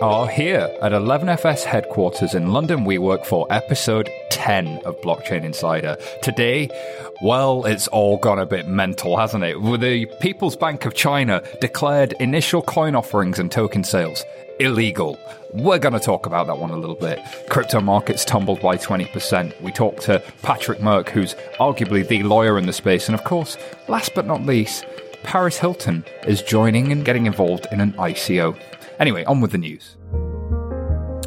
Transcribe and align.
are 0.00 0.28
here 0.28 0.72
at 0.80 0.92
11FS 0.92 1.64
headquarters 1.64 2.34
in 2.34 2.52
London. 2.52 2.84
We 2.84 2.98
work 2.98 3.24
for 3.24 3.46
episode 3.50 4.08
10 4.30 4.78
of 4.84 5.00
Blockchain 5.00 5.44
Insider. 5.44 5.96
Today, 6.22 6.70
well, 7.22 7.64
it's 7.64 7.88
all 7.88 8.16
gone 8.18 8.38
a 8.38 8.46
bit 8.46 8.68
mental, 8.68 9.16
hasn't 9.16 9.44
it? 9.44 9.56
The 9.80 10.06
People's 10.20 10.56
Bank 10.56 10.84
of 10.84 10.94
China 10.94 11.42
declared 11.60 12.12
initial 12.20 12.62
coin 12.62 12.94
offerings 12.94 13.38
and 13.38 13.50
token 13.50 13.82
sales 13.82 14.24
illegal. 14.60 15.18
We're 15.52 15.78
going 15.78 15.94
to 15.94 16.00
talk 16.00 16.26
about 16.26 16.46
that 16.46 16.58
one 16.58 16.70
a 16.70 16.76
little 16.76 16.96
bit. 16.96 17.20
Crypto 17.48 17.80
markets 17.80 18.24
tumbled 18.24 18.60
by 18.60 18.76
20%. 18.76 19.60
We 19.60 19.72
talked 19.72 20.02
to 20.02 20.22
Patrick 20.42 20.80
Murck, 20.80 21.08
who's 21.08 21.34
arguably 21.58 22.06
the 22.06 22.22
lawyer 22.22 22.58
in 22.58 22.66
the 22.66 22.72
space. 22.72 23.08
And 23.08 23.14
of 23.14 23.24
course, 23.24 23.56
last 23.88 24.14
but 24.14 24.26
not 24.26 24.42
least, 24.44 24.84
Paris 25.22 25.58
Hilton 25.58 26.04
is 26.26 26.42
joining 26.42 26.92
and 26.92 27.04
getting 27.04 27.26
involved 27.26 27.66
in 27.72 27.80
an 27.80 27.92
ICO. 27.94 28.56
Anyway, 28.98 29.24
on 29.24 29.40
with 29.40 29.52
the 29.52 29.58
news. 29.58 29.96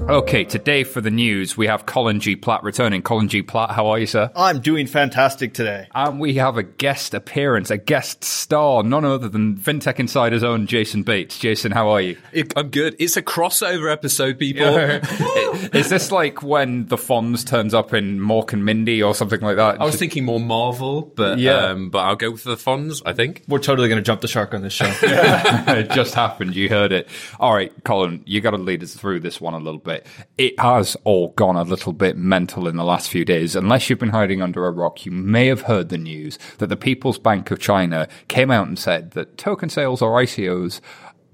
Okay, 0.10 0.44
today 0.44 0.84
for 0.84 1.00
the 1.00 1.12
news, 1.12 1.56
we 1.56 1.68
have 1.68 1.86
Colin 1.86 2.20
G. 2.20 2.36
Platt 2.36 2.64
returning. 2.64 3.02
Colin 3.02 3.30
G. 3.30 3.42
Platt, 3.44 3.72
how 3.72 3.88
are 3.88 4.00
you, 4.00 4.06
sir? 4.08 4.30
I'm 4.36 4.60
doing 4.60 4.86
fantastic 4.86 5.54
today. 5.54 5.88
And 5.96 6.20
we 6.20 6.34
have 6.34 6.58
a 6.58 6.64
guest 6.64 7.14
appearance, 7.14 7.70
a 7.72 7.78
guest 7.78 8.26
star, 8.26 8.84
none 8.84 9.06
other 9.06 9.30
than 9.30 9.56
FinTech 9.58 10.00
Insider's 10.00 10.44
own 10.44 10.68
Jason 10.68 11.04
Bates. 11.04 11.40
Jason, 11.40 11.72
how 11.72 11.90
are 11.92 12.02
you? 12.02 12.18
I'm 12.58 12.70
good. 12.72 12.98
It's 13.00 13.16
a 13.16 13.22
crossover 13.22 13.90
episode, 13.90 14.38
people. 14.38 14.68
Is 15.74 15.90
this 15.90 16.12
like 16.12 16.44
when 16.44 16.88
the 16.88 16.98
Fonz 16.98 17.48
turns 17.48 17.74
up 17.74 17.94
in 17.94 18.20
Mork 18.20 18.52
and 18.52 18.66
Mindy 18.66 19.02
or 19.02 19.16
something 19.16 19.40
like 19.40 19.56
that? 19.56 19.80
I 19.80 19.86
was 19.86 19.96
thinking 19.96 20.26
more 20.26 20.42
Marvel, 20.42 21.04
but 21.16 21.40
Yeah. 21.40 21.68
um, 21.68 21.90
but 21.90 22.00
I'll 22.00 22.16
go 22.18 22.36
for 22.36 22.50
the 22.50 22.58
Fonz, 22.58 23.02
I 23.06 23.14
think. 23.14 23.44
We're 23.48 23.60
totally 23.60 23.88
going 23.88 24.00
to 24.00 24.06
jump 24.06 24.20
the 24.22 24.28
shark 24.28 24.54
on 24.54 24.62
this 24.62 24.74
show. 24.74 24.92
it 25.04 25.92
just 25.92 26.16
happened. 26.16 26.54
You 26.56 26.68
heard 26.68 26.92
it. 26.92 27.08
All 27.40 27.54
right, 27.54 27.72
Colin, 27.86 28.24
you 28.26 28.42
got 28.42 28.52
to 28.52 28.58
lead 28.58 28.84
us 28.84 28.94
through 28.94 29.22
this 29.22 29.40
one 29.40 29.54
a 29.54 29.58
little 29.60 29.80
bit. 29.80 29.91
It 30.38 30.60
has 30.60 30.96
all 31.04 31.30
gone 31.30 31.56
a 31.56 31.64
little 31.64 31.94
bit 31.94 32.18
mental 32.18 32.68
in 32.68 32.76
the 32.76 32.84
last 32.84 33.10
few 33.10 33.26
days. 33.26 33.56
Unless 33.56 33.90
you've 33.90 34.00
been 34.00 34.10
hiding 34.10 34.42
under 34.42 34.66
a 34.66 34.72
rock, 34.72 35.06
you 35.06 35.12
may 35.12 35.48
have 35.48 35.62
heard 35.62 35.90
the 35.90 35.98
news 35.98 36.38
that 36.58 36.68
the 36.68 36.78
People's 36.78 37.20
Bank 37.20 37.52
of 37.52 37.60
China 37.60 38.08
came 38.28 38.52
out 38.52 38.68
and 38.68 38.78
said 38.78 39.12
that 39.12 39.38
token 39.38 39.70
sales 39.70 40.02
or 40.02 40.22
ICOs 40.22 40.82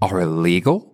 are 0.02 0.20
illegal. 0.20 0.94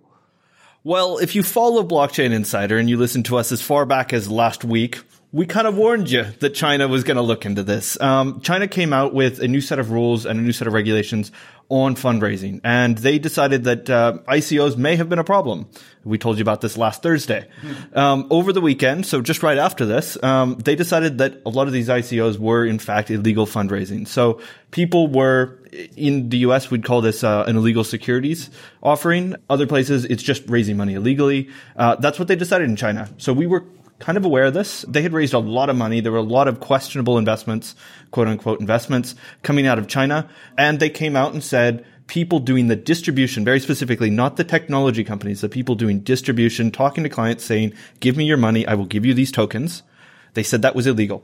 well, 0.84 1.18
if 1.18 1.36
you 1.36 1.44
follow 1.44 1.84
Blockchain 1.84 2.32
Insider 2.32 2.78
and 2.78 2.90
you 2.90 2.98
listen 2.98 3.24
to 3.24 3.38
us 3.38 3.52
as 3.52 3.62
far 3.62 3.86
back 3.86 4.14
as 4.14 4.30
last 4.30 4.64
week, 4.64 5.02
we 5.34 5.48
kind 5.48 5.66
of 5.66 5.76
warned 5.76 6.12
you 6.12 6.26
that 6.42 6.52
China 6.52 6.88
was 6.88 7.04
going 7.04 7.18
to 7.18 7.24
look 7.24 7.44
into 7.44 7.64
this. 7.64 8.00
Um, 8.00 8.40
China 8.42 8.68
came 8.68 8.94
out 8.94 9.16
with 9.16 9.40
a 9.40 9.48
new 9.48 9.62
set 9.62 9.80
of 9.80 9.90
rules 9.90 10.28
and 10.28 10.40
a 10.40 10.44
new 10.44 10.52
set 10.52 10.68
of 10.68 10.74
regulations 10.74 11.32
on 11.70 11.96
fundraising, 11.96 12.62
and 12.64 13.00
they 13.00 13.18
decided 13.18 13.64
that 13.64 13.90
uh, 13.90 14.20
ICOs 14.28 14.78
may 14.78 14.96
have 14.96 15.10
been 15.10 15.18
a 15.18 15.24
problem. 15.24 15.68
We 16.04 16.20
told 16.20 16.38
you 16.38 16.44
about 16.44 16.62
this 16.62 16.78
last 16.78 17.02
Thursday. 17.02 17.48
Um, 17.94 18.28
over 18.30 18.54
the 18.54 18.62
weekend, 18.62 19.08
so 19.08 19.22
just 19.22 19.42
right 19.42 19.58
after 19.58 19.88
this, 19.88 20.22
um, 20.22 20.56
they 20.60 20.76
decided 20.76 21.18
that 21.18 21.42
a 21.48 21.50
lot 21.50 21.66
of 21.66 21.74
these 21.74 21.88
ICOs 21.88 22.38
were 22.38 22.64
in 22.64 22.78
fact 22.78 23.10
illegal 23.10 23.48
fundraising. 23.48 24.08
So 24.08 24.40
people 24.70 25.08
were 25.08 25.58
in 25.98 26.30
the 26.30 26.40
US, 26.40 26.70
we'd 26.70 26.84
call 26.84 27.02
this 27.02 27.24
uh, 27.24 27.46
an 27.48 27.56
illegal 27.56 27.84
securities 27.84 28.52
offering. 28.84 29.36
Other 29.50 29.66
places, 29.66 30.06
it's 30.06 30.22
just 30.22 30.48
raising 30.48 30.78
money 30.78 30.94
illegally. 30.94 31.50
Uh, 31.76 31.96
that's 31.96 32.20
what 32.20 32.28
they 32.28 32.36
decided 32.36 32.70
in 32.70 32.76
China. 32.76 33.10
So 33.18 33.34
we 33.34 33.48
were 33.48 33.66
kind 34.04 34.18
of 34.18 34.26
aware 34.26 34.44
of 34.44 34.54
this. 34.54 34.84
They 34.86 35.02
had 35.02 35.14
raised 35.14 35.34
a 35.34 35.40
lot 35.40 35.70
of 35.70 35.78
money. 35.78 36.02
There 36.02 36.12
were 36.12 36.18
a 36.18 36.22
lot 36.22 36.50
of 36.50 36.60
questionable 36.60 37.18
investments, 37.18 37.74
quote 38.12 38.28
unquote 38.28 38.60
investments 38.60 39.16
coming 39.44 39.66
out 39.66 39.80
of 39.80 39.88
China. 39.88 40.30
And 40.58 40.82
they 40.82 40.90
came 40.90 41.16
out 41.16 41.32
and 41.32 41.42
said, 41.42 41.86
people 42.08 42.40
doing 42.40 42.68
the 42.68 42.76
distribution, 42.76 43.46
very 43.46 43.62
specifically, 43.62 44.10
not 44.10 44.36
the 44.36 44.44
technology 44.44 45.06
companies, 45.06 45.40
the 45.40 45.48
people 45.48 45.76
doing 45.76 46.02
distribution, 46.02 46.70
talking 46.70 47.04
to 47.04 47.10
clients 47.10 47.46
saying, 47.46 47.72
give 48.02 48.18
me 48.18 48.26
your 48.26 48.36
money. 48.36 48.68
I 48.68 48.74
will 48.74 48.86
give 48.86 49.06
you 49.06 49.14
these 49.14 49.32
tokens. 49.32 49.84
They 50.34 50.44
said 50.44 50.62
that 50.64 50.76
was 50.76 50.86
illegal. 50.86 51.24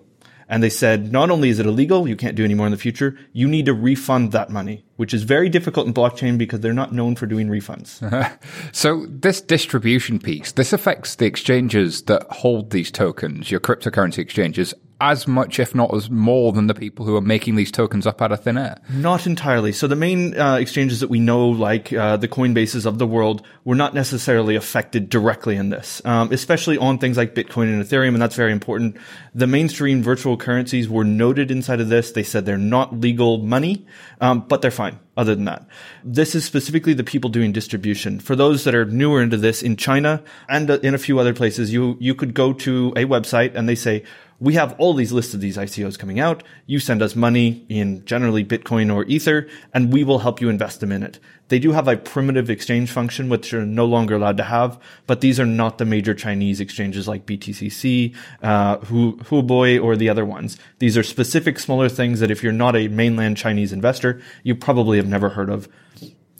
And 0.51 0.63
they 0.63 0.69
said, 0.69 1.11
not 1.11 1.29
only 1.29 1.49
is 1.49 1.59
it 1.59 1.67
illegal, 1.67 2.07
you 2.07 2.15
can't 2.15 2.35
do 2.35 2.43
any 2.43 2.55
more 2.55 2.65
in 2.65 2.71
the 2.71 2.77
future, 2.77 3.15
you 3.31 3.47
need 3.47 3.67
to 3.67 3.73
refund 3.73 4.31
that 4.31 4.49
money, 4.49 4.83
which 4.95 5.13
is 5.13 5.21
very 5.21 5.47
difficult 5.47 5.85
in 5.85 5.93
blockchain 5.93 6.39
because 6.39 6.59
they're 6.61 6.73
not 6.73 6.91
known 6.91 7.15
for 7.15 7.27
doing 7.27 7.47
refunds. 7.47 7.99
So 8.71 9.05
this 9.07 9.41
distribution 9.41 10.19
piece, 10.19 10.51
this 10.53 10.73
affects 10.73 11.15
the 11.15 11.25
exchanges 11.25 12.03
that 12.03 12.23
hold 12.31 12.71
these 12.71 12.91
tokens, 12.91 13.51
your 13.51 13.59
cryptocurrency 13.59 14.19
exchanges, 14.19 14.73
as 15.01 15.27
much, 15.27 15.59
if 15.59 15.73
not 15.73 15.93
as 15.93 16.09
more 16.09 16.51
than 16.51 16.67
the 16.67 16.73
people 16.73 17.05
who 17.05 17.15
are 17.15 17.21
making 17.21 17.55
these 17.55 17.71
tokens 17.71 18.05
up 18.05 18.21
out 18.21 18.31
of 18.31 18.43
thin 18.43 18.57
air. 18.57 18.79
Not 18.89 19.25
entirely. 19.25 19.71
So 19.71 19.87
the 19.87 19.95
main 19.95 20.37
uh, 20.37 20.55
exchanges 20.55 20.99
that 20.99 21.09
we 21.09 21.19
know, 21.19 21.47
like 21.47 21.93
uh, 21.93 22.17
the 22.17 22.27
Coinbases 22.27 22.85
of 22.85 22.97
the 22.97 23.07
world, 23.07 23.45
were 23.63 23.75
not 23.75 23.93
necessarily 23.93 24.55
affected 24.55 25.09
directly 25.09 25.55
in 25.55 25.69
this, 25.69 26.01
um, 26.03 26.31
especially 26.33 26.77
on 26.77 26.97
things 26.97 27.15
like 27.15 27.33
Bitcoin 27.33 27.73
and 27.73 27.83
Ethereum, 27.83 28.09
and 28.09 28.21
that's 28.21 28.35
very 28.35 28.51
important. 28.51 28.97
The 29.33 29.47
mainstream 29.47 30.03
virtual 30.03 30.35
currencies 30.35 30.89
were 30.89 31.05
noted 31.05 31.49
inside 31.49 31.79
of 31.79 31.89
this. 31.89 32.11
They 32.11 32.23
said 32.23 32.45
they're 32.45 32.57
not 32.57 32.99
legal 32.99 33.37
money, 33.37 33.85
um, 34.19 34.41
but 34.47 34.61
they're 34.61 34.71
fine. 34.71 34.99
Other 35.15 35.35
than 35.35 35.45
that, 35.45 35.67
this 36.01 36.33
is 36.33 36.45
specifically 36.45 36.93
the 36.93 37.03
people 37.03 37.29
doing 37.29 37.51
distribution. 37.51 38.21
For 38.21 38.37
those 38.37 38.63
that 38.63 38.73
are 38.73 38.85
newer 38.85 39.21
into 39.21 39.35
this 39.35 39.61
in 39.61 39.75
China 39.75 40.23
and 40.47 40.71
uh, 40.71 40.79
in 40.81 40.95
a 40.95 40.97
few 40.97 41.19
other 41.19 41.33
places, 41.33 41.73
you 41.73 41.97
you 41.99 42.15
could 42.15 42.33
go 42.33 42.53
to 42.53 42.93
a 42.95 43.03
website 43.03 43.53
and 43.53 43.67
they 43.67 43.75
say 43.75 44.05
we 44.39 44.53
have 44.53 44.73
all 44.79 44.93
these 44.93 45.11
lists 45.11 45.33
of 45.33 45.41
these 45.41 45.57
ICOs 45.57 45.99
coming 45.99 46.19
out. 46.19 46.43
You 46.65 46.79
send 46.79 47.01
us 47.01 47.15
money 47.15 47.65
in 47.69 48.05
generally 48.05 48.43
Bitcoin 48.43 48.93
or 48.93 49.03
Ether, 49.05 49.47
and 49.73 49.91
we 49.91 50.03
will 50.03 50.19
help 50.19 50.39
you 50.39 50.49
invest 50.49 50.79
them 50.79 50.91
in 50.91 51.03
it. 51.03 51.19
They 51.49 51.59
do 51.59 51.71
have 51.71 51.87
a 51.87 51.97
primitive 51.97 52.49
exchange 52.49 52.91
function, 52.91 53.27
which 53.27 53.53
are 53.53 53.65
no 53.65 53.85
longer 53.85 54.15
allowed 54.15 54.37
to 54.37 54.43
have, 54.43 54.79
but 55.07 55.21
these 55.21 55.39
are 55.39 55.45
not 55.45 55.77
the 55.77 55.85
major 55.85 56.13
Chinese 56.13 56.61
exchanges 56.61 57.07
like 57.07 57.25
BTCC, 57.25 58.15
uh, 58.41 58.77
Hu- 58.77 59.17
Huobi, 59.17 59.81
or 59.81 59.95
the 59.95 60.09
other 60.09 60.25
ones. 60.25 60.57
These 60.77 60.97
are 60.97 61.03
specific 61.03 61.59
smaller 61.59 61.89
things 61.89 62.19
that 62.19 62.31
if 62.31 62.43
you're 62.43 62.53
not 62.53 62.75
a 62.75 62.87
mainland 62.87 63.37
Chinese 63.37 63.73
investor, 63.73 64.21
you 64.43 64.55
probably 64.55 64.97
have 64.97 65.07
never 65.07 65.29
heard 65.29 65.49
of. 65.49 65.67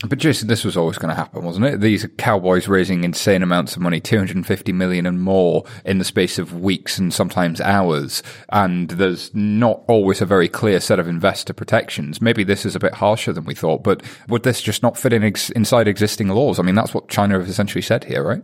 But 0.08 0.20
Jason, 0.20 0.48
this 0.48 0.64
was 0.64 0.78
always 0.78 0.98
going 0.98 1.10
to 1.10 1.16
happen, 1.16 1.44
wasn't 1.44 1.66
it? 1.66 1.82
These 1.82 2.08
cowboys 2.18 2.70
raising 2.70 3.04
insane 3.04 3.44
amounts 3.44 3.76
of 3.76 3.82
money, 3.82 4.00
250 4.00 4.72
million 4.72 5.06
and 5.06 5.22
more 5.22 5.66
in 5.84 5.98
the 5.98 6.06
space 6.06 6.40
of 6.40 6.62
weeks 6.62 6.98
and 6.98 7.14
sometimes 7.14 7.60
hours. 7.60 8.24
And 8.48 8.90
there's 8.92 9.34
not 9.36 9.82
always 9.88 10.22
a 10.22 10.26
very 10.26 10.48
clear 10.48 10.80
set 10.80 11.00
of 11.00 11.08
investor 11.10 11.52
protections. 11.52 12.22
Maybe 12.22 12.46
this 12.46 12.66
is 12.66 12.78
a 12.78 12.80
bit 12.80 12.94
harsher 12.94 13.34
than 13.34 13.44
we 13.44 13.56
thought, 13.56 13.84
but 13.84 14.02
would 14.30 14.44
this 14.44 14.62
just 14.62 14.84
not 14.84 14.98
fit 14.98 15.12
in 15.12 15.24
ex- 15.24 15.50
inside 15.50 15.90
existing 15.90 16.30
laws? 16.30 16.60
I 16.60 16.64
mean, 16.64 16.76
that's 16.76 16.94
what 16.94 17.10
China 17.10 17.38
has 17.38 17.50
essentially 17.50 17.82
said 17.82 18.06
here, 18.06 18.24
right? 18.24 18.44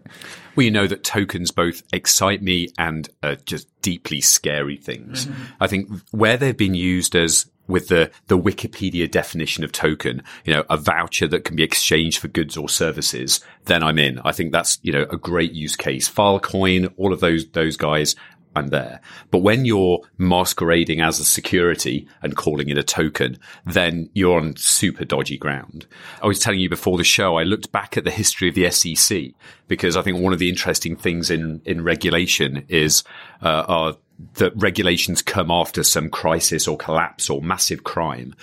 Well, 0.57 0.65
you 0.65 0.71
know 0.71 0.87
that 0.87 1.05
tokens 1.05 1.51
both 1.51 1.83
excite 1.93 2.41
me 2.41 2.69
and 2.77 3.09
are 3.23 3.35
just 3.35 3.67
deeply 3.81 4.19
scary 4.19 4.77
things. 4.77 5.25
Mm-hmm. 5.25 5.43
I 5.61 5.67
think 5.67 5.89
where 6.11 6.35
they've 6.35 6.55
been 6.55 6.75
used 6.75 7.15
as 7.15 7.45
with 7.67 7.87
the, 7.87 8.11
the 8.27 8.37
Wikipedia 8.37 9.09
definition 9.09 9.63
of 9.63 9.71
token, 9.71 10.21
you 10.43 10.53
know, 10.53 10.63
a 10.69 10.77
voucher 10.77 11.27
that 11.27 11.43
can 11.43 11.55
be 11.55 11.63
exchanged 11.63 12.19
for 12.19 12.27
goods 12.27 12.57
or 12.57 12.69
services, 12.69 13.39
then 13.65 13.83
I'm 13.83 13.99
in. 13.99 14.19
I 14.23 14.31
think 14.31 14.51
that's, 14.51 14.79
you 14.81 14.91
know, 14.91 15.05
a 15.09 15.17
great 15.17 15.51
use 15.51 15.75
case. 15.75 16.09
Filecoin, 16.09 16.93
all 16.97 17.13
of 17.13 17.19
those, 17.19 17.47
those 17.49 17.77
guys, 17.77 18.15
I'm 18.55 18.67
there. 18.67 19.01
But 19.31 19.39
when 19.39 19.65
you're 19.65 19.99
masquerading 20.17 21.01
as 21.01 21.19
a 21.19 21.25
security 21.25 22.07
and 22.21 22.35
calling 22.35 22.69
it 22.69 22.77
a 22.77 22.83
token, 22.83 23.37
then 23.65 24.09
you're 24.13 24.39
on 24.39 24.55
super 24.55 25.03
dodgy 25.03 25.37
ground. 25.37 25.85
I 26.21 26.27
was 26.27 26.39
telling 26.39 26.59
you 26.59 26.69
before 26.69 26.97
the 26.97 27.03
show, 27.03 27.37
I 27.37 27.43
looked 27.43 27.71
back 27.71 27.97
at 27.97 28.05
the 28.05 28.11
history 28.11 28.49
of 28.49 28.55
the 28.55 28.71
SEC 28.71 29.33
because 29.67 29.97
I 29.97 30.01
think 30.01 30.19
one 30.19 30.33
of 30.33 30.39
the 30.39 30.49
interesting 30.49 30.95
things 30.95 31.29
in, 31.29 31.61
in 31.65 31.83
regulation 31.83 32.65
is, 32.69 33.03
uh, 33.41 33.65
are 33.67 33.97
that 34.35 34.53
regulations 34.55 35.21
come 35.21 35.51
after 35.51 35.83
some 35.83 36.09
crisis 36.09 36.67
or 36.67 36.77
collapse 36.77 37.29
or 37.29 37.41
massive 37.41 37.83
crime. 37.83 38.33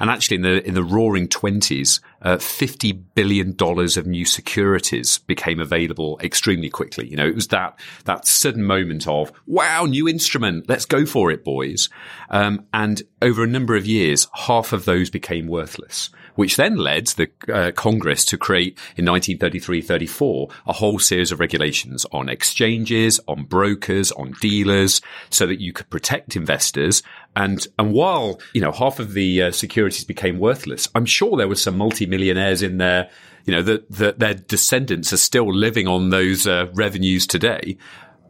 And 0.00 0.10
actually 0.10 0.36
in 0.36 0.42
the, 0.42 0.66
in 0.66 0.74
the 0.74 0.82
roaring 0.82 1.28
twenties, 1.28 2.00
uh, 2.22 2.36
$50 2.36 3.00
billion 3.14 3.54
of 3.60 4.06
new 4.06 4.24
securities 4.24 5.18
became 5.18 5.60
available 5.60 6.18
extremely 6.22 6.68
quickly. 6.68 7.08
You 7.08 7.16
know, 7.16 7.26
it 7.26 7.34
was 7.34 7.48
that, 7.48 7.78
that 8.04 8.26
sudden 8.26 8.64
moment 8.64 9.06
of, 9.06 9.32
wow, 9.46 9.84
new 9.84 10.08
instrument. 10.08 10.68
Let's 10.68 10.84
go 10.84 11.06
for 11.06 11.30
it, 11.30 11.44
boys. 11.44 11.88
Um, 12.30 12.66
and 12.72 13.02
over 13.22 13.44
a 13.44 13.48
number 13.48 13.76
of 13.76 13.86
years, 13.86 14.26
half 14.34 14.72
of 14.72 14.84
those 14.84 15.10
became 15.10 15.46
worthless, 15.46 16.10
which 16.34 16.56
then 16.56 16.76
led 16.76 17.06
the 17.08 17.30
uh, 17.52 17.70
Congress 17.72 18.24
to 18.26 18.38
create 18.38 18.78
in 18.96 19.04
1933-34 19.04 20.52
a 20.66 20.72
whole 20.72 20.98
series 20.98 21.32
of 21.32 21.40
regulations 21.40 22.04
on 22.12 22.28
exchanges, 22.28 23.20
on 23.28 23.44
brokers, 23.44 24.12
on 24.12 24.32
dealers, 24.40 25.00
so 25.30 25.46
that 25.46 25.60
you 25.60 25.72
could 25.72 25.88
protect 25.90 26.36
investors. 26.36 27.02
And 27.36 27.66
and 27.78 27.92
while 27.92 28.40
you 28.52 28.60
know 28.60 28.72
half 28.72 28.98
of 28.98 29.12
the 29.12 29.42
uh, 29.42 29.50
securities 29.52 30.04
became 30.04 30.38
worthless, 30.38 30.88
I'm 30.94 31.06
sure 31.06 31.36
there 31.36 31.48
were 31.48 31.54
some 31.54 31.76
multimillionaires 31.76 32.62
in 32.62 32.78
there. 32.78 33.10
You 33.44 33.54
know 33.54 33.62
that 33.62 33.90
that 33.92 34.18
their 34.18 34.34
descendants 34.34 35.12
are 35.12 35.18
still 35.18 35.52
living 35.52 35.86
on 35.86 36.10
those 36.10 36.46
uh, 36.46 36.66
revenues 36.72 37.26
today. 37.26 37.76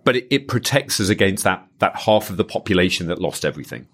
But 0.04 0.16
it, 0.16 0.26
it 0.30 0.48
protects 0.48 1.00
us 1.00 1.08
against 1.08 1.44
that 1.44 1.66
that 1.78 1.96
half 1.96 2.30
of 2.30 2.36
the 2.36 2.44
population 2.44 3.08
that 3.08 3.20
lost 3.20 3.44
everything. 3.44 3.86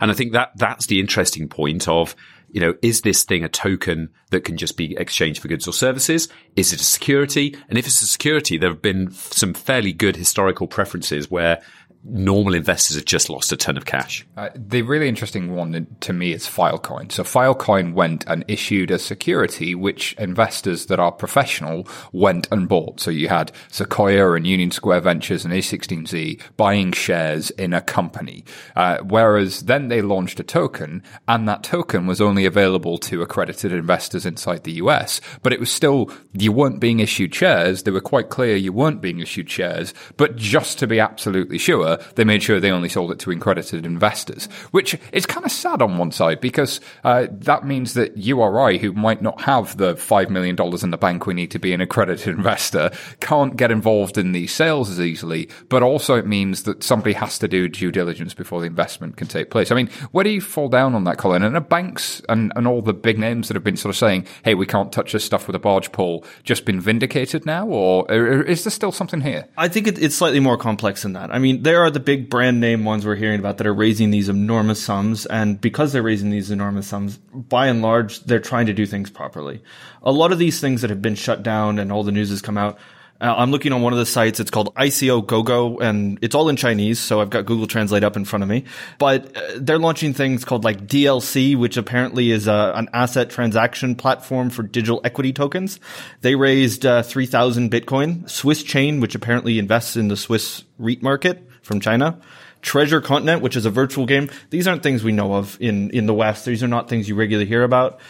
And 0.00 0.10
I 0.10 0.14
think 0.14 0.32
that 0.32 0.52
that's 0.56 0.86
the 0.86 1.00
interesting 1.00 1.48
point 1.48 1.88
of 1.88 2.14
you 2.52 2.60
know, 2.60 2.74
is 2.82 3.02
this 3.02 3.24
thing 3.24 3.44
a 3.44 3.48
token 3.48 4.10
that 4.30 4.44
can 4.44 4.56
just 4.56 4.76
be 4.76 4.96
exchanged 4.96 5.40
for 5.40 5.48
goods 5.48 5.68
or 5.68 5.72
services? 5.72 6.28
Is 6.56 6.72
it 6.72 6.80
a 6.80 6.84
security? 6.84 7.56
And 7.68 7.78
if 7.78 7.86
it's 7.86 8.02
a 8.02 8.06
security, 8.06 8.58
there 8.58 8.70
have 8.70 8.82
been 8.82 9.10
some 9.12 9.54
fairly 9.54 9.92
good 9.92 10.16
historical 10.16 10.66
preferences 10.66 11.30
where 11.30 11.62
normal 12.02 12.54
investors 12.54 12.96
have 12.96 13.04
just 13.04 13.28
lost 13.28 13.52
a 13.52 13.56
ton 13.56 13.76
of 13.76 13.84
cash. 13.84 14.26
Uh, 14.36 14.48
the 14.54 14.82
really 14.82 15.08
interesting 15.08 15.54
one 15.54 15.86
to 16.00 16.12
me 16.12 16.32
is 16.32 16.46
Filecoin. 16.46 17.12
So 17.12 17.22
Filecoin 17.22 17.92
went 17.92 18.24
and 18.26 18.44
issued 18.48 18.90
a 18.90 18.98
security 18.98 19.74
which 19.74 20.14
investors 20.14 20.86
that 20.86 20.98
are 20.98 21.12
professional 21.12 21.86
went 22.12 22.48
and 22.50 22.68
bought. 22.68 23.00
So 23.00 23.10
you 23.10 23.28
had 23.28 23.52
Sequoia 23.70 24.32
and 24.32 24.46
Union 24.46 24.70
Square 24.70 25.00
Ventures 25.00 25.44
and 25.44 25.52
A16Z 25.52 26.40
buying 26.56 26.92
shares 26.92 27.50
in 27.50 27.74
a 27.74 27.82
company. 27.82 28.44
Uh, 28.74 28.98
whereas 28.98 29.62
then 29.62 29.88
they 29.88 30.00
launched 30.00 30.40
a 30.40 30.44
token 30.44 31.02
and 31.28 31.48
that 31.48 31.62
token 31.62 32.06
was 32.06 32.20
only 32.20 32.46
available 32.46 32.96
to 32.98 33.22
accredited 33.22 33.72
investors 33.72 34.24
inside 34.24 34.64
the 34.64 34.72
US, 34.72 35.20
but 35.42 35.52
it 35.52 35.60
was 35.60 35.70
still, 35.70 36.10
you 36.32 36.50
weren't 36.50 36.80
being 36.80 37.00
issued 37.00 37.34
shares. 37.34 37.82
They 37.82 37.90
were 37.90 38.00
quite 38.00 38.30
clear 38.30 38.56
you 38.56 38.72
weren't 38.72 39.02
being 39.02 39.20
issued 39.20 39.50
shares, 39.50 39.92
but 40.16 40.36
just 40.36 40.78
to 40.78 40.86
be 40.86 40.98
absolutely 40.98 41.58
sure, 41.58 41.89
they 42.14 42.24
made 42.24 42.42
sure 42.42 42.60
they 42.60 42.70
only 42.70 42.88
sold 42.88 43.12
it 43.12 43.18
to 43.20 43.30
accredited 43.30 43.84
investors, 43.84 44.46
which 44.70 44.96
is 45.12 45.26
kind 45.26 45.44
of 45.44 45.52
sad 45.52 45.82
on 45.82 45.98
one 45.98 46.12
side 46.12 46.40
because 46.40 46.80
uh, 47.04 47.26
that 47.30 47.64
means 47.64 47.94
that 47.94 48.16
you 48.16 48.40
or 48.40 48.60
I, 48.60 48.76
who 48.76 48.92
might 48.92 49.22
not 49.22 49.40
have 49.42 49.76
the 49.76 49.94
$5 49.94 50.30
million 50.30 50.56
in 50.82 50.90
the 50.90 50.98
bank 50.98 51.26
we 51.26 51.34
need 51.34 51.50
to 51.50 51.58
be 51.58 51.72
an 51.72 51.80
accredited 51.80 52.28
investor, 52.36 52.90
can't 53.20 53.56
get 53.56 53.70
involved 53.70 54.18
in 54.18 54.32
these 54.32 54.52
sales 54.52 54.90
as 54.90 55.00
easily. 55.00 55.48
But 55.68 55.82
also 55.82 56.14
it 56.14 56.26
means 56.26 56.62
that 56.64 56.82
somebody 56.82 57.14
has 57.14 57.38
to 57.40 57.48
do 57.48 57.68
due 57.68 57.90
diligence 57.90 58.34
before 58.34 58.60
the 58.60 58.66
investment 58.66 59.16
can 59.16 59.26
take 59.26 59.50
place. 59.50 59.72
I 59.72 59.74
mean, 59.74 59.88
where 60.12 60.24
do 60.24 60.30
you 60.30 60.40
fall 60.40 60.68
down 60.68 60.94
on 60.94 61.04
that, 61.04 61.18
Colin? 61.18 61.42
And 61.42 61.56
the 61.56 61.60
banks 61.60 62.22
and, 62.28 62.52
and 62.54 62.66
all 62.66 62.82
the 62.82 62.94
big 62.94 63.18
names 63.18 63.48
that 63.48 63.54
have 63.54 63.64
been 63.64 63.76
sort 63.76 63.90
of 63.90 63.98
saying, 63.98 64.26
hey, 64.44 64.54
we 64.54 64.66
can't 64.66 64.92
touch 64.92 65.12
this 65.12 65.24
stuff 65.24 65.46
with 65.46 65.56
a 65.56 65.60
barge 65.60 65.90
pole, 65.92 66.24
just 66.44 66.64
been 66.64 66.80
vindicated 66.80 67.46
now? 67.46 67.66
Or 67.66 68.10
is 68.12 68.64
there 68.64 68.70
still 68.70 68.92
something 68.92 69.20
here? 69.20 69.48
I 69.56 69.68
think 69.68 69.86
it, 69.86 70.00
it's 70.00 70.14
slightly 70.14 70.40
more 70.40 70.56
complex 70.56 71.02
than 71.02 71.14
that. 71.14 71.34
I 71.34 71.38
mean, 71.38 71.62
there 71.62 71.79
are 71.82 71.90
the 71.90 72.00
big 72.00 72.30
brand 72.30 72.60
name 72.60 72.84
ones 72.84 73.04
we're 73.04 73.16
hearing 73.16 73.38
about 73.38 73.58
that 73.58 73.66
are 73.66 73.74
raising 73.74 74.10
these 74.10 74.28
enormous 74.28 74.82
sums. 74.82 75.26
And 75.26 75.60
because 75.60 75.92
they're 75.92 76.02
raising 76.02 76.30
these 76.30 76.50
enormous 76.50 76.86
sums, 76.86 77.16
by 77.16 77.66
and 77.66 77.82
large, 77.82 78.20
they're 78.20 78.40
trying 78.40 78.66
to 78.66 78.72
do 78.72 78.86
things 78.86 79.10
properly. 79.10 79.62
A 80.02 80.12
lot 80.12 80.32
of 80.32 80.38
these 80.38 80.60
things 80.60 80.80
that 80.82 80.90
have 80.90 81.02
been 81.02 81.14
shut 81.14 81.42
down 81.42 81.78
and 81.78 81.92
all 81.92 82.02
the 82.02 82.12
news 82.12 82.30
has 82.30 82.42
come 82.42 82.58
out, 82.58 82.78
uh, 83.20 83.34
I'm 83.36 83.50
looking 83.50 83.72
on 83.72 83.82
one 83.82 83.92
of 83.92 83.98
the 83.98 84.06
sites. 84.06 84.40
It's 84.40 84.50
called 84.50 84.74
ICO 84.76 85.26
GoGo 85.26 85.78
and 85.78 86.18
it's 86.22 86.34
all 86.34 86.48
in 86.48 86.56
Chinese. 86.56 86.98
So 86.98 87.20
I've 87.20 87.30
got 87.30 87.44
Google 87.44 87.66
Translate 87.66 88.02
up 88.02 88.16
in 88.16 88.24
front 88.24 88.42
of 88.42 88.48
me, 88.48 88.64
but 88.98 89.36
uh, 89.36 89.40
they're 89.56 89.78
launching 89.78 90.14
things 90.14 90.44
called 90.44 90.64
like 90.64 90.86
DLC, 90.86 91.56
which 91.56 91.76
apparently 91.76 92.30
is 92.30 92.46
a, 92.46 92.52
uh, 92.52 92.72
an 92.76 92.88
asset 92.94 93.28
transaction 93.28 93.94
platform 93.94 94.48
for 94.48 94.62
digital 94.62 95.00
equity 95.04 95.32
tokens. 95.32 95.80
They 96.22 96.34
raised 96.34 96.86
uh, 96.86 97.02
3000 97.02 97.70
Bitcoin. 97.70 98.28
Swiss 98.30 98.62
Chain, 98.62 99.00
which 99.00 99.14
apparently 99.14 99.58
invests 99.58 99.96
in 99.96 100.08
the 100.08 100.16
Swiss 100.16 100.64
REIT 100.78 101.02
market 101.02 101.49
from 101.62 101.80
China. 101.80 102.20
Treasure 102.62 103.00
Continent, 103.00 103.42
which 103.42 103.56
is 103.56 103.64
a 103.64 103.70
virtual 103.70 104.06
game. 104.06 104.30
These 104.50 104.68
aren't 104.68 104.82
things 104.82 105.02
we 105.02 105.12
know 105.12 105.34
of 105.34 105.56
in, 105.60 105.90
in 105.90 106.06
the 106.06 106.14
West. 106.14 106.44
These 106.44 106.62
are 106.62 106.68
not 106.68 106.88
things 106.88 107.08
you 107.08 107.14
regularly 107.14 107.48
hear 107.48 107.62
about. 107.62 108.00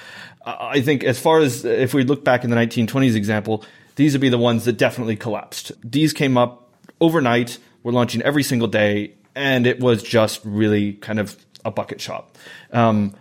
I 0.45 0.81
think 0.81 1.05
as 1.05 1.21
far 1.21 1.41
as 1.41 1.65
if 1.65 1.95
we 1.95 2.03
look 2.03 2.25
back 2.25 2.45
in 2.45 2.51
the 2.51 2.57
1920s 2.57 3.15
example, 3.15 3.65
these 3.97 4.13
would 4.13 4.21
be 4.21 4.31
the 4.31 4.39
ones 4.39 4.65
that 4.65 4.73
definitely 4.79 5.17
collapsed. 5.17 5.73
These 5.85 6.13
came 6.13 6.39
up 6.39 6.73
overnight. 7.01 7.59
We're 7.83 7.93
launching 7.93 8.23
every 8.23 8.43
single 8.43 8.69
day, 8.69 9.15
and 9.35 9.67
it 9.67 9.81
was 9.81 10.03
just 10.03 10.41
really 10.45 10.95
kind 10.95 11.21
of 11.21 11.37
a 11.65 11.71
bucket 11.71 12.01
shop. 12.01 12.37
Um, 12.73 13.15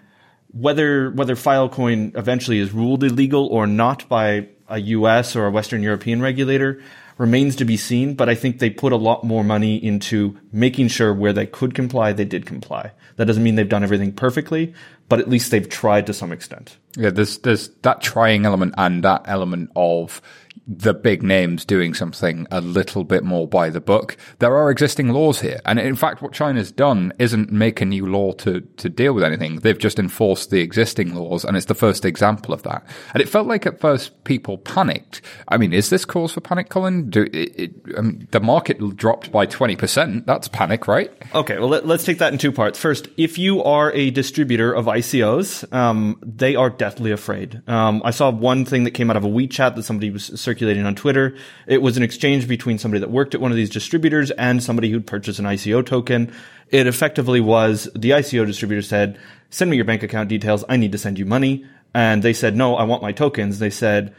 whether 0.51 1.11
whether 1.11 1.35
Filecoin 1.35 2.17
eventually 2.17 2.59
is 2.59 2.71
ruled 2.71 3.03
illegal 3.03 3.47
or 3.47 3.67
not 3.67 4.07
by 4.09 4.47
a 4.67 4.79
U.S. 4.79 5.35
or 5.35 5.45
a 5.45 5.51
Western 5.51 5.83
European 5.83 6.21
regulator, 6.21 6.81
remains 7.19 7.53
to 7.57 7.65
be 7.65 7.77
seen, 7.77 8.15
but 8.15 8.29
I 8.29 8.33
think 8.33 8.57
they 8.57 8.69
put 8.69 8.93
a 8.93 8.95
lot 8.95 9.23
more 9.25 9.43
money 9.43 9.75
into 9.75 10.39
making 10.53 10.87
sure 10.87 11.13
where 11.13 11.33
they 11.33 11.45
could 11.45 11.75
comply, 11.75 12.13
they 12.13 12.25
did 12.25 12.45
comply. 12.45 12.91
That 13.17 13.25
doesn't 13.25 13.43
mean 13.43 13.55
they've 13.55 13.67
done 13.67 13.83
everything 13.83 14.13
perfectly, 14.13 14.73
but 15.09 15.19
at 15.19 15.29
least 15.29 15.51
they've 15.51 15.67
tried 15.67 16.07
to 16.07 16.13
some 16.13 16.31
extent. 16.31 16.77
Yeah, 16.95 17.09
there's 17.09 17.39
there's 17.39 17.69
that 17.81 18.01
trying 18.01 18.45
element 18.45 18.73
and 18.77 19.03
that 19.03 19.23
element 19.25 19.69
of 19.75 20.21
the 20.69 20.93
big 20.93 21.23
names 21.23 21.65
doing 21.65 21.95
something 21.95 22.45
a 22.51 22.61
little 22.61 23.03
bit 23.03 23.23
more 23.23 23.47
by 23.47 23.71
the 23.71 23.81
book. 23.81 24.15
There 24.37 24.55
are 24.55 24.69
existing 24.69 25.09
laws 25.09 25.41
here. 25.41 25.59
And 25.65 25.79
in 25.79 25.95
fact, 25.95 26.21
what 26.21 26.31
China's 26.31 26.71
done 26.71 27.11
isn't 27.17 27.51
make 27.51 27.81
a 27.81 27.85
new 27.85 28.05
law 28.05 28.33
to, 28.33 28.61
to 28.61 28.87
deal 28.87 29.13
with 29.13 29.23
anything. 29.23 29.61
They've 29.61 29.77
just 29.77 29.97
enforced 29.97 30.51
the 30.51 30.61
existing 30.61 31.15
laws. 31.15 31.43
And 31.43 31.57
it's 31.57 31.65
the 31.65 31.73
first 31.73 32.05
example 32.05 32.53
of 32.53 32.61
that. 32.63 32.85
And 33.15 33.21
it 33.21 33.27
felt 33.27 33.47
like 33.47 33.65
at 33.65 33.79
first 33.79 34.23
people 34.25 34.59
panicked. 34.59 35.23
I 35.47 35.57
mean, 35.57 35.73
is 35.73 35.89
this 35.89 36.05
cause 36.05 36.33
for 36.33 36.41
panic, 36.41 36.69
Colin? 36.69 37.09
Do, 37.09 37.23
it, 37.23 37.59
it, 37.59 37.71
I 37.97 38.01
mean, 38.01 38.27
the 38.29 38.39
market 38.39 38.95
dropped 38.95 39.31
by 39.31 39.47
20%. 39.47 40.27
That's 40.27 40.47
panic, 40.47 40.87
right? 40.87 41.11
Okay. 41.33 41.57
Well, 41.57 41.69
let, 41.69 41.85
us 41.85 42.05
take 42.05 42.19
that 42.19 42.31
in 42.31 42.37
two 42.37 42.51
parts. 42.51 42.77
First, 42.77 43.07
if 43.17 43.39
you 43.39 43.63
are 43.63 43.91
a 43.93 44.11
distributor 44.11 44.71
of 44.71 44.85
ICOs, 44.85 45.73
um, 45.73 46.19
they 46.23 46.55
are 46.55 46.69
deathly 46.69 47.11
afraid. 47.11 47.63
Um, 47.67 48.03
I 48.05 48.11
saw 48.11 48.29
one 48.29 48.65
thing 48.65 48.83
that 48.83 48.91
came 48.91 49.09
out 49.09 49.17
of 49.17 49.25
a 49.25 49.29
WeChat 49.29 49.75
that 49.75 49.83
somebody 49.83 50.11
was 50.11 50.25
circulating 50.39 50.58
circulating 50.59 50.85
on 50.85 50.93
Twitter. 50.93 51.35
It 51.67 51.81
was 51.81 51.95
an 51.95 52.03
exchange 52.03 52.45
between 52.45 52.77
somebody 52.77 52.99
that 52.99 53.09
worked 53.09 53.33
at 53.33 53.39
one 53.39 53.51
of 53.51 53.55
these 53.55 53.69
distributors 53.69 54.29
and 54.31 54.61
somebody 54.61 54.89
who'd 54.89 55.07
purchased 55.07 55.39
an 55.39 55.45
ICO 55.45 55.85
token. 55.85 56.33
It 56.67 56.85
effectively 56.85 57.39
was 57.39 57.89
the 57.95 58.09
ICO 58.09 58.45
distributor 58.45 58.81
said, 58.81 59.17
send 59.49 59.71
me 59.71 59.77
your 59.77 59.85
bank 59.85 60.03
account 60.03 60.27
details. 60.27 60.65
I 60.67 60.75
need 60.75 60.91
to 60.91 60.97
send 60.97 61.17
you 61.17 61.25
money. 61.25 61.65
And 61.93 62.21
they 62.21 62.33
said, 62.33 62.57
no, 62.57 62.75
I 62.75 62.83
want 62.83 63.01
my 63.01 63.13
tokens. 63.13 63.59
They 63.59 63.69
said, 63.69 64.13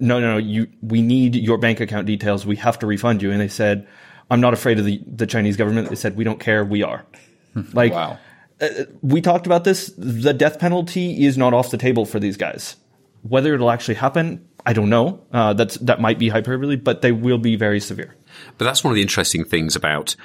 no, 0.00 0.18
no, 0.18 0.32
no, 0.32 0.36
you, 0.38 0.66
we 0.82 1.02
need 1.02 1.36
your 1.36 1.56
bank 1.56 1.78
account 1.78 2.06
details. 2.08 2.44
We 2.44 2.56
have 2.56 2.80
to 2.80 2.86
refund 2.86 3.22
you. 3.22 3.30
And 3.30 3.40
they 3.40 3.48
said, 3.48 3.86
I'm 4.28 4.40
not 4.40 4.54
afraid 4.54 4.80
of 4.80 4.84
the, 4.84 5.00
the 5.06 5.26
Chinese 5.26 5.56
government. 5.56 5.88
They 5.88 5.94
said, 5.94 6.16
we 6.16 6.24
don't 6.24 6.40
care. 6.40 6.64
We 6.64 6.82
are. 6.82 7.06
like, 7.72 7.92
wow. 7.92 8.18
Uh, 8.60 8.68
we 9.02 9.20
talked 9.20 9.46
about 9.46 9.62
this. 9.62 9.92
The 9.96 10.32
death 10.32 10.58
penalty 10.58 11.24
is 11.24 11.38
not 11.38 11.54
off 11.54 11.70
the 11.70 11.78
table 11.78 12.04
for 12.06 12.18
these 12.18 12.36
guys. 12.36 12.74
Whether 13.22 13.54
it'll 13.54 13.70
actually 13.70 13.94
happen, 13.94 14.46
I 14.66 14.72
don't 14.72 14.90
know. 14.90 15.24
Uh, 15.32 15.52
that's 15.52 15.76
that 15.78 16.00
might 16.00 16.18
be 16.18 16.28
hyperbole, 16.28 16.76
but 16.76 17.00
they 17.00 17.12
will 17.12 17.38
be 17.38 17.54
very 17.54 17.78
severe. 17.78 18.16
But 18.58 18.64
that's 18.64 18.82
one 18.82 18.90
of 18.90 18.96
the 18.96 19.02
interesting 19.02 19.44
things 19.44 19.76
about 19.76 20.16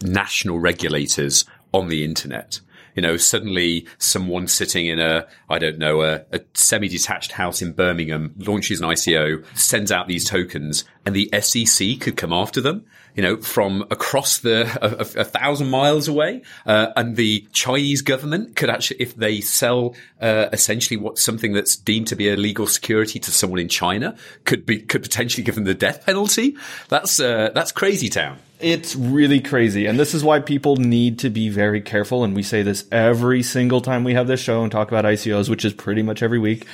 national 0.00 0.58
regulators 0.58 1.44
on 1.72 1.88
the 1.88 2.02
internet. 2.02 2.60
You 2.94 3.02
know, 3.02 3.16
suddenly 3.16 3.86
someone 3.98 4.48
sitting 4.48 4.86
in 4.86 5.00
a, 5.00 5.26
I 5.50 5.58
don't 5.58 5.78
know, 5.78 6.02
a, 6.02 6.22
a 6.32 6.40
semi-detached 6.54 7.32
house 7.32 7.60
in 7.60 7.72
Birmingham 7.72 8.34
launches 8.38 8.80
an 8.80 8.88
ICO, 8.88 9.44
sends 9.56 9.90
out 9.90 10.06
these 10.06 10.24
tokens, 10.24 10.84
and 11.04 11.14
the 11.14 11.28
SEC 11.40 12.00
could 12.00 12.16
come 12.16 12.32
after 12.32 12.60
them 12.60 12.86
you 13.14 13.22
know, 13.22 13.36
from 13.36 13.82
across 13.90 14.38
the 14.38 14.62
a, 14.82 15.20
a 15.20 15.24
thousand 15.24 15.70
miles 15.70 16.08
away, 16.08 16.42
uh, 16.66 16.88
and 16.96 17.16
the 17.16 17.46
Chinese 17.52 18.02
government 18.02 18.56
could 18.56 18.68
actually, 18.68 19.00
if 19.00 19.14
they 19.16 19.40
sell 19.40 19.94
uh, 20.20 20.48
essentially 20.52 20.96
what 20.96 21.18
something 21.18 21.52
that's 21.52 21.76
deemed 21.76 22.08
to 22.08 22.16
be 22.16 22.28
a 22.28 22.36
legal 22.36 22.66
security 22.66 23.18
to 23.20 23.30
someone 23.30 23.60
in 23.60 23.68
China, 23.68 24.16
could 24.44 24.66
be 24.66 24.80
could 24.80 25.02
potentially 25.02 25.44
give 25.44 25.54
them 25.54 25.64
the 25.64 25.74
death 25.74 26.04
penalty. 26.04 26.56
That's 26.88 27.20
uh, 27.20 27.50
that's 27.54 27.72
crazy 27.72 28.08
town. 28.08 28.38
It's 28.60 28.96
really 28.96 29.40
crazy. 29.40 29.86
And 29.86 29.98
this 29.98 30.14
is 30.14 30.24
why 30.24 30.40
people 30.40 30.76
need 30.76 31.18
to 31.20 31.30
be 31.30 31.50
very 31.50 31.80
careful. 31.80 32.24
And 32.24 32.34
we 32.34 32.42
say 32.42 32.62
this 32.62 32.84
every 32.90 33.42
single 33.42 33.80
time 33.80 34.04
we 34.04 34.14
have 34.14 34.26
this 34.26 34.40
show 34.40 34.62
and 34.62 34.72
talk 34.72 34.88
about 34.88 35.04
ICOs, 35.04 35.48
which 35.48 35.64
is 35.64 35.72
pretty 35.72 36.02
much 36.02 36.22
every 36.22 36.38
week. 36.38 36.66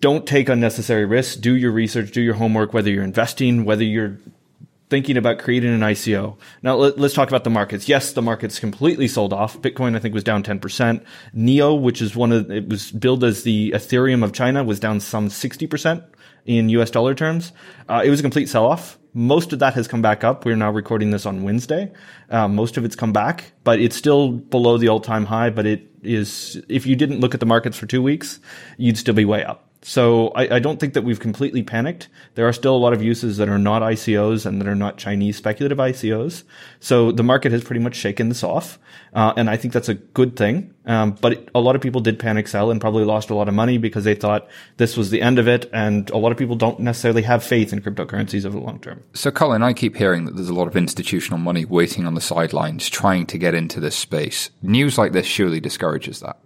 Don't 0.00 0.26
take 0.26 0.48
unnecessary 0.48 1.04
risks. 1.04 1.36
Do 1.36 1.54
your 1.54 1.70
research, 1.70 2.10
do 2.10 2.20
your 2.20 2.34
homework, 2.34 2.72
whether 2.74 2.90
you're 2.90 3.04
investing, 3.04 3.64
whether 3.64 3.84
you're 3.84 4.18
thinking 4.92 5.16
about 5.16 5.38
creating 5.38 5.72
an 5.72 5.80
ICO. 5.80 6.36
Now 6.62 6.74
let, 6.74 6.98
us 6.98 7.14
talk 7.14 7.28
about 7.28 7.44
the 7.44 7.50
markets. 7.50 7.88
Yes, 7.88 8.12
the 8.12 8.20
market's 8.20 8.58
completely 8.58 9.08
sold 9.08 9.32
off. 9.32 9.56
Bitcoin, 9.62 9.96
I 9.96 10.00
think, 10.00 10.12
was 10.12 10.22
down 10.22 10.42
10%. 10.42 11.02
NEO, 11.32 11.74
which 11.74 12.02
is 12.02 12.14
one 12.14 12.30
of, 12.30 12.50
it 12.50 12.68
was 12.68 12.90
billed 12.90 13.24
as 13.24 13.42
the 13.42 13.70
Ethereum 13.70 14.22
of 14.22 14.34
China, 14.34 14.62
was 14.62 14.78
down 14.78 15.00
some 15.00 15.28
60% 15.28 16.04
in 16.44 16.68
US 16.68 16.90
dollar 16.90 17.14
terms. 17.14 17.52
Uh, 17.88 18.02
it 18.04 18.10
was 18.10 18.20
a 18.20 18.22
complete 18.22 18.50
sell 18.50 18.66
off. 18.66 18.98
Most 19.14 19.54
of 19.54 19.60
that 19.60 19.72
has 19.72 19.88
come 19.88 20.02
back 20.02 20.24
up. 20.24 20.44
We're 20.44 20.56
now 20.56 20.70
recording 20.70 21.10
this 21.10 21.24
on 21.24 21.42
Wednesday. 21.42 21.90
Uh, 22.28 22.48
most 22.48 22.76
of 22.76 22.84
it's 22.84 22.94
come 22.94 23.14
back, 23.14 23.52
but 23.64 23.80
it's 23.80 23.96
still 23.96 24.32
below 24.32 24.76
the 24.76 24.88
all 24.88 25.00
time 25.00 25.24
high. 25.24 25.48
But 25.48 25.64
it 25.64 25.88
is, 26.02 26.62
if 26.68 26.84
you 26.84 26.96
didn't 26.96 27.20
look 27.20 27.32
at 27.32 27.40
the 27.40 27.46
markets 27.46 27.78
for 27.78 27.86
two 27.86 28.02
weeks, 28.02 28.40
you'd 28.76 28.98
still 28.98 29.14
be 29.14 29.24
way 29.24 29.42
up. 29.42 29.71
So 29.84 30.28
I, 30.28 30.56
I, 30.56 30.58
don't 30.60 30.78
think 30.78 30.94
that 30.94 31.02
we've 31.02 31.18
completely 31.18 31.64
panicked. 31.64 32.08
There 32.36 32.46
are 32.46 32.52
still 32.52 32.76
a 32.76 32.78
lot 32.78 32.92
of 32.92 33.02
uses 33.02 33.36
that 33.38 33.48
are 33.48 33.58
not 33.58 33.82
ICOs 33.82 34.46
and 34.46 34.60
that 34.60 34.68
are 34.68 34.76
not 34.76 34.96
Chinese 34.96 35.36
speculative 35.36 35.78
ICOs. 35.78 36.44
So 36.78 37.10
the 37.10 37.24
market 37.24 37.50
has 37.50 37.64
pretty 37.64 37.80
much 37.80 37.96
shaken 37.96 38.28
this 38.28 38.44
off, 38.44 38.78
uh, 39.12 39.32
and 39.36 39.50
I 39.50 39.56
think 39.56 39.74
that's 39.74 39.88
a 39.88 39.94
good 39.94 40.36
thing. 40.36 40.72
Um, 40.86 41.12
but 41.20 41.32
it, 41.32 41.48
a 41.52 41.60
lot 41.60 41.74
of 41.74 41.82
people 41.82 42.00
did 42.00 42.20
panic 42.20 42.46
sell 42.46 42.70
and 42.70 42.80
probably 42.80 43.04
lost 43.04 43.30
a 43.30 43.34
lot 43.34 43.48
of 43.48 43.54
money 43.54 43.76
because 43.76 44.04
they 44.04 44.14
thought 44.14 44.48
this 44.76 44.96
was 44.96 45.10
the 45.10 45.20
end 45.20 45.40
of 45.40 45.48
it. 45.48 45.68
And 45.72 46.08
a 46.10 46.16
lot 46.16 46.30
of 46.30 46.38
people 46.38 46.54
don't 46.54 46.78
necessarily 46.78 47.22
have 47.22 47.42
faith 47.42 47.72
in 47.72 47.82
cryptocurrencies 47.82 48.46
over 48.46 48.58
the 48.58 48.64
long 48.64 48.78
term. 48.78 49.02
So, 49.14 49.32
Colin, 49.32 49.64
I 49.64 49.72
keep 49.72 49.96
hearing 49.96 50.26
that 50.26 50.36
there's 50.36 50.48
a 50.48 50.54
lot 50.54 50.68
of 50.68 50.76
institutional 50.76 51.38
money 51.38 51.64
waiting 51.64 52.06
on 52.06 52.14
the 52.14 52.20
sidelines, 52.20 52.88
trying 52.88 53.26
to 53.26 53.38
get 53.38 53.54
into 53.54 53.80
this 53.80 53.96
space. 53.96 54.50
News 54.62 54.96
like 54.96 55.10
this 55.10 55.26
surely 55.26 55.58
discourages 55.58 56.20
that. 56.20 56.38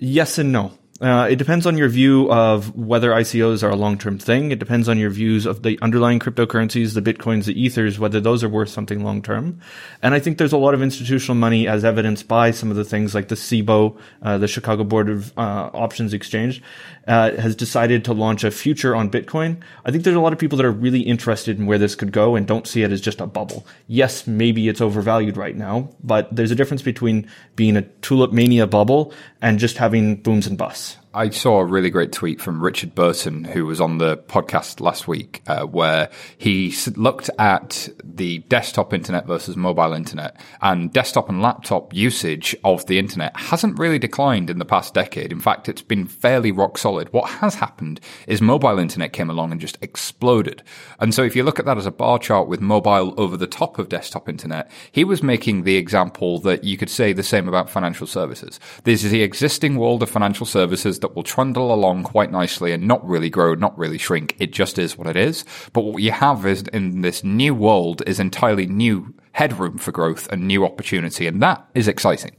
Yes 0.00 0.38
and 0.38 0.52
no. 0.52 0.72
Uh, 1.00 1.28
it 1.30 1.36
depends 1.36 1.64
on 1.64 1.78
your 1.78 1.88
view 1.88 2.30
of 2.30 2.74
whether 2.76 3.10
ICOs 3.10 3.62
are 3.62 3.70
a 3.70 3.76
long 3.76 3.96
term 3.96 4.18
thing. 4.18 4.50
It 4.50 4.58
depends 4.58 4.88
on 4.88 4.98
your 4.98 5.10
views 5.10 5.46
of 5.46 5.62
the 5.62 5.78
underlying 5.80 6.18
cryptocurrencies, 6.18 6.94
the 6.94 7.02
bitcoins, 7.02 7.44
the 7.44 7.60
ethers, 7.60 8.00
whether 8.00 8.20
those 8.20 8.42
are 8.42 8.48
worth 8.48 8.68
something 8.68 9.04
long 9.04 9.22
term. 9.22 9.60
And 10.02 10.12
I 10.12 10.18
think 10.18 10.38
there's 10.38 10.52
a 10.52 10.58
lot 10.58 10.74
of 10.74 10.82
institutional 10.82 11.36
money, 11.36 11.68
as 11.68 11.84
evidenced 11.84 12.26
by 12.26 12.50
some 12.50 12.70
of 12.70 12.76
the 12.76 12.84
things 12.84 13.14
like 13.14 13.28
the 13.28 13.36
CBOE, 13.36 13.96
uh, 14.22 14.38
the 14.38 14.48
Chicago 14.48 14.82
Board 14.82 15.08
of 15.08 15.32
uh, 15.38 15.70
Options 15.72 16.12
Exchange, 16.12 16.60
uh, 17.06 17.30
has 17.36 17.54
decided 17.54 18.04
to 18.06 18.12
launch 18.12 18.42
a 18.42 18.50
future 18.50 18.96
on 18.96 19.08
Bitcoin. 19.08 19.62
I 19.84 19.92
think 19.92 20.02
there's 20.02 20.16
a 20.16 20.20
lot 20.20 20.32
of 20.32 20.38
people 20.40 20.56
that 20.58 20.66
are 20.66 20.72
really 20.72 21.00
interested 21.00 21.60
in 21.60 21.66
where 21.66 21.78
this 21.78 21.94
could 21.94 22.10
go 22.10 22.34
and 22.34 22.44
don't 22.44 22.66
see 22.66 22.82
it 22.82 22.90
as 22.90 23.00
just 23.00 23.20
a 23.20 23.26
bubble. 23.26 23.64
Yes, 23.86 24.26
maybe 24.26 24.68
it's 24.68 24.80
overvalued 24.80 25.36
right 25.36 25.56
now, 25.56 25.90
but 26.02 26.34
there's 26.34 26.50
a 26.50 26.56
difference 26.56 26.82
between 26.82 27.30
being 27.54 27.76
a 27.76 27.82
tulip 27.82 28.32
mania 28.32 28.66
bubble 28.66 29.12
and 29.40 29.60
just 29.60 29.76
having 29.76 30.16
booms 30.16 30.48
and 30.48 30.58
busts. 30.58 30.87
нас 30.88 30.98
I 31.14 31.30
saw 31.30 31.60
a 31.60 31.64
really 31.64 31.88
great 31.88 32.12
tweet 32.12 32.38
from 32.38 32.62
Richard 32.62 32.94
Burton, 32.94 33.44
who 33.44 33.64
was 33.64 33.80
on 33.80 33.96
the 33.96 34.18
podcast 34.18 34.78
last 34.80 35.08
week, 35.08 35.42
uh, 35.46 35.64
where 35.64 36.10
he 36.36 36.74
looked 36.96 37.30
at 37.38 37.88
the 38.04 38.40
desktop 38.40 38.92
internet 38.92 39.26
versus 39.26 39.56
mobile 39.56 39.94
internet, 39.94 40.38
and 40.60 40.92
desktop 40.92 41.30
and 41.30 41.40
laptop 41.40 41.94
usage 41.94 42.54
of 42.62 42.84
the 42.86 42.98
internet 42.98 43.34
hasn't 43.34 43.78
really 43.78 43.98
declined 43.98 44.50
in 44.50 44.58
the 44.58 44.66
past 44.66 44.92
decade. 44.92 45.32
In 45.32 45.40
fact, 45.40 45.66
it's 45.66 45.80
been 45.80 46.06
fairly 46.06 46.52
rock 46.52 46.76
solid. 46.76 47.10
What 47.10 47.30
has 47.30 47.54
happened 47.54 48.00
is 48.26 48.42
mobile 48.42 48.78
internet 48.78 49.14
came 49.14 49.30
along 49.30 49.50
and 49.50 49.60
just 49.60 49.78
exploded. 49.80 50.62
And 51.00 51.14
so 51.14 51.22
if 51.22 51.34
you 51.34 51.42
look 51.42 51.58
at 51.58 51.64
that 51.64 51.78
as 51.78 51.86
a 51.86 51.90
bar 51.90 52.18
chart 52.18 52.48
with 52.48 52.60
mobile 52.60 53.14
over 53.16 53.38
the 53.38 53.46
top 53.46 53.78
of 53.78 53.88
desktop 53.88 54.28
internet, 54.28 54.70
he 54.92 55.04
was 55.04 55.22
making 55.22 55.62
the 55.62 55.76
example 55.76 56.38
that 56.40 56.64
you 56.64 56.76
could 56.76 56.90
say 56.90 57.14
the 57.14 57.22
same 57.22 57.48
about 57.48 57.70
financial 57.70 58.06
services. 58.06 58.60
This 58.84 59.04
is 59.04 59.10
the 59.10 59.22
existing 59.22 59.76
world 59.76 60.02
of 60.02 60.10
financial 60.10 60.44
services 60.44 60.97
that 61.00 61.14
will 61.14 61.22
trundle 61.22 61.72
along 61.72 62.04
quite 62.04 62.30
nicely 62.30 62.72
and 62.72 62.86
not 62.86 63.06
really 63.06 63.30
grow, 63.30 63.54
not 63.54 63.76
really 63.78 63.98
shrink. 63.98 64.36
It 64.38 64.52
just 64.52 64.78
is 64.78 64.96
what 64.96 65.06
it 65.06 65.16
is. 65.16 65.44
But 65.72 65.82
what 65.82 66.02
you 66.02 66.12
have 66.12 66.46
is 66.46 66.62
in 66.72 67.02
this 67.02 67.24
new 67.24 67.54
world 67.54 68.02
is 68.06 68.20
entirely 68.20 68.66
new 68.66 69.14
headroom 69.32 69.78
for 69.78 69.92
growth 69.92 70.28
and 70.32 70.46
new 70.46 70.64
opportunity. 70.64 71.26
And 71.26 71.42
that 71.42 71.66
is 71.74 71.88
exciting. 71.88 72.36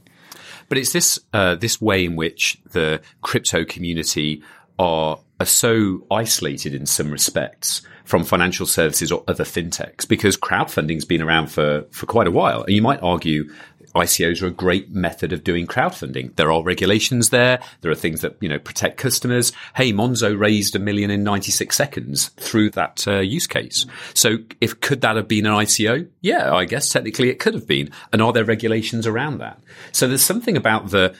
But 0.68 0.78
it's 0.78 0.92
this, 0.92 1.18
uh, 1.32 1.56
this 1.56 1.80
way 1.80 2.04
in 2.04 2.16
which 2.16 2.58
the 2.70 3.00
crypto 3.22 3.64
community 3.64 4.42
are, 4.78 5.18
are 5.40 5.46
so 5.46 6.06
isolated 6.10 6.74
in 6.74 6.86
some 6.86 7.10
respects 7.10 7.82
from 8.04 8.24
financial 8.24 8.66
services 8.66 9.12
or 9.12 9.22
other 9.28 9.44
fintechs 9.44 10.06
because 10.06 10.36
crowdfunding's 10.36 11.04
been 11.04 11.22
around 11.22 11.46
for, 11.46 11.86
for 11.90 12.06
quite 12.06 12.26
a 12.26 12.30
while. 12.30 12.62
And 12.64 12.74
you 12.74 12.82
might 12.82 13.02
argue 13.02 13.50
ICOs 13.94 14.42
are 14.42 14.46
a 14.46 14.50
great 14.50 14.90
method 14.90 15.32
of 15.32 15.44
doing 15.44 15.66
crowdfunding. 15.66 16.34
There 16.36 16.52
are 16.52 16.62
regulations 16.62 17.30
there. 17.30 17.60
There 17.80 17.90
are 17.90 17.96
things 17.96 18.20
that, 18.20 18.36
you 18.40 18.48
know, 18.48 18.58
protect 18.58 18.98
customers. 18.98 19.52
Hey, 19.74 19.92
Monzo 19.92 20.38
raised 20.38 20.76
a 20.76 20.78
million 20.78 21.10
in 21.10 21.24
96 21.24 21.76
seconds 21.76 22.28
through 22.36 22.70
that 22.70 23.06
uh, 23.06 23.18
use 23.18 23.46
case. 23.46 23.86
So 24.14 24.38
if 24.60 24.80
could 24.80 25.00
that 25.00 25.16
have 25.16 25.28
been 25.28 25.46
an 25.46 25.52
ICO? 25.52 26.08
Yeah, 26.20 26.54
I 26.54 26.64
guess 26.64 26.92
technically 26.92 27.30
it 27.30 27.38
could 27.38 27.54
have 27.54 27.66
been. 27.66 27.90
And 28.12 28.22
are 28.22 28.32
there 28.32 28.44
regulations 28.44 29.06
around 29.06 29.38
that? 29.38 29.60
So 29.92 30.06
there's 30.06 30.24
something 30.24 30.56
about 30.56 30.90
the, 30.90 31.14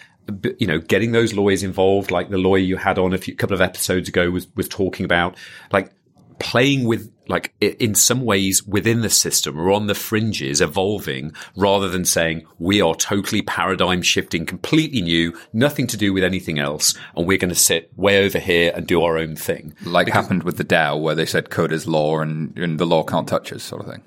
you 0.58 0.66
know, 0.66 0.78
getting 0.78 1.12
those 1.12 1.34
lawyers 1.34 1.62
involved, 1.62 2.10
like 2.10 2.30
the 2.30 2.38
lawyer 2.38 2.60
you 2.60 2.76
had 2.76 2.98
on 2.98 3.12
a 3.12 3.18
few 3.18 3.34
couple 3.34 3.54
of 3.54 3.60
episodes 3.60 4.08
ago 4.08 4.30
was 4.30 4.46
was 4.54 4.68
talking 4.68 5.04
about, 5.04 5.36
like 5.72 5.90
playing 6.40 6.84
with 6.84 7.12
like 7.28 7.54
in 7.60 7.94
some 7.94 8.24
ways 8.24 8.66
within 8.66 9.02
the 9.02 9.10
system 9.10 9.58
or 9.58 9.70
on 9.70 9.86
the 9.86 9.94
fringes 9.94 10.60
evolving 10.60 11.32
rather 11.54 11.88
than 11.88 12.04
saying 12.04 12.44
we 12.58 12.80
are 12.80 12.94
totally 12.96 13.40
paradigm 13.42 14.02
shifting 14.02 14.44
completely 14.44 15.00
new 15.00 15.32
nothing 15.52 15.86
to 15.86 15.96
do 15.96 16.12
with 16.12 16.24
anything 16.24 16.58
else 16.58 16.94
and 17.14 17.28
we're 17.28 17.38
going 17.38 17.48
to 17.48 17.54
sit 17.54 17.90
way 17.96 18.24
over 18.24 18.40
here 18.40 18.72
and 18.74 18.86
do 18.86 19.02
our 19.02 19.16
own 19.16 19.36
thing 19.36 19.72
like 19.84 20.06
because, 20.06 20.22
happened 20.22 20.42
with 20.42 20.56
the 20.56 20.64
DAO 20.64 21.00
where 21.00 21.14
they 21.14 21.26
said 21.26 21.50
code 21.50 21.72
is 21.72 21.86
law 21.86 22.18
and, 22.18 22.58
and 22.58 22.80
the 22.80 22.86
law 22.86 23.04
can't 23.04 23.28
touch 23.28 23.52
us 23.52 23.62
sort 23.62 23.82
of 23.82 23.88
thing 23.88 24.02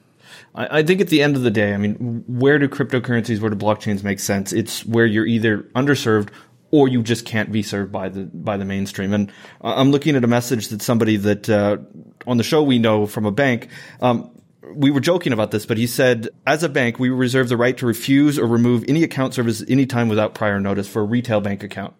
I 0.55 0.83
think 0.83 1.01
at 1.01 1.07
the 1.07 1.23
end 1.23 1.35
of 1.35 1.41
the 1.41 1.49
day, 1.49 1.73
I 1.73 1.77
mean, 1.77 2.23
where 2.27 2.59
do 2.59 2.67
cryptocurrencies, 2.67 3.39
where 3.39 3.49
do 3.49 3.55
blockchains 3.55 4.03
make 4.03 4.19
sense? 4.19 4.53
It's 4.53 4.85
where 4.85 5.07
you're 5.07 5.25
either 5.25 5.63
underserved 5.75 6.29
or 6.73 6.87
you 6.87 7.03
just 7.03 7.23
can't 7.23 7.51
be 7.51 7.61
served 7.61 7.91
by 7.91 8.09
the 8.09 8.23
by 8.23 8.57
the 8.57 8.65
mainstream. 8.65 9.13
And 9.13 9.31
I'm 9.61 9.91
looking 9.91 10.15
at 10.15 10.23
a 10.23 10.27
message 10.27 10.69
that 10.69 10.81
somebody 10.81 11.17
that 11.17 11.47
uh, 11.47 11.77
on 12.25 12.37
the 12.37 12.43
show 12.43 12.63
we 12.63 12.79
know 12.79 13.05
from 13.05 13.25
a 13.27 13.31
bank. 13.31 13.69
Um, 14.01 14.31
we 14.75 14.89
were 14.89 15.01
joking 15.01 15.33
about 15.33 15.51
this, 15.51 15.67
but 15.67 15.77
he 15.77 15.85
said, 15.85 16.29
as 16.47 16.63
a 16.63 16.69
bank, 16.69 16.97
we 16.97 17.09
reserve 17.09 17.47
the 17.47 17.57
right 17.57 17.77
to 17.77 17.85
refuse 17.85 18.39
or 18.39 18.47
remove 18.47 18.85
any 18.87 19.03
account 19.03 19.35
service 19.35 19.63
anytime 19.67 20.09
without 20.09 20.33
prior 20.33 20.59
notice 20.59 20.87
for 20.87 21.01
a 21.01 21.05
retail 21.05 21.41
bank 21.41 21.61
account. 21.61 21.93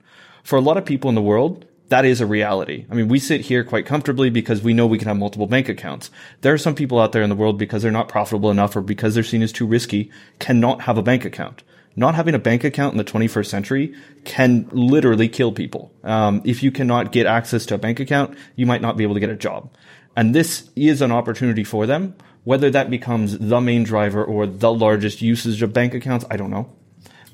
For 0.43 0.55
a 0.55 0.61
lot 0.61 0.77
of 0.77 0.85
people 0.85 1.09
in 1.09 1.13
the 1.13 1.21
world, 1.21 1.65
that 1.89 2.03
is 2.03 2.19
a 2.19 2.25
reality. 2.25 2.87
I 2.89 2.95
mean, 2.95 3.09
we 3.09 3.19
sit 3.19 3.41
here 3.41 3.63
quite 3.63 3.85
comfortably 3.85 4.31
because 4.31 4.63
we 4.63 4.73
know 4.73 4.87
we 4.87 4.97
can 4.97 5.07
have 5.07 5.17
multiple 5.17 5.45
bank 5.45 5.69
accounts. 5.69 6.09
There 6.41 6.53
are 6.53 6.57
some 6.57 6.73
people 6.73 6.99
out 6.99 7.11
there 7.11 7.21
in 7.21 7.29
the 7.29 7.35
world 7.35 7.59
because 7.59 7.83
they're 7.83 7.91
not 7.91 8.09
profitable 8.09 8.49
enough 8.49 8.75
or 8.75 8.81
because 8.81 9.13
they're 9.13 9.23
seen 9.23 9.43
as 9.43 9.51
too 9.51 9.67
risky, 9.67 10.09
cannot 10.39 10.81
have 10.81 10.97
a 10.97 11.03
bank 11.03 11.25
account 11.25 11.61
not 11.95 12.15
having 12.15 12.33
a 12.33 12.39
bank 12.39 12.63
account 12.63 12.93
in 12.93 12.97
the 12.97 13.03
21st 13.03 13.45
century 13.45 13.93
can 14.23 14.67
literally 14.71 15.29
kill 15.29 15.51
people. 15.51 15.91
Um, 16.03 16.41
if 16.43 16.63
you 16.63 16.71
cannot 16.71 17.11
get 17.11 17.27
access 17.27 17.65
to 17.67 17.75
a 17.75 17.77
bank 17.77 17.99
account, 17.99 18.35
you 18.55 18.65
might 18.65 18.81
not 18.81 18.97
be 18.97 19.03
able 19.03 19.13
to 19.13 19.19
get 19.19 19.29
a 19.29 19.35
job. 19.35 19.71
And 20.15 20.33
this 20.33 20.69
is 20.75 21.01
an 21.01 21.11
opportunity 21.11 21.63
for 21.63 21.85
them. 21.85 22.15
Whether 22.43 22.69
that 22.71 22.89
becomes 22.89 23.37
the 23.37 23.61
main 23.61 23.83
driver 23.83 24.23
or 24.23 24.45
the 24.45 24.73
largest 24.73 25.21
usage 25.21 25.61
of 25.61 25.71
bank 25.71 25.93
accounts, 25.93 26.25
I 26.29 26.37
don't 26.37 26.51
know. 26.51 26.69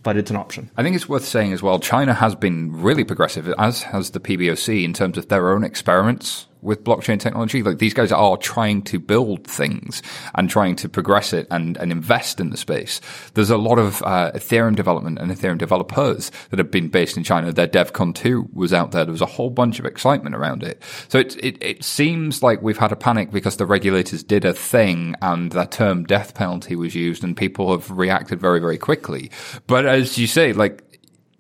But 0.02 0.16
it's 0.16 0.30
an 0.30 0.38
option. 0.38 0.72
I 0.78 0.84
think 0.84 0.96
it's 0.96 1.10
worth 1.10 1.26
saying 1.26 1.52
as 1.52 1.62
well, 1.62 1.80
China 1.80 2.14
has 2.14 2.34
been 2.36 2.82
really 2.82 3.04
progressive, 3.04 3.54
as 3.58 3.84
has 3.84 4.12
the 4.12 4.20
PBOC, 4.20 4.84
in 4.84 4.94
terms 4.94 5.18
of 5.18 5.28
their 5.28 5.52
own 5.52 5.64
experiments 5.64 6.46
with 6.62 6.84
blockchain 6.84 7.20
technology. 7.20 7.64
Like 7.64 7.80
these 7.80 7.94
guys 7.94 8.12
are 8.12 8.38
trying 8.38 8.82
to 8.84 9.00
build 9.00 9.46
things 9.48 10.02
and 10.36 10.50
trying 10.50 10.76
to 10.78 10.90
progress 10.90 11.34
it 11.34 11.48
and, 11.52 11.78
and 11.78 11.92
invest 11.92 12.40
in 12.40 12.50
the 12.50 12.58
space. 12.58 13.02
There's 13.34 13.50
a 13.50 13.58
lot 13.58 13.80
of 13.80 14.02
uh, 14.04 14.32
Ethereum 14.34 14.76
development 14.76 15.20
and 15.20 15.32
Ethereum 15.32 15.58
developers 15.58 16.32
that 16.50 16.60
have 16.60 16.72
been 16.72 16.90
based 16.90 17.18
in 17.18 17.24
China. 17.24 17.52
Their 17.52 17.68
DevCon 17.68 18.16
2 18.16 18.50
was 18.54 18.74
out 18.74 18.92
there. 18.92 19.06
There 19.06 19.12
was 19.12 19.22
a 19.22 19.26
whole 19.26 19.50
bunch 19.50 19.80
of 19.80 19.86
excitement 19.86 20.36
around 20.36 20.64
it. 20.64 20.82
So 21.08 21.20
it, 21.20 21.36
it, 21.44 21.62
it 21.62 21.84
seems 21.84 22.44
like 22.44 22.62
we've 22.62 22.78
had 22.78 22.92
a 22.92 22.96
panic 22.96 23.32
because 23.32 23.58
the 23.58 23.66
regulators 23.66 24.24
did 24.24 24.46
a 24.46 24.54
thing 24.54 25.16
and 25.22 25.52
that 25.52 25.72
term 25.72 26.04
death 26.04 26.34
penalty 26.34 26.76
was 26.76 26.96
used 26.96 27.24
and 27.24 27.36
people 27.36 27.72
have 27.72 27.90
reacted 27.92 28.40
very, 28.40 28.60
very 28.60 28.78
quickly. 28.78 29.32
But 29.68 29.86
as 29.86 30.18
you 30.18 30.28
say, 30.28 30.54
like 30.54 30.84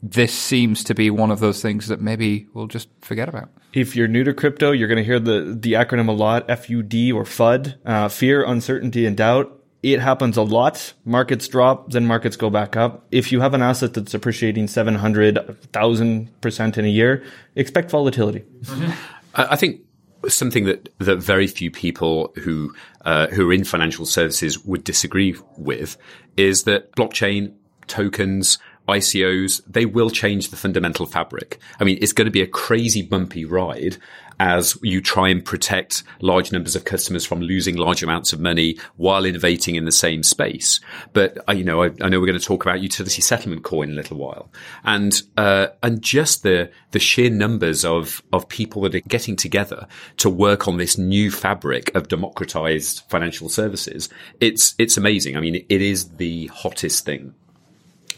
this 0.01 0.33
seems 0.33 0.83
to 0.85 0.93
be 0.93 1.09
one 1.09 1.31
of 1.31 1.39
those 1.39 1.61
things 1.61 1.87
that 1.87 2.01
maybe 2.01 2.47
we'll 2.53 2.67
just 2.67 2.89
forget 3.01 3.27
about. 3.27 3.49
If 3.73 3.95
you're 3.95 4.07
new 4.07 4.23
to 4.23 4.33
crypto, 4.33 4.71
you're 4.71 4.87
going 4.87 4.97
to 4.97 5.03
hear 5.03 5.19
the, 5.19 5.57
the 5.59 5.73
acronym 5.73 6.07
a 6.07 6.13
lot, 6.13 6.47
FUD 6.47 7.13
or 7.13 7.23
FUD, 7.23 7.75
uh, 7.85 8.07
fear, 8.07 8.43
uncertainty, 8.43 9.05
and 9.05 9.17
doubt. 9.17 9.55
It 9.83 9.99
happens 9.99 10.35
a 10.35 10.41
lot. 10.41 10.93
Markets 11.05 11.47
drop, 11.47 11.91
then 11.91 12.05
markets 12.05 12.35
go 12.35 12.49
back 12.49 12.75
up. 12.75 13.05
If 13.11 13.31
you 13.31 13.39
have 13.41 13.53
an 13.53 13.61
asset 13.61 13.93
that's 13.93 14.13
appreciating 14.13 14.67
700, 14.67 15.35
1000% 15.35 16.77
in 16.77 16.85
a 16.85 16.87
year, 16.87 17.23
expect 17.55 17.91
volatility. 17.91 18.43
Mm-hmm. 18.63 18.91
I 19.35 19.55
think 19.55 19.81
something 20.27 20.65
that, 20.65 20.89
that 20.99 21.17
very 21.17 21.47
few 21.47 21.71
people 21.71 22.33
who, 22.43 22.73
uh, 23.05 23.27
who 23.27 23.49
are 23.49 23.53
in 23.53 23.63
financial 23.63 24.05
services 24.05 24.63
would 24.65 24.83
disagree 24.83 25.35
with 25.57 25.97
is 26.35 26.63
that 26.63 26.93
blockchain 26.95 27.53
tokens, 27.87 28.59
ICOs, 28.89 29.62
they 29.67 29.86
will 29.86 30.10
change 30.10 30.50
the 30.50 30.58
fundamental 30.58 31.05
fabric. 31.05 31.60
I 31.79 31.84
mean, 31.84 31.98
it's 32.01 32.13
going 32.13 32.25
to 32.25 32.31
be 32.31 32.41
a 32.41 32.48
crazy 32.48 33.01
bumpy 33.01 33.46
ride 33.46 33.98
as 34.39 34.77
you 34.81 35.01
try 35.01 35.27
and 35.27 35.43
protect 35.43 36.03
large 36.22 36.51
numbers 36.51 36.75
of 36.75 36.86
customers 36.86 37.25
from 37.25 37.41
losing 37.41 37.75
large 37.75 38.01
amounts 38.01 38.31
of 38.31 38.39
money 38.39 38.77
while 38.96 39.25
innovating 39.25 39.75
in 39.75 39.86
the 39.86 39.91
same 39.91 40.24
space. 40.24 40.79
But 41.13 41.38
uh, 41.48 41.53
you 41.53 41.63
know, 41.63 41.84
I, 41.84 41.91
I, 42.01 42.10
know 42.10 42.19
we're 42.19 42.27
going 42.27 42.39
to 42.39 42.46
talk 42.46 42.65
about 42.65 42.81
utility 42.81 43.22
settlement 43.22 43.63
coin 43.63 43.89
in 43.89 43.93
a 43.93 43.98
little 43.98 44.17
while, 44.17 44.50
and 44.84 45.22
uh, 45.38 45.67
and 45.84 46.01
just 46.01 46.43
the 46.43 46.72
the 46.91 47.00
sheer 47.00 47.29
numbers 47.29 47.84
of 47.84 48.24
of 48.31 48.48
people 48.48 48.84
that 48.84 48.96
are 48.96 49.01
getting 49.01 49.36
together 49.36 49.88
to 50.17 50.29
work 50.29 50.67
on 50.67 50.77
this 50.77 50.98
new 50.98 51.31
fabric 51.31 51.93
of 51.96 52.08
democratized 52.08 53.03
financial 53.10 53.50
services. 53.50 54.10
It's 54.39 54.74
it's 54.77 54.98
amazing. 54.98 55.36
I 55.36 55.41
mean, 55.41 55.55
it 55.55 55.81
is 55.81 56.10
the 56.12 56.48
hottest 56.48 57.05
thing 57.05 57.34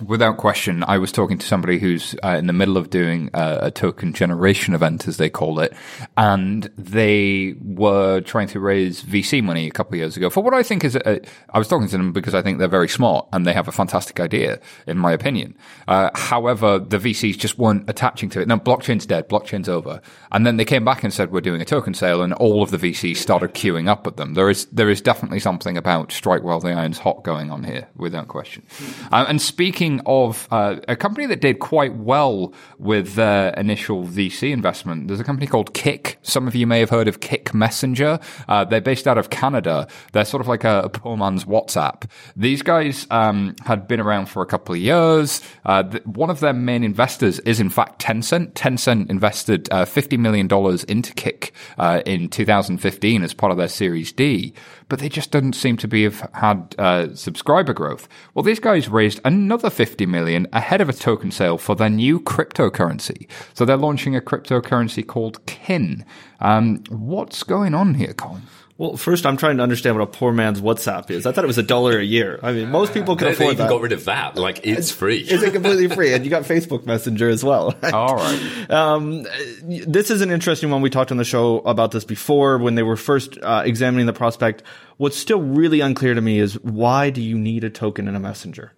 Without 0.05 0.38
question, 0.38 0.84
I 0.88 0.98
was 0.98 1.12
talking 1.12 1.38
to 1.38 1.46
somebody 1.46 1.77
who's 1.77 2.15
uh, 2.24 2.29
in 2.29 2.48
the 2.48 2.53
middle 2.53 2.77
of 2.77 2.89
doing 2.89 3.29
a, 3.34 3.72
token 3.72 4.13
generation 4.13 4.74
event, 4.74 5.08
as 5.08 5.17
they 5.17 5.29
call 5.29 5.60
it, 5.60 5.74
and 6.17 6.70
they 6.77 7.55
were 7.62 8.22
trying 8.22 8.48
to 8.48 8.60
raise 8.60 9.03
VC 9.03 9.43
money 9.43 9.67
a 9.67 9.72
couple 9.72 9.93
of 9.93 10.00
years 10.00 10.17
ago 10.17 10.29
for 10.29 10.43
what 10.43 10.53
I 10.53 10.63
think 10.63 10.84
is. 10.84 10.98
I 10.98 11.58
was 11.58 11.67
talking 11.67 11.88
to 11.88 11.98
them 11.98 12.12
because 12.12 12.36
I 12.36 12.41
think 12.41 12.58
they're 12.60 12.67
very 12.67 12.88
smart 12.88 13.27
and 13.31 13.46
they 13.46 13.53
have 13.53 13.67
a 13.67 13.72
fantastic 13.72 14.20
idea, 14.20 14.60
in 14.88 14.98
my 14.98 15.12
opinion. 15.12 15.55
Uh, 15.88 16.10
however, 16.15 16.79
the 16.79 16.98
VCs 16.98 17.38
just 17.38 17.58
weren't 17.58 17.89
attaching 17.89 18.29
to 18.31 18.41
it. 18.41 18.48
Now, 18.48 18.58
blockchain's 18.58 19.05
dead, 19.05 19.29
blockchain's 19.29 19.70
over, 19.70 20.01
and 20.31 20.46
then 20.46 20.58
they 20.58 20.65
came 20.65 20.84
back 20.84 21.03
and 21.03 21.13
said 21.13 21.31
we're 21.31 21.41
doing 21.41 21.62
a 21.62 21.65
token 21.65 21.93
sale, 21.93 22.22
and 22.22 22.34
all 22.34 22.63
of 22.63 22.72
the 22.72 22.77
VCs 22.77 23.17
started 23.17 23.53
queuing 23.53 23.88
up 23.88 24.08
at 24.08 24.17
them. 24.17 24.34
There 24.34 24.50
is 24.50 24.65
there 24.65 24.89
is 24.89 25.01
definitely 25.01 25.39
something 25.39 25.77
about 25.77 26.12
strike 26.12 26.43
while 26.43 26.60
the 26.60 26.72
iron's 26.72 27.00
hot 27.00 27.24
going 27.24 27.51
on 27.51 27.63
here, 27.63 27.88
without 27.96 28.27
question. 28.27 28.63
Uh, 29.12 29.25
and 29.27 29.41
speaking 29.41 29.90
speaking 29.91 30.05
of 30.05 30.48
uh, 30.51 30.77
a 30.88 30.95
company 30.95 31.25
that 31.27 31.41
did 31.41 31.60
quite 31.60 31.95
well 31.95 32.53
with 32.77 33.15
their 33.15 33.50
initial 33.53 34.05
VC 34.05 34.51
investment, 34.51 35.07
there's 35.07 35.19
a 35.19 35.24
company 35.24 35.48
called 35.48 35.74
Kik. 35.74 36.17
Some 36.21 36.48
of 36.48 36.55
you 36.55 36.65
may 36.65 36.79
have 36.79 36.89
heard 36.89 37.07
of 37.07 37.19
Kik 37.19 37.53
Messenger. 37.53 38.19
Uh, 38.48 38.63
they're 38.65 38.81
based 38.81 39.07
out 39.07 39.17
of 39.17 39.29
Canada. 39.29 39.88
They're 40.13 40.25
sort 40.25 40.41
of 40.41 40.48
like 40.48 40.63
a, 40.63 40.83
a 40.83 40.89
poor 40.89 41.17
man's 41.17 41.45
WhatsApp. 41.45 42.10
These 42.36 42.62
guys 42.62 43.07
um, 43.12 43.55
had 43.65 43.88
been 43.88 44.00
around 44.00 44.27
for 44.27 44.41
a 44.41 44.45
couple 44.45 44.75
of 44.75 44.81
years. 44.81 45.41
Uh, 45.65 45.83
th- 45.83 46.05
one 46.05 46.29
of 46.29 46.39
their 46.39 46.53
main 46.53 46.83
investors 46.83 47.39
is, 47.39 47.60
in 47.60 47.69
fact, 47.69 48.01
Tencent. 48.01 48.53
Tencent 48.53 49.10
invested 49.10 49.67
uh, 49.71 49.86
$50 49.86 50.17
million 50.17 50.48
into 50.88 51.13
Kik 51.13 51.53
uh, 51.77 52.01
in 52.05 52.29
2015 52.29 53.24
as 53.24 53.33
part 53.33 53.51
of 53.51 53.57
their 53.57 53.67
Series 53.67 54.12
D, 54.12 54.53
but 54.91 55.00
they 55.00 55.07
just 55.07 55.31
didn't 55.31 55.53
seem 55.53 55.77
to 55.77 55.88
be 55.88 56.03
have 56.03 56.29
had 56.33 56.75
uh, 56.77 57.15
subscriber 57.15 57.71
growth. 57.71 58.10
Well, 58.33 58.43
these 58.43 58.60
guys 58.60 58.89
raised 58.89 59.21
another 59.24 59.69
50 59.69 60.05
million 60.05 60.48
ahead 60.51 60.81
of 60.81 60.89
a 60.89 60.93
token 60.93 61.31
sale 61.31 61.57
for 61.57 61.77
their 61.77 61.89
new 61.89 62.19
cryptocurrency. 62.19 63.29
So 63.53 63.63
they're 63.63 63.77
launching 63.77 64.17
a 64.17 64.21
cryptocurrency 64.21 65.07
called 65.07 65.45
Kin. 65.45 66.03
Um, 66.41 66.83
what's 66.89 67.43
going 67.43 67.74
on 67.74 67.93
here, 67.93 68.13
Colin? 68.13 68.41
Well, 68.81 68.97
first, 68.97 69.27
I'm 69.27 69.38
trying 69.38 69.57
to 69.57 69.63
understand 69.63 69.95
what 69.95 70.01
a 70.01 70.07
poor 70.07 70.33
man's 70.33 70.59
WhatsApp 70.59 71.11
is. 71.11 71.27
I 71.27 71.31
thought 71.31 71.43
it 71.43 71.47
was 71.47 71.59
a 71.59 71.63
dollar 71.63 72.00
a 72.00 72.03
year. 72.03 72.39
I 72.41 72.51
mean, 72.51 72.71
most 72.71 72.95
people 72.95 73.15
can 73.15 73.27
They, 73.27 73.35
they 73.35 73.45
even 73.45 73.57
that. 73.57 73.69
got 73.69 73.79
rid 73.79 73.91
of 73.91 74.05
that. 74.05 74.38
Like 74.38 74.65
it's 74.65 74.89
free. 74.89 75.19
Is 75.19 75.43
it 75.43 75.53
completely 75.53 75.88
free? 75.88 76.15
And 76.15 76.25
you 76.25 76.31
got 76.31 76.45
Facebook 76.45 76.83
Messenger 76.88 77.29
as 77.29 77.43
well. 77.43 77.75
All 77.93 78.15
right. 78.15 78.71
Um, 78.71 79.27
this 79.61 80.09
is 80.09 80.21
an 80.21 80.31
interesting 80.31 80.71
one. 80.71 80.81
We 80.81 80.89
talked 80.89 81.11
on 81.11 81.17
the 81.17 81.23
show 81.23 81.59
about 81.59 81.91
this 81.91 82.05
before 82.05 82.57
when 82.57 82.73
they 82.73 82.81
were 82.81 82.97
first 82.97 83.38
uh, 83.43 83.61
examining 83.63 84.07
the 84.07 84.13
prospect. 84.13 84.63
What's 84.97 85.15
still 85.15 85.43
really 85.43 85.81
unclear 85.81 86.15
to 86.15 86.21
me 86.21 86.39
is 86.39 86.55
why 86.63 87.11
do 87.11 87.21
you 87.21 87.38
need 87.38 87.63
a 87.63 87.69
token 87.69 88.07
in 88.07 88.15
a 88.15 88.19
messenger? 88.19 88.73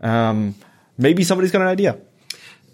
Um, 0.00 0.56
maybe 0.98 1.22
somebody's 1.22 1.52
got 1.52 1.62
an 1.62 1.68
idea. 1.68 1.98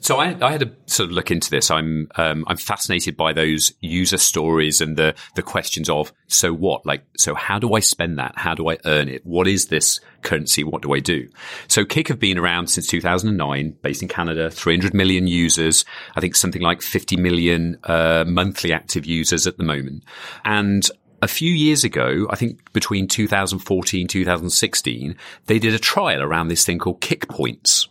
So 0.00 0.16
I, 0.16 0.37
I 0.40 0.52
had 0.52 0.61
to 0.61 0.73
sort 0.87 1.11
of 1.11 1.12
look 1.12 1.30
into 1.30 1.50
this. 1.50 1.71
I'm 1.71 2.09
um, 2.16 2.45
I'm 2.49 2.57
fascinated 2.57 3.16
by 3.16 3.33
those 3.33 3.73
user 3.80 4.16
stories 4.16 4.80
and 4.80 4.97
the 4.97 5.14
the 5.35 5.42
questions 5.42 5.88
of 5.88 6.12
so 6.26 6.52
what? 6.52 6.85
Like 6.87 7.04
so 7.16 7.35
how 7.35 7.59
do 7.59 7.75
I 7.75 7.80
spend 7.80 8.19
that? 8.19 8.33
How 8.37 8.54
do 8.54 8.71
I 8.71 8.78
earn 8.87 9.09
it? 9.09 9.25
What 9.25 9.47
is 9.47 9.66
this 9.66 10.00
currency? 10.23 10.64
What 10.64 10.83
do 10.83 10.95
I 10.95 11.00
do? 11.00 11.28
So 11.69 11.85
Kik 11.85 12.09
have 12.09 12.19
been 12.19 12.38
around 12.38 12.69
since 12.69 12.87
2009, 12.87 13.76
based 13.83 14.02
in 14.02 14.09
Canada, 14.09 14.50
300 14.50 14.95
million 14.95 15.26
users. 15.26 15.85
I 16.16 16.21
think 16.21 16.35
something 16.35 16.62
like 16.62 16.80
50 16.80 17.16
million 17.16 17.78
uh, 17.85 18.25
monthly 18.26 18.73
active 18.73 19.04
users 19.04 19.47
at 19.47 19.59
the 19.59 19.64
moment, 19.64 20.04
and 20.45 20.88
a 21.23 21.28
few 21.28 21.52
years 21.52 21.85
ago, 21.85 22.26
I 22.30 22.37
think 22.37 22.73
between 22.73 23.07
2014 23.07 24.09
2016, 24.09 25.16
they 25.45 25.59
did 25.59 25.75
a 25.75 25.78
trial 25.78 26.23
around 26.23 26.49
this 26.49 26.64
thing 26.64 26.78
called 26.78 27.02
Kik 27.02 27.28
Points 27.28 27.87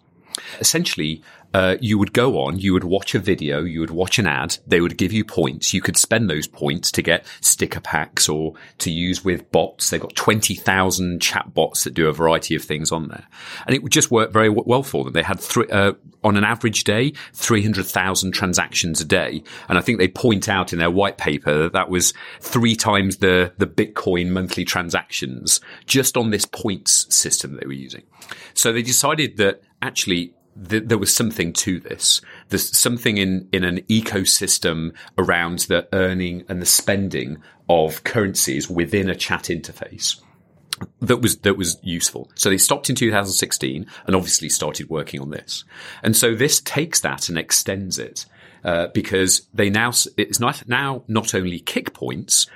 essentially 0.60 1.22
uh, 1.54 1.78
you 1.82 1.98
would 1.98 2.14
go 2.14 2.40
on, 2.40 2.60
you 2.60 2.74
would 2.74 2.84
watch 2.84 3.16
a 3.16 3.20
video, 3.20 3.64
you 3.64 3.80
would 3.80 3.90
watch 3.90 4.20
an 4.20 4.28
ad, 4.28 4.58
they 4.68 4.82
would 4.82 4.98
give 4.98 5.12
you 5.12 5.24
points. 5.24 5.74
You 5.74 5.82
could 5.82 5.98
spend 5.98 6.30
those 6.30 6.48
points 6.48 6.92
to 6.92 7.02
get 7.02 7.26
sticker 7.42 7.80
packs 7.80 8.30
or 8.30 8.54
to 8.80 8.92
use 8.92 9.24
with 9.24 9.52
bots. 9.52 9.90
They've 9.90 10.02
got 10.02 10.16
20,000 10.16 11.22
chat 11.22 11.54
bots 11.54 11.84
that 11.84 11.94
do 11.94 12.08
a 12.08 12.14
variety 12.14 12.56
of 12.56 12.64
things 12.64 12.92
on 12.92 13.08
there. 13.08 13.28
And 13.66 13.76
it 13.76 13.82
would 13.82 13.92
just 13.92 14.12
work 14.12 14.32
very 14.32 14.50
w- 14.50 14.64
well 14.66 14.84
for 14.84 15.04
them. 15.04 15.14
They 15.14 15.24
had 15.24 15.44
uh, 15.72 15.94
on 16.24 16.38
an 16.38 16.44
average 16.44 16.84
day, 16.84 17.14
300,000 17.34 18.32
transactions 18.32 19.02
a 19.02 19.06
day. 19.06 19.44
And 19.68 19.78
I 19.78 19.82
think 19.82 20.00
they 20.00 20.08
point 20.08 20.50
out 20.50 20.74
in 20.74 20.80
their 20.80 20.92
white 20.92 21.18
paper 21.18 21.58
that 21.64 21.74
that 21.74 21.90
was 21.90 22.14
three 22.42 22.76
times 22.76 23.18
the, 23.18 23.54
the 23.58 23.68
Bitcoin 23.68 24.30
monthly 24.30 24.66
transactions 24.66 25.62
just 25.86 26.18
on 26.18 26.30
this 26.30 26.46
points 26.46 27.14
system 27.14 27.56
they 27.56 27.66
were 27.66 27.74
using. 27.74 28.04
So 28.54 28.72
they 28.72 28.82
decided 28.82 29.38
that 29.38 29.62
actually 29.82 30.34
th- 30.68 30.84
there 30.86 30.98
was 30.98 31.14
something 31.14 31.54
to 31.54 31.80
this. 31.80 32.22
There's 32.50 32.78
something 32.78 33.18
in, 33.18 33.48
in 33.52 33.64
an 33.64 33.82
ecosystem 33.82 34.94
around 35.18 35.60
the 35.60 35.88
earning 35.94 36.44
and 36.50 36.62
the 36.62 36.66
spending 36.66 37.38
of 37.70 38.04
currencies 38.04 38.70
within 38.70 39.10
a 39.10 39.16
chat 39.16 39.44
interface 39.44 40.20
that 41.02 41.18
was 41.18 41.38
that 41.40 41.58
was 41.58 41.78
useful. 41.82 42.30
So 42.36 42.50
they 42.50 42.58
stopped 42.58 42.90
in 42.90 42.96
2016 42.96 43.86
and 44.06 44.16
obviously 44.16 44.50
started 44.50 44.90
working 44.90 45.20
on 45.20 45.30
this. 45.30 45.64
And 46.04 46.16
so 46.16 46.36
this 46.36 46.62
takes 46.62 47.02
that 47.02 47.30
and 47.30 47.38
extends 47.38 48.00
it 48.00 48.26
uh, 48.64 48.88
because 48.94 49.48
they 49.54 49.70
now 49.70 49.92
it's 50.18 50.40
not 50.40 50.68
now 50.68 51.04
not 51.08 51.34
only 51.34 51.60
Kik 51.60 51.94
points 51.94 52.48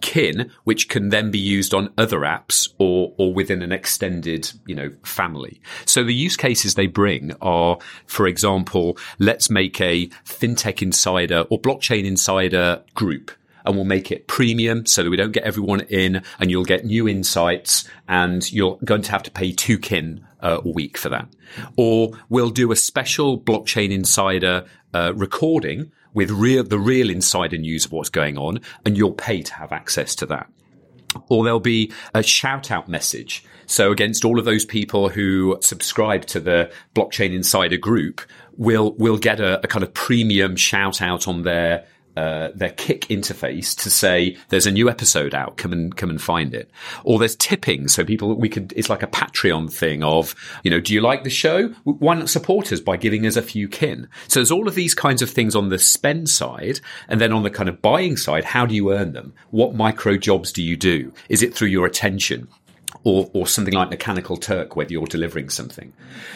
kin 0.00 0.50
which 0.64 0.88
can 0.88 1.08
then 1.08 1.30
be 1.30 1.38
used 1.38 1.74
on 1.74 1.92
other 1.98 2.20
apps 2.20 2.68
or 2.78 3.12
or 3.16 3.32
within 3.32 3.62
an 3.62 3.72
extended 3.72 4.50
you 4.66 4.74
know 4.74 4.90
family 5.02 5.60
so 5.84 6.04
the 6.04 6.14
use 6.14 6.36
cases 6.36 6.74
they 6.74 6.86
bring 6.86 7.32
are 7.40 7.78
for 8.06 8.26
example 8.26 8.96
let's 9.18 9.50
make 9.50 9.80
a 9.80 10.06
fintech 10.24 10.82
insider 10.82 11.44
or 11.50 11.60
blockchain 11.60 12.04
insider 12.04 12.82
group 12.94 13.30
and 13.64 13.76
we'll 13.76 13.84
make 13.84 14.10
it 14.10 14.26
premium 14.26 14.86
so 14.86 15.02
that 15.02 15.10
we 15.10 15.16
don't 15.16 15.32
get 15.32 15.42
everyone 15.42 15.80
in 15.82 16.22
and 16.40 16.50
you'll 16.50 16.64
get 16.64 16.86
new 16.86 17.06
insights 17.06 17.86
and 18.08 18.50
you're 18.50 18.78
going 18.82 19.02
to 19.02 19.10
have 19.10 19.22
to 19.22 19.30
pay 19.30 19.52
two 19.52 19.78
kin 19.78 20.24
uh, 20.40 20.60
a 20.64 20.68
week 20.68 20.96
for 20.96 21.10
that. 21.10 21.28
Or 21.76 22.12
we'll 22.30 22.50
do 22.50 22.72
a 22.72 22.76
special 22.76 23.38
blockchain 23.38 23.90
insider 23.90 24.64
uh, 24.94 25.12
recording 25.14 25.92
with 26.14 26.30
real, 26.30 26.64
the 26.64 26.78
real 26.78 27.10
insider 27.10 27.58
news 27.58 27.84
of 27.84 27.92
what's 27.92 28.08
going 28.08 28.38
on 28.38 28.60
and 28.84 28.96
you'll 28.96 29.12
pay 29.12 29.42
to 29.42 29.54
have 29.54 29.72
access 29.72 30.14
to 30.16 30.26
that. 30.26 30.50
Or 31.28 31.44
there'll 31.44 31.60
be 31.60 31.92
a 32.14 32.22
shout 32.22 32.70
out 32.70 32.88
message. 32.88 33.44
So 33.66 33.92
against 33.92 34.24
all 34.24 34.38
of 34.38 34.44
those 34.44 34.64
people 34.64 35.08
who 35.08 35.58
subscribe 35.60 36.26
to 36.26 36.40
the 36.40 36.70
blockchain 36.94 37.34
insider 37.34 37.76
group, 37.76 38.20
we'll, 38.56 38.92
we'll 38.92 39.18
get 39.18 39.40
a, 39.40 39.58
a 39.64 39.68
kind 39.68 39.82
of 39.82 39.92
premium 39.94 40.56
shout 40.56 41.02
out 41.02 41.28
on 41.28 41.42
their 41.42 41.86
uh, 42.18 42.50
their 42.52 42.70
Kik 42.70 43.02
interface 43.02 43.76
to 43.82 43.88
say 43.88 44.36
there's 44.48 44.66
a 44.66 44.72
new 44.72 44.90
episode 44.90 45.34
out, 45.34 45.56
come 45.56 45.72
and 45.72 45.96
come 45.96 46.10
and 46.10 46.20
find 46.20 46.52
it. 46.52 46.68
Or 47.04 47.20
there's 47.20 47.36
tipping, 47.36 47.86
so 47.86 48.04
people 48.04 48.34
we 48.34 48.48
could 48.48 48.72
it's 48.74 48.90
like 48.90 49.04
a 49.04 49.06
Patreon 49.06 49.72
thing 49.72 50.02
of 50.02 50.34
you 50.64 50.70
know, 50.70 50.80
do 50.80 50.92
you 50.92 51.00
like 51.00 51.22
the 51.22 51.30
show? 51.30 51.68
Why 51.84 52.16
not 52.16 52.28
support 52.28 52.72
us 52.72 52.80
by 52.80 52.96
giving 52.96 53.24
us 53.24 53.36
a 53.36 53.42
few 53.42 53.68
kin? 53.68 54.08
So 54.26 54.40
there's 54.40 54.50
all 54.50 54.66
of 54.66 54.74
these 54.74 54.94
kinds 54.94 55.22
of 55.22 55.30
things 55.30 55.54
on 55.54 55.68
the 55.68 55.78
spend 55.78 56.28
side, 56.28 56.80
and 57.06 57.20
then 57.20 57.32
on 57.32 57.44
the 57.44 57.50
kind 57.50 57.68
of 57.68 57.80
buying 57.80 58.16
side, 58.16 58.42
how 58.42 58.66
do 58.66 58.74
you 58.74 58.92
earn 58.92 59.12
them? 59.12 59.32
What 59.50 59.76
micro 59.76 60.16
jobs 60.16 60.50
do 60.50 60.60
you 60.60 60.76
do? 60.76 61.12
Is 61.28 61.44
it 61.44 61.54
through 61.54 61.68
your 61.68 61.86
attention? 61.86 62.48
or 63.04 63.30
or 63.32 63.46
something 63.46 63.74
like 63.74 63.90
Mechanical 63.90 64.36
Turk, 64.36 64.74
where 64.74 64.86
you're 64.88 65.06
delivering 65.06 65.50
something. 65.50 65.92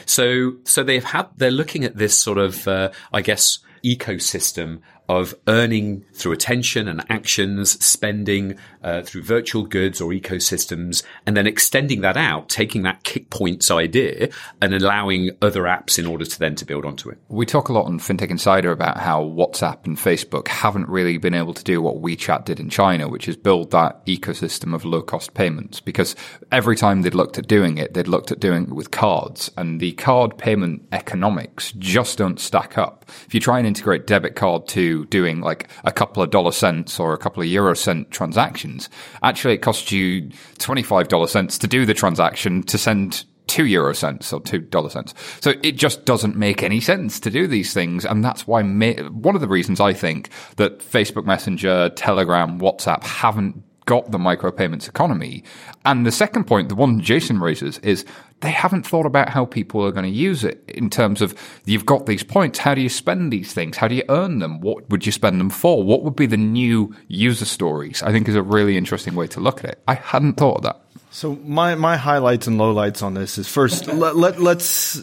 So 0.06 0.52
so 0.62 0.84
they've 0.84 1.02
had 1.02 1.26
they're 1.36 1.50
looking 1.50 1.82
at 1.82 1.96
this 1.96 2.16
sort 2.16 2.38
of 2.38 2.68
uh, 2.68 2.90
I 3.12 3.20
guess 3.22 3.58
ecosystem 3.84 4.80
of 5.18 5.34
earning 5.46 6.04
through 6.14 6.32
attention 6.32 6.88
and 6.88 7.04
actions, 7.10 7.72
spending 7.84 8.56
uh, 8.82 9.02
through 9.02 9.22
virtual 9.22 9.64
goods 9.64 10.00
or 10.00 10.10
ecosystems, 10.10 11.02
and 11.26 11.36
then 11.36 11.46
extending 11.46 12.00
that 12.00 12.16
out, 12.16 12.48
taking 12.48 12.82
that 12.82 13.04
Kik 13.04 13.28
points 13.28 13.70
idea 13.70 14.30
and 14.60 14.74
allowing 14.74 15.30
other 15.42 15.62
apps 15.64 15.98
in 15.98 16.06
order 16.06 16.24
to 16.24 16.38
then 16.38 16.54
to 16.54 16.64
build 16.64 16.84
onto 16.84 17.10
it. 17.10 17.18
We 17.28 17.44
talk 17.44 17.68
a 17.68 17.72
lot 17.72 17.84
on 17.84 17.98
FinTech 17.98 18.30
Insider 18.30 18.72
about 18.72 18.98
how 18.98 19.22
WhatsApp 19.22 19.84
and 19.84 19.96
Facebook 19.96 20.48
haven't 20.48 20.88
really 20.88 21.18
been 21.18 21.34
able 21.34 21.54
to 21.54 21.64
do 21.64 21.82
what 21.82 22.00
WeChat 22.00 22.46
did 22.46 22.58
in 22.58 22.70
China, 22.70 23.08
which 23.08 23.28
is 23.28 23.36
build 23.36 23.70
that 23.72 24.04
ecosystem 24.06 24.74
of 24.74 24.84
low 24.84 25.02
cost 25.02 25.34
payments. 25.34 25.80
Because 25.80 26.16
every 26.50 26.76
time 26.76 27.02
they'd 27.02 27.14
looked 27.14 27.38
at 27.38 27.46
doing 27.46 27.76
it, 27.76 27.92
they'd 27.92 28.08
looked 28.08 28.32
at 28.32 28.40
doing 28.40 28.64
it 28.64 28.72
with 28.72 28.90
cards, 28.90 29.50
and 29.58 29.78
the 29.78 29.92
card 29.92 30.38
payment 30.38 30.82
economics 30.92 31.72
just 31.78 32.16
don't 32.18 32.40
stack 32.40 32.78
up. 32.78 33.04
If 33.26 33.34
you 33.34 33.40
try 33.40 33.58
and 33.58 33.66
integrate 33.66 34.06
debit 34.06 34.36
card 34.36 34.66
to 34.68 35.01
doing 35.06 35.40
like 35.40 35.68
a 35.84 35.92
couple 35.92 36.22
of 36.22 36.30
dollar 36.30 36.52
cents 36.52 36.98
or 36.98 37.12
a 37.12 37.18
couple 37.18 37.42
of 37.42 37.48
euro 37.48 37.74
cent 37.74 38.10
transactions, 38.10 38.88
actually 39.22 39.54
it 39.54 39.58
costs 39.58 39.92
you 39.92 40.22
$25 40.58 41.28
cents 41.28 41.58
to 41.58 41.66
do 41.66 41.86
the 41.86 41.94
transaction 41.94 42.62
to 42.64 42.78
send 42.78 43.24
two 43.46 43.66
euro 43.66 43.94
cents 43.94 44.32
or 44.32 44.40
two 44.40 44.58
dollar 44.58 44.88
cents. 44.88 45.14
So 45.40 45.54
it 45.62 45.72
just 45.72 46.04
doesn't 46.04 46.36
make 46.36 46.62
any 46.62 46.80
sense 46.80 47.20
to 47.20 47.30
do 47.30 47.46
these 47.46 47.74
things. 47.74 48.04
And 48.04 48.24
that's 48.24 48.46
why 48.46 48.62
ma- 48.62 48.94
one 49.10 49.34
of 49.34 49.40
the 49.40 49.48
reasons 49.48 49.80
I 49.80 49.92
think 49.92 50.30
that 50.56 50.78
Facebook 50.78 51.26
Messenger, 51.26 51.90
Telegram, 51.90 52.58
WhatsApp 52.60 53.02
haven't 53.04 53.62
got 53.84 54.10
the 54.10 54.18
micropayments 54.18 54.88
economy. 54.88 55.44
And 55.84 56.06
the 56.06 56.12
second 56.12 56.44
point, 56.44 56.68
the 56.68 56.74
one 56.74 57.00
Jason 57.00 57.40
raises, 57.40 57.78
is 57.80 58.04
they 58.42 58.50
haven't 58.50 58.86
thought 58.86 59.06
about 59.06 59.28
how 59.28 59.44
people 59.44 59.84
are 59.84 59.92
going 59.92 60.04
to 60.04 60.10
use 60.10 60.44
it 60.44 60.62
in 60.68 60.90
terms 60.90 61.22
of 61.22 61.34
you've 61.64 61.86
got 61.86 62.06
these 62.06 62.24
points. 62.24 62.58
How 62.58 62.74
do 62.74 62.80
you 62.80 62.88
spend 62.88 63.32
these 63.32 63.54
things? 63.54 63.76
How 63.76 63.88
do 63.88 63.94
you 63.94 64.02
earn 64.08 64.40
them? 64.40 64.60
What 64.60 64.90
would 64.90 65.06
you 65.06 65.12
spend 65.12 65.40
them 65.40 65.48
for? 65.48 65.82
What 65.82 66.02
would 66.02 66.16
be 66.16 66.26
the 66.26 66.36
new 66.36 66.94
user 67.08 67.44
stories? 67.44 68.02
I 68.02 68.12
think 68.12 68.28
is 68.28 68.34
a 68.34 68.42
really 68.42 68.76
interesting 68.76 69.14
way 69.14 69.28
to 69.28 69.40
look 69.40 69.64
at 69.64 69.70
it. 69.70 69.82
I 69.86 69.94
hadn't 69.94 70.34
thought 70.34 70.56
of 70.56 70.62
that. 70.64 70.82
So 71.10 71.36
my, 71.44 71.76
my 71.76 71.96
highlights 71.96 72.46
and 72.46 72.58
lowlights 72.58 73.02
on 73.02 73.14
this 73.14 73.38
is 73.38 73.46
first 73.46 73.86
let, 73.86 74.16
let 74.16 74.40
let's 74.40 75.02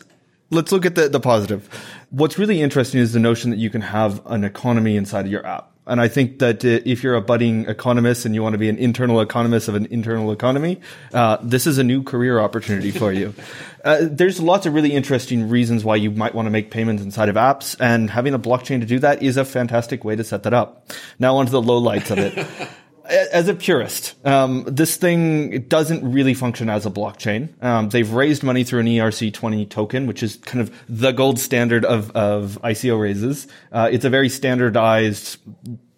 let's 0.49 0.71
look 0.71 0.85
at 0.85 0.95
the, 0.95 1.07
the 1.07 1.19
positive. 1.19 1.69
What's 2.09 2.37
really 2.37 2.61
interesting 2.61 2.99
is 2.99 3.13
the 3.13 3.19
notion 3.19 3.51
that 3.51 3.59
you 3.59 3.69
can 3.69 3.81
have 3.81 4.25
an 4.25 4.43
economy 4.43 4.97
inside 4.97 5.25
of 5.25 5.31
your 5.31 5.45
app. 5.45 5.71
And 5.89 5.99
I 5.99 6.07
think 6.07 6.39
that 6.39 6.63
uh, 6.63 6.79
if 6.85 7.03
you're 7.03 7.15
a 7.15 7.21
budding 7.21 7.65
economist 7.65 8.25
and 8.25 8.35
you 8.35 8.43
want 8.43 8.53
to 8.53 8.59
be 8.59 8.69
an 8.69 8.77
internal 8.77 9.19
economist 9.21 9.67
of 9.67 9.75
an 9.75 9.87
internal 9.87 10.31
economy, 10.31 10.79
uh, 11.13 11.37
this 11.41 11.65
is 11.67 11.77
a 11.77 11.83
new 11.83 12.03
career 12.03 12.39
opportunity 12.39 12.91
for 12.91 13.11
you. 13.11 13.33
Uh, 13.81 13.99
there's 14.01 14.41
lots 14.41 14.65
of 14.65 14.73
really 14.73 14.91
interesting 14.91 15.47
reasons 15.47 15.85
why 15.85 15.95
you 15.95 16.11
might 16.11 16.35
want 16.35 16.45
to 16.45 16.49
make 16.49 16.69
payments 16.69 17.01
inside 17.01 17.29
of 17.29 17.37
apps, 17.37 17.77
and 17.79 18.09
having 18.09 18.33
a 18.33 18.39
blockchain 18.39 18.81
to 18.81 18.85
do 18.85 18.99
that 18.99 19.23
is 19.23 19.37
a 19.37 19.45
fantastic 19.45 20.03
way 20.03 20.17
to 20.17 20.23
set 20.23 20.43
that 20.43 20.53
up. 20.53 20.91
Now 21.17 21.37
onto 21.37 21.53
the 21.53 21.61
lowlights 21.61 22.11
of 22.11 22.17
it. 22.17 22.45
as 23.09 23.47
a 23.47 23.53
purist, 23.53 24.15
um, 24.25 24.63
this 24.67 24.95
thing 24.95 25.63
doesn't 25.63 26.09
really 26.09 26.33
function 26.33 26.69
as 26.69 26.85
a 26.85 26.91
blockchain. 26.91 27.61
Um, 27.63 27.89
they've 27.89 28.11
raised 28.11 28.43
money 28.43 28.63
through 28.63 28.81
an 28.81 28.85
ERC20 28.85 29.69
token, 29.69 30.07
which 30.07 30.23
is 30.23 30.37
kind 30.37 30.61
of 30.61 30.73
the 30.87 31.11
gold 31.11 31.39
standard 31.39 31.85
of, 31.85 32.11
of 32.11 32.59
ICO 32.63 32.99
raises. 32.99 33.47
Uh, 33.71 33.89
it's 33.91 34.05
a 34.05 34.09
very 34.09 34.29
standardized 34.29 35.37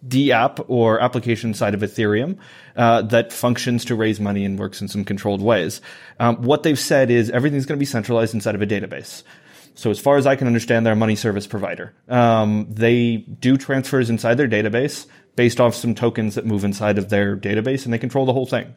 DApp 0.08 0.66
or 0.68 1.00
application 1.00 1.54
side 1.54 1.74
of 1.74 1.82
Ethereum 1.82 2.38
uh, 2.76 3.02
that 3.04 3.32
functions 3.32 3.86
to 3.86 3.96
raise 3.96 4.20
money 4.20 4.46
and 4.46 4.58
works 4.58 4.82
in 4.82 4.88
some 4.88 5.04
controlled 5.04 5.42
ways. 5.42 5.82
Um, 6.20 6.42
what 6.42 6.64
they've 6.64 6.80
said 6.80 7.12
is 7.12 7.30
everything's 7.30 7.66
going 7.66 7.78
to 7.78 7.80
be 7.80 7.86
centralized 7.86 8.34
inside 8.34 8.56
of 8.56 8.62
a 8.62 8.68
database. 8.68 9.24
So 9.74 9.90
as 9.90 10.00
far 10.00 10.18
as 10.18 10.28
I 10.28 10.36
can 10.36 10.48
understand, 10.48 10.86
they're 10.86 10.94
a 10.94 10.98
money 10.98 11.16
service 11.16 11.48
provider. 11.48 11.94
Um, 12.10 12.68
they 12.70 13.18
do 13.18 13.58
transfers 13.58 14.10
inside 14.10 14.36
their 14.36 14.48
database 14.48 15.08
based 15.36 15.60
off 15.60 15.76
some 15.76 15.96
tokens 15.96 16.36
that 16.36 16.46
move 16.46 16.64
inside 16.64 16.98
of 16.98 17.10
their 17.10 17.38
database, 17.38 17.86
and 17.86 17.94
they 17.94 17.98
control 17.98 18.26
the 18.26 18.34
whole 18.34 18.46
thing. 18.46 18.76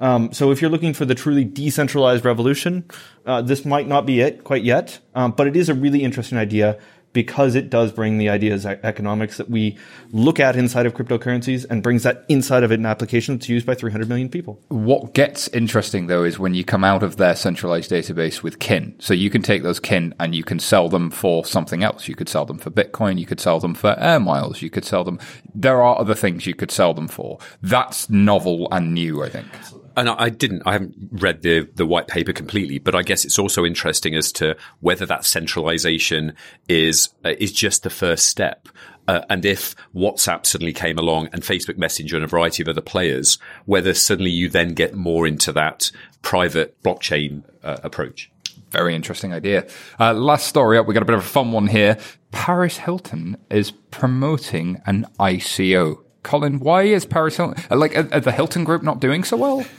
Um, 0.00 0.32
so 0.32 0.50
if 0.50 0.60
you're 0.60 0.70
looking 0.70 0.92
for 0.92 1.04
the 1.04 1.14
truly 1.14 1.44
decentralized 1.44 2.24
revolution, 2.24 2.84
uh, 3.26 3.42
this 3.42 3.64
might 3.64 3.86
not 3.86 4.06
be 4.06 4.20
it 4.20 4.42
quite 4.42 4.64
yet, 4.64 4.98
um, 5.14 5.32
but 5.32 5.46
it 5.46 5.56
is 5.56 5.68
a 5.68 5.74
really 5.74 6.02
interesting 6.02 6.36
idea 6.36 6.78
because 7.14 7.54
it 7.54 7.70
does 7.70 7.92
bring 7.92 8.18
the 8.18 8.28
ideas 8.28 8.66
economics 8.66 9.38
that 9.38 9.48
we 9.48 9.78
look 10.10 10.38
at 10.38 10.56
inside 10.56 10.84
of 10.84 10.92
cryptocurrencies 10.92 11.64
and 11.70 11.82
brings 11.82 12.02
that 12.02 12.26
inside 12.28 12.62
of 12.62 12.70
an 12.70 12.84
application 12.84 13.36
that's 13.36 13.48
used 13.48 13.64
by 13.64 13.74
300 13.74 14.06
million 14.06 14.28
people. 14.28 14.60
What 14.68 15.14
gets 15.14 15.48
interesting 15.48 16.08
though 16.08 16.24
is 16.24 16.38
when 16.38 16.52
you 16.52 16.64
come 16.64 16.84
out 16.84 17.02
of 17.02 17.16
their 17.16 17.36
centralized 17.36 17.90
database 17.90 18.42
with 18.42 18.58
kin. 18.58 18.94
So 18.98 19.14
you 19.14 19.30
can 19.30 19.40
take 19.40 19.62
those 19.62 19.80
kin 19.80 20.12
and 20.20 20.34
you 20.34 20.44
can 20.44 20.58
sell 20.58 20.90
them 20.90 21.10
for 21.10 21.46
something 21.46 21.82
else. 21.82 22.08
You 22.08 22.16
could 22.16 22.28
sell 22.28 22.44
them 22.44 22.58
for 22.58 22.70
Bitcoin. 22.70 23.18
You 23.18 23.26
could 23.26 23.40
sell 23.40 23.60
them 23.60 23.74
for 23.74 23.98
air 23.98 24.20
miles. 24.20 24.60
You 24.60 24.68
could 24.68 24.84
sell 24.84 25.04
them. 25.04 25.18
There 25.54 25.80
are 25.82 25.98
other 25.98 26.14
things 26.14 26.46
you 26.46 26.54
could 26.54 26.72
sell 26.72 26.92
them 26.92 27.08
for. 27.08 27.38
That's 27.62 28.10
novel 28.10 28.66
and 28.72 28.92
new, 28.92 29.22
I 29.22 29.28
think. 29.28 29.46
Absolutely 29.54 29.83
and 29.96 30.08
I 30.08 30.28
didn't, 30.28 30.62
I 30.66 30.72
haven't 30.72 30.94
read 31.12 31.42
the, 31.42 31.68
the 31.74 31.86
white 31.86 32.08
paper 32.08 32.32
completely, 32.32 32.78
but 32.78 32.94
I 32.94 33.02
guess 33.02 33.24
it's 33.24 33.38
also 33.38 33.64
interesting 33.64 34.14
as 34.14 34.32
to 34.32 34.56
whether 34.80 35.06
that 35.06 35.24
centralization 35.24 36.34
is, 36.68 37.10
uh, 37.24 37.34
is 37.38 37.52
just 37.52 37.82
the 37.82 37.90
first 37.90 38.26
step. 38.26 38.68
Uh, 39.06 39.20
and 39.28 39.44
if 39.44 39.76
WhatsApp 39.94 40.46
suddenly 40.46 40.72
came 40.72 40.98
along 40.98 41.28
and 41.32 41.42
Facebook 41.42 41.76
Messenger 41.76 42.16
and 42.16 42.24
a 42.24 42.28
variety 42.28 42.62
of 42.62 42.68
other 42.68 42.80
players, 42.80 43.38
whether 43.66 43.94
suddenly 43.94 44.30
you 44.30 44.48
then 44.48 44.74
get 44.74 44.94
more 44.94 45.26
into 45.26 45.52
that 45.52 45.90
private 46.22 46.80
blockchain 46.82 47.42
uh, 47.62 47.78
approach. 47.82 48.30
Very 48.70 48.94
interesting 48.94 49.32
idea. 49.32 49.66
Uh, 50.00 50.14
last 50.14 50.48
story 50.48 50.78
up, 50.78 50.86
we 50.86 50.94
got 50.94 51.02
a 51.02 51.06
bit 51.06 51.14
of 51.14 51.20
a 51.20 51.28
fun 51.28 51.52
one 51.52 51.68
here. 51.68 51.96
Paris 52.32 52.78
Hilton 52.78 53.36
is 53.50 53.70
promoting 53.70 54.82
an 54.86 55.06
ICO. 55.20 56.03
Colin, 56.24 56.58
why 56.58 56.82
is 56.82 57.06
Paris 57.06 57.36
Hilton 57.36 57.62
like 57.70 57.96
are, 57.96 58.08
are 58.12 58.20
the 58.20 58.32
Hilton 58.32 58.64
Group 58.64 58.82
not 58.82 59.00
doing 59.00 59.22
so 59.22 59.36
well? 59.36 59.64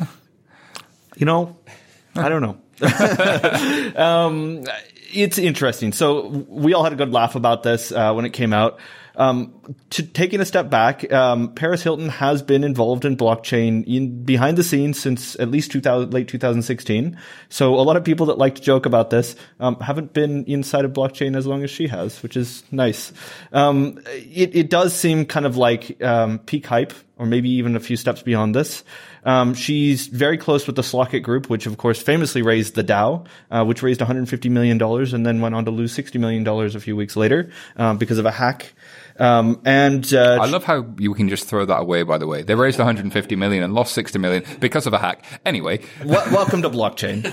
You 1.18 1.26
know, 1.26 1.56
I 2.14 2.28
don't 2.28 2.42
know. 2.42 3.96
um, 3.96 4.66
it's 5.14 5.38
interesting. 5.38 5.94
So 5.94 6.28
we 6.50 6.74
all 6.74 6.84
had 6.84 6.92
a 6.92 6.98
good 6.98 7.14
laugh 7.14 7.36
about 7.36 7.64
this 7.64 7.94
uh, 7.94 8.14
when 8.14 8.26
it 8.26 8.34
came 8.34 8.52
out. 8.52 8.80
Um, 9.18 9.54
to 9.92 10.04
taking 10.04 10.42
a 10.42 10.46
step 10.46 10.70
back, 10.70 11.12
um, 11.12 11.54
Paris 11.54 11.84
Hilton 11.84 12.10
has 12.10 12.42
been 12.42 12.64
involved 12.64 13.06
in 13.06 13.18
blockchain 13.18 13.84
in, 13.86 14.24
behind 14.24 14.58
the 14.58 14.64
scenes 14.64 15.00
since 15.00 15.40
at 15.40 15.50
least 15.50 15.72
2000, 15.72 16.14
late 16.14 16.28
2016. 16.28 17.18
So 17.50 17.76
a 17.76 17.82
lot 17.82 17.96
of 17.96 18.04
people 18.04 18.28
that 18.28 18.38
like 18.38 18.56
to 18.56 18.62
joke 18.62 18.86
about 18.86 19.10
this 19.10 19.36
um, 19.60 19.80
haven't 19.80 20.14
been 20.14 20.44
inside 20.46 20.86
of 20.86 20.94
blockchain 20.94 21.36
as 21.36 21.48
long 21.48 21.64
as 21.64 21.72
she 21.72 21.88
has, 21.88 22.22
which 22.22 22.38
is 22.38 22.64
nice. 22.72 23.14
Um, 23.52 24.00
it, 24.08 24.56
it, 24.56 24.70
does 24.70 24.94
seem 24.94 25.26
kind 25.26 25.46
of 25.46 25.58
like 25.58 26.02
um, 26.04 26.40
peak 26.40 26.66
hype, 26.66 26.94
or 27.18 27.26
maybe 27.26 27.50
even 27.50 27.76
a 27.76 27.80
few 27.80 27.96
steps 27.96 28.22
beyond 28.22 28.54
this. 28.54 28.84
Um, 29.24 29.54
she's 29.54 30.08
very 30.08 30.38
close 30.38 30.68
with 30.68 30.76
the 30.76 30.82
Slockit 30.82 31.24
Group, 31.24 31.50
which 31.50 31.66
of 31.66 31.78
course 31.78 32.02
famously 32.02 32.42
raised 32.42 32.76
the 32.76 32.84
DAO, 32.84 33.26
uh, 33.50 33.64
which 33.64 33.82
raised 33.82 34.02
150 34.02 34.50
million 34.50 34.78
dollars 34.78 35.14
and 35.14 35.26
then 35.26 35.40
went 35.40 35.56
on 35.56 35.66
to 35.66 35.72
lose 35.72 35.94
60 35.94 36.20
million 36.20 36.44
dollars 36.44 36.76
a 36.76 36.80
few 36.80 36.96
weeks 36.96 37.16
later 37.16 37.50
because 37.98 38.18
of 38.18 38.26
a 38.26 38.32
hack. 38.32 38.74
Um, 39.18 39.62
and 39.66 40.14
uh, 40.14 40.40
I 40.42 40.48
love 40.48 40.64
how 40.64 40.86
you 40.98 41.14
can 41.14 41.30
just 41.30 41.48
throw 41.48 41.66
that 41.66 41.80
away. 41.80 42.04
By 42.04 42.18
the 42.18 42.28
way, 42.28 42.42
they 42.44 42.56
raised 42.56 42.78
150 42.78 43.36
million 43.36 43.64
and 43.64 43.74
lost 43.74 43.94
60 43.94 44.20
million 44.20 44.44
because 44.60 44.88
of 44.88 44.94
a 44.94 44.98
hack. 44.98 45.24
Anyway, 45.46 45.78
w- 46.00 46.34
welcome 46.34 46.62
to 46.64 46.70
blockchain. 46.70 47.26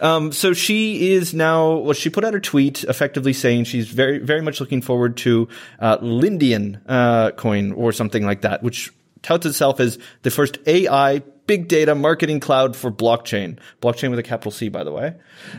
um, 0.02 0.32
so 0.32 0.52
she 0.52 1.12
is 1.12 1.32
now. 1.32 1.76
Well, 1.76 1.94
she 1.94 2.10
put 2.10 2.24
out 2.24 2.34
a 2.34 2.40
tweet 2.40 2.84
effectively 2.84 3.32
saying 3.32 3.64
she's 3.64 3.88
very, 3.88 4.18
very 4.18 4.42
much 4.42 4.60
looking 4.60 4.82
forward 4.82 5.16
to 5.18 5.48
uh, 5.80 5.98
Lydian 6.00 6.80
uh, 6.86 7.30
coin 7.32 7.72
or 7.72 7.92
something 7.92 8.24
like 8.24 8.40
that, 8.40 8.62
which 8.62 8.92
touts 9.22 9.46
itself 9.46 9.80
as 9.80 9.98
the 10.22 10.30
first 10.30 10.58
AI 10.66 11.22
big 11.46 11.66
data 11.66 11.94
marketing 11.94 12.38
cloud 12.40 12.76
for 12.76 12.92
blockchain. 12.92 13.58
Blockchain 13.80 14.10
with 14.10 14.18
a 14.18 14.22
capital 14.22 14.52
C, 14.52 14.68
by 14.68 14.84
the 14.84 14.92
way. 14.92 15.14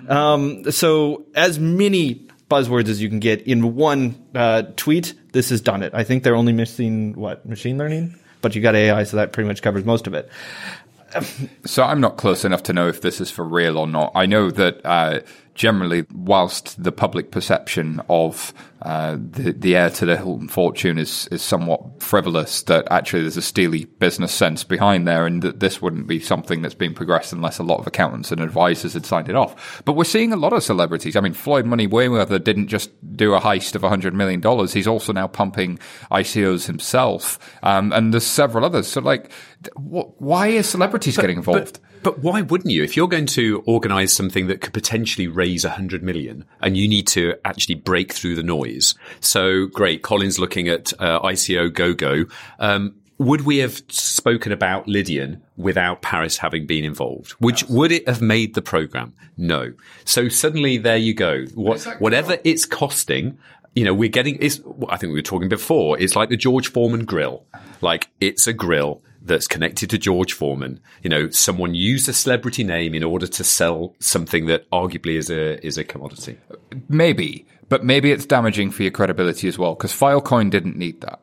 Um, 0.08 0.72
so 0.72 1.26
as 1.36 1.60
many 1.60 2.29
buzzwords 2.50 2.90
as 2.90 3.02
you 3.02 3.10
can 3.10 3.20
get 3.20 3.42
in 3.44 3.76
one 3.76 4.22
uh, 4.36 4.64
tweet. 4.76 5.14
This 5.32 5.50
has 5.50 5.62
done 5.62 5.84
it. 5.84 5.94
I 5.94 6.04
think 6.04 6.24
they're 6.24 6.36
only 6.36 6.54
missing 6.54 7.14
what 7.14 7.46
machine 7.46 7.78
learning, 7.78 8.18
but 8.42 8.56
you 8.56 8.62
got 8.62 8.76
AI, 8.76 9.04
so 9.04 9.18
that 9.18 9.32
pretty 9.32 9.48
much 9.48 9.62
covers 9.62 9.86
most 9.86 10.08
of 10.08 10.14
it. 10.14 10.30
so 11.66 11.84
I'm 11.84 12.02
not 12.02 12.18
close 12.18 12.46
enough 12.46 12.64
to 12.64 12.74
know 12.74 12.88
if 12.88 13.02
this 13.02 13.22
is 13.22 13.32
for 13.32 13.44
real 13.44 13.78
or 13.78 13.88
not. 13.88 14.12
I 14.16 14.26
know 14.26 14.52
that 14.52 14.86
uh, 14.86 15.20
generally, 15.60 16.06
whilst 16.14 16.82
the 16.82 16.92
public 16.92 17.32
perception 17.32 18.02
of 18.08 18.54
uh, 18.82 19.18
the, 19.20 19.52
the 19.52 19.76
heir 19.76 19.90
to 19.90 20.06
the 20.06 20.16
Hilton 20.16 20.48
fortune 20.48 20.98
is, 20.98 21.28
is 21.34 21.42
somewhat 21.42 22.02
frivolous, 22.02 22.64
that 22.64 22.88
actually 22.90 23.24
there's 23.24 23.36
a 23.36 23.42
steely 23.42 23.84
business 23.84 24.34
sense 24.34 24.64
behind 24.64 25.06
there, 25.06 25.26
and 25.26 25.42
that 25.42 25.60
this 25.60 25.82
wouldn't 25.82 26.08
be 26.08 26.18
something 26.18 26.62
that's 26.62 26.74
being 26.74 26.94
progressed 26.94 27.34
unless 27.34 27.60
a 27.60 27.64
lot 27.64 27.78
of 27.78 27.86
accountants 27.86 28.32
and 28.32 28.40
advisors 28.40 28.94
had 28.94 29.06
signed 29.06 29.28
it 29.28 29.36
off. 29.36 29.82
But 29.84 29.94
we're 29.94 30.06
seeing 30.06 30.32
a 30.32 30.38
lot 30.38 30.54
of 30.54 30.64
celebrities. 30.64 31.18
I 31.18 31.20
mean, 31.20 31.34
Floyd 31.34 31.66
Money 31.66 31.90
Mayweather 31.90 32.42
didn't 32.42 32.70
just 32.70 32.90
do 33.18 33.34
a 33.34 33.42
heist 33.42 33.76
of 33.76 33.82
$100 33.82 34.14
million. 34.14 34.42
He's 34.70 34.88
also 34.88 35.12
now 35.12 35.28
pumping 35.28 35.78
ICOs 36.10 36.68
himself. 36.68 37.38
Um, 37.64 37.92
and 37.92 38.14
there's 38.14 38.26
several 38.26 38.64
others. 38.64 38.88
So, 38.88 39.02
like, 39.02 39.30
why 39.76 40.56
are 40.56 40.64
celebrities 40.64 41.18
but, 41.18 41.24
getting 41.24 41.38
involved? 41.38 41.82
But- 41.82 41.90
but 42.04 42.20
why 42.20 42.42
wouldn't 42.42 42.72
you? 42.72 42.84
If 42.84 42.96
you're 42.96 43.08
going 43.08 43.26
to 43.28 43.64
organize 43.66 44.14
something 44.14 44.48
that 44.48 44.62
could 44.62 44.74
potentially 44.74 45.28
raise 45.28 45.66
a 45.66 45.70
hundred 45.70 46.04
million 46.04 46.46
and 46.62 46.78
you 46.78 46.88
need 46.88 47.08
to 47.10 47.36
actually 47.46 47.76
break 47.76 48.14
through 48.14 48.36
the 48.36 48.44
noise. 48.44 48.96
So 49.20 49.68
great. 49.68 50.02
Colin's 50.02 50.40
looking 50.40 50.68
at 50.68 50.94
uh, 51.00 51.22
ICO 51.22 51.74
GoGo. 51.74 52.26
Um, 52.60 52.96
would 53.18 53.42
we 53.42 53.58
have 53.58 53.82
spoken 53.90 54.54
about 54.54 54.88
Lydian 54.88 55.42
without 55.58 56.02
Paris 56.02 56.38
having 56.38 56.66
been 56.66 56.86
involved? 56.86 57.36
Would, 57.42 57.62
yes. 57.62 57.70
would 57.70 57.92
it 57.92 58.08
have 58.08 58.22
made 58.22 58.56
the 58.56 58.62
program? 58.62 59.14
No. 59.38 59.74
So 60.06 60.30
suddenly 60.30 60.78
there 60.78 60.98
you 60.98 61.14
go. 61.14 61.46
What, 61.54 61.84
whatever 62.00 62.38
it's 62.46 62.66
costing, 62.66 63.38
you 63.76 63.84
know, 63.84 63.94
we're 63.94 64.10
getting, 64.10 64.38
it's, 64.40 64.62
I 64.88 64.96
think 64.96 65.12
we 65.12 65.20
were 65.20 65.22
talking 65.22 65.50
before, 65.50 66.00
it's 66.00 66.16
like 66.16 66.30
the 66.30 66.38
George 66.38 66.72
Foreman 66.72 67.04
grill. 67.04 67.46
Like 67.82 68.10
it's 68.22 68.48
a 68.48 68.54
grill 68.54 69.02
that's 69.22 69.48
connected 69.48 69.90
to 69.90 69.98
George 69.98 70.34
Foreman. 70.34 70.80
You 71.04 71.10
know, 71.10 71.30
someone 71.30 71.76
used 71.76 72.08
a 72.10 72.14
celebrity 72.14 72.64
name 72.64 72.94
in 72.94 73.04
order 73.04 73.28
to 73.28 73.44
sell 73.44 73.96
something 74.00 74.46
that 74.48 74.70
arguably 74.72 75.16
is 75.16 75.30
a 75.30 75.66
is 75.66 75.78
a 75.78 75.84
commodity. 75.84 76.38
Maybe, 76.88 77.46
but 77.68 77.84
maybe 77.84 78.12
it's 78.12 78.26
damaging 78.26 78.72
for 78.72 78.84
your 78.84 78.92
credibility 78.92 79.48
as 79.48 79.58
well 79.58 79.76
because 79.76 79.92
Filecoin 79.94 80.50
didn't 80.50 80.78
need 80.78 81.02
that. 81.02 81.22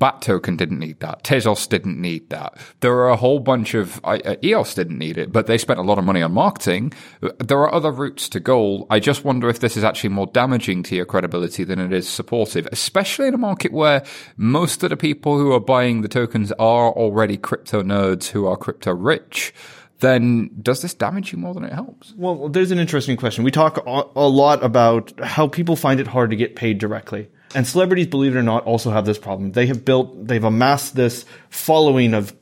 Bat 0.00 0.22
token 0.22 0.56
didn't 0.56 0.78
need 0.78 0.98
that. 1.00 1.22
Tezos 1.24 1.68
didn't 1.68 2.00
need 2.00 2.30
that. 2.30 2.56
There 2.80 2.94
are 2.94 3.10
a 3.10 3.16
whole 3.16 3.38
bunch 3.38 3.74
of 3.74 4.00
uh, 4.02 4.36
EOS 4.42 4.74
didn't 4.74 4.98
need 4.98 5.18
it, 5.18 5.30
but 5.30 5.46
they 5.46 5.58
spent 5.58 5.78
a 5.78 5.82
lot 5.82 5.98
of 5.98 6.04
money 6.04 6.22
on 6.22 6.32
marketing. 6.32 6.94
There 7.38 7.58
are 7.58 7.72
other 7.72 7.92
routes 7.92 8.26
to 8.30 8.40
goal. 8.40 8.86
I 8.88 8.98
just 8.98 9.26
wonder 9.26 9.50
if 9.50 9.60
this 9.60 9.76
is 9.76 9.84
actually 9.84 10.08
more 10.08 10.26
damaging 10.26 10.82
to 10.84 10.96
your 10.96 11.04
credibility 11.04 11.64
than 11.64 11.78
it 11.78 11.92
is 11.92 12.08
supportive, 12.08 12.66
especially 12.72 13.28
in 13.28 13.34
a 13.34 13.38
market 13.38 13.72
where 13.72 14.02
most 14.38 14.82
of 14.82 14.88
the 14.88 14.96
people 14.96 15.36
who 15.36 15.52
are 15.52 15.60
buying 15.60 16.00
the 16.00 16.08
tokens 16.08 16.50
are 16.52 16.90
already 16.90 17.36
crypto 17.36 17.82
nerds 17.82 18.28
who 18.28 18.46
are 18.46 18.56
crypto 18.56 18.94
rich 18.94 19.52
then 20.00 20.50
does 20.62 20.80
this 20.80 20.94
damage 20.94 21.30
you 21.30 21.38
more 21.38 21.52
than 21.52 21.62
it 21.62 21.74
helps? 21.74 22.14
Well, 22.16 22.48
there's 22.48 22.70
an 22.70 22.78
interesting 22.78 23.18
question. 23.18 23.44
We 23.44 23.50
talk 23.50 23.84
a 23.86 24.28
lot 24.28 24.64
about 24.64 25.12
how 25.22 25.46
people 25.46 25.76
find 25.76 26.00
it 26.00 26.06
hard 26.06 26.30
to 26.30 26.36
get 26.36 26.56
paid 26.56 26.78
directly. 26.78 27.28
And 27.54 27.66
celebrities, 27.66 28.06
believe 28.06 28.36
it 28.36 28.38
or 28.38 28.42
not, 28.42 28.64
also 28.64 28.90
have 28.90 29.04
this 29.04 29.18
problem. 29.18 29.52
They 29.52 29.66
have 29.66 29.84
built, 29.84 30.26
they've 30.26 30.42
amassed 30.42 30.94
this 30.94 31.24
following 31.48 32.14
of 32.14 32.34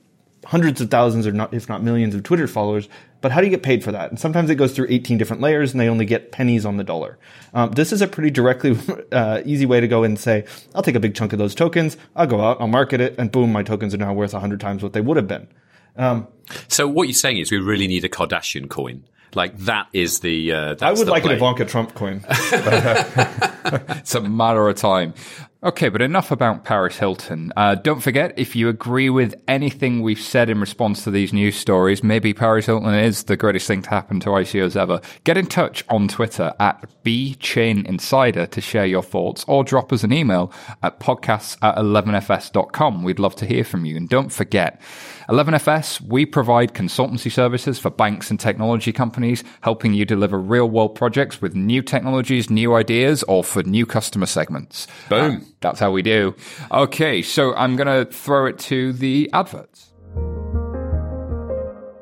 hundreds 0.45 0.81
of 0.81 0.89
thousands 0.89 1.27
or 1.27 1.31
not, 1.31 1.53
if 1.53 1.67
not 1.67 1.83
millions 1.83 2.15
of 2.15 2.23
Twitter 2.23 2.47
followers 2.47 2.87
But 3.21 3.31
how 3.31 3.41
do 3.41 3.47
you 3.47 3.51
get 3.51 3.63
paid 3.63 3.83
for 3.83 3.91
that? 3.91 4.09
And 4.09 4.19
sometimes 4.19 4.49
it 4.49 4.55
goes 4.55 4.73
through 4.73 4.87
18 4.89 5.17
different 5.17 5.41
layers 5.41 5.71
and 5.71 5.79
they 5.79 5.89
only 5.89 6.05
get 6.05 6.31
pennies 6.31 6.65
on 6.65 6.77
the 6.77 6.83
dollar. 6.83 7.17
Um, 7.53 7.71
this 7.71 7.91
is 7.91 8.01
a 8.01 8.07
pretty 8.07 8.29
directly 8.29 8.77
uh, 9.11 9.41
easy 9.45 9.65
way 9.65 9.79
to 9.81 9.87
go 9.87 10.03
and 10.03 10.17
say, 10.17 10.45
I'll 10.73 10.83
take 10.83 10.95
a 10.95 10.99
big 10.99 11.15
chunk 11.15 11.33
of 11.33 11.39
those 11.39 11.55
tokens, 11.55 11.97
I'll 12.15 12.27
go 12.27 12.41
out, 12.41 12.61
I'll 12.61 12.67
market 12.67 13.01
it, 13.01 13.15
and 13.17 13.31
boom, 13.31 13.51
my 13.51 13.63
tokens 13.63 13.93
are 13.93 13.97
now 13.97 14.13
worth 14.13 14.33
100 14.33 14.59
times 14.59 14.83
what 14.83 14.93
they 14.93 15.01
would 15.01 15.17
have 15.17 15.27
been. 15.27 15.47
Um, 15.97 16.27
so 16.67 16.87
what 16.87 17.07
you're 17.07 17.13
saying 17.13 17.37
is 17.37 17.51
we 17.51 17.57
really 17.57 17.87
need 17.87 18.05
a 18.05 18.09
Kardashian 18.09 18.69
coin. 18.69 19.03
Like 19.35 19.57
that 19.59 19.87
is 19.93 20.19
the. 20.21 20.51
Uh, 20.53 20.75
I 20.81 20.91
would 20.91 21.07
the 21.07 21.11
like 21.11 21.23
play. 21.23 21.33
an 21.33 21.37
Ivanka 21.37 21.65
Trump 21.65 21.93
coin. 21.93 22.23
it's 22.29 24.15
a 24.15 24.21
matter 24.21 24.67
of 24.67 24.75
time. 24.75 25.13
Okay, 25.61 25.89
but 25.89 26.01
enough 26.01 26.31
about 26.31 26.63
Paris 26.63 26.99
Hilton. 26.99 27.51
Uh, 27.57 27.75
don't 27.75 27.99
forget, 27.99 28.33
if 28.37 28.55
you 28.55 28.69
agree 28.69 29.09
with 29.09 29.35
anything 29.45 30.01
we've 30.01 30.21
said 30.21 30.49
in 30.49 30.61
response 30.61 31.03
to 31.03 31.11
these 31.11 31.33
news 31.33 31.57
stories, 31.57 32.01
maybe 32.01 32.33
Paris 32.33 32.67
Hilton 32.67 32.93
is 32.93 33.25
the 33.25 33.35
greatest 33.35 33.67
thing 33.67 33.81
to 33.81 33.89
happen 33.89 34.21
to 34.21 34.29
ICOs 34.29 34.77
ever. 34.77 35.01
Get 35.25 35.35
in 35.35 35.47
touch 35.47 35.83
on 35.89 36.07
Twitter 36.07 36.53
at 36.61 36.87
BChainInsider 37.03 38.49
to 38.49 38.61
share 38.61 38.85
your 38.85 39.03
thoughts 39.03 39.43
or 39.49 39.65
drop 39.65 39.91
us 39.91 40.05
an 40.05 40.13
email 40.13 40.49
at 40.81 41.01
podcasts 41.01 41.57
at 41.61 41.75
11fs.com. 41.75 43.03
We'd 43.03 43.19
love 43.19 43.35
to 43.35 43.45
hear 43.45 43.65
from 43.65 43.83
you. 43.83 43.97
And 43.97 44.07
don't 44.07 44.31
forget, 44.31 44.79
11FS, 45.27 45.99
we 45.99 46.25
provide 46.25 46.73
consultancy 46.73 47.29
services 47.29 47.77
for 47.77 47.89
banks 47.89 48.31
and 48.31 48.39
technology 48.39 48.93
companies, 48.93 49.43
helping 49.59 49.93
you 49.93 50.05
deliver 50.05 50.39
real 50.39 50.69
world 50.69 50.95
projects 50.95 51.41
with 51.41 51.53
new 51.53 51.81
technologies, 51.81 52.49
new 52.49 52.75
ideas, 52.75 53.23
or 53.23 53.43
for 53.43 53.61
new 53.63 53.85
customer 53.85 54.25
segments. 54.25 54.87
Boom. 55.09 55.45
That's 55.61 55.79
how 55.79 55.91
we 55.91 56.01
do. 56.01 56.35
Okay, 56.71 57.21
so 57.21 57.53
I'm 57.55 57.75
going 57.75 57.87
to 57.87 58.11
throw 58.11 58.45
it 58.45 58.59
to 58.59 58.93
the 58.93 59.29
adverts. 59.33 59.88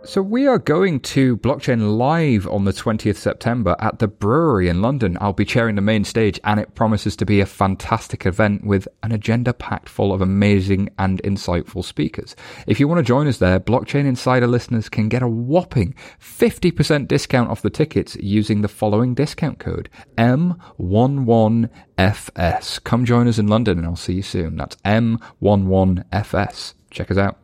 So 0.07 0.21
we 0.21 0.47
are 0.47 0.57
going 0.57 1.01
to 1.01 1.35
Blockchain 1.35 1.97
Live 1.97 2.47
on 2.47 2.63
the 2.63 2.71
20th 2.71 3.17
September 3.17 3.75
at 3.79 3.99
the 3.99 4.07
Brewery 4.07 4.69
in 4.69 4.81
London. 4.81 5.17
I'll 5.19 5.33
be 5.33 5.43
chairing 5.43 5.75
the 5.75 5.81
main 5.81 6.05
stage 6.05 6.39
and 6.45 6.61
it 6.61 6.75
promises 6.75 7.17
to 7.17 7.25
be 7.25 7.41
a 7.41 7.45
fantastic 7.45 8.25
event 8.25 8.63
with 8.63 8.87
an 9.03 9.11
agenda 9.11 9.51
packed 9.51 9.89
full 9.89 10.13
of 10.13 10.21
amazing 10.21 10.87
and 10.97 11.21
insightful 11.23 11.83
speakers. 11.83 12.37
If 12.67 12.79
you 12.79 12.87
want 12.87 12.99
to 12.99 13.03
join 13.03 13.27
us 13.27 13.39
there, 13.39 13.59
Blockchain 13.59 14.05
Insider 14.05 14.47
listeners 14.47 14.87
can 14.87 15.09
get 15.09 15.23
a 15.23 15.27
whopping 15.27 15.93
50% 16.21 17.09
discount 17.09 17.49
off 17.49 17.61
the 17.61 17.69
tickets 17.69 18.15
using 18.15 18.61
the 18.61 18.69
following 18.69 19.13
discount 19.13 19.59
code 19.59 19.89
M11FS. 20.17 22.81
Come 22.85 23.03
join 23.03 23.27
us 23.27 23.39
in 23.39 23.47
London 23.47 23.77
and 23.77 23.85
I'll 23.85 23.97
see 23.97 24.13
you 24.13 24.23
soon. 24.23 24.55
That's 24.55 24.77
M11FS. 24.77 26.75
Check 26.91 27.11
us 27.11 27.17
out. 27.17 27.39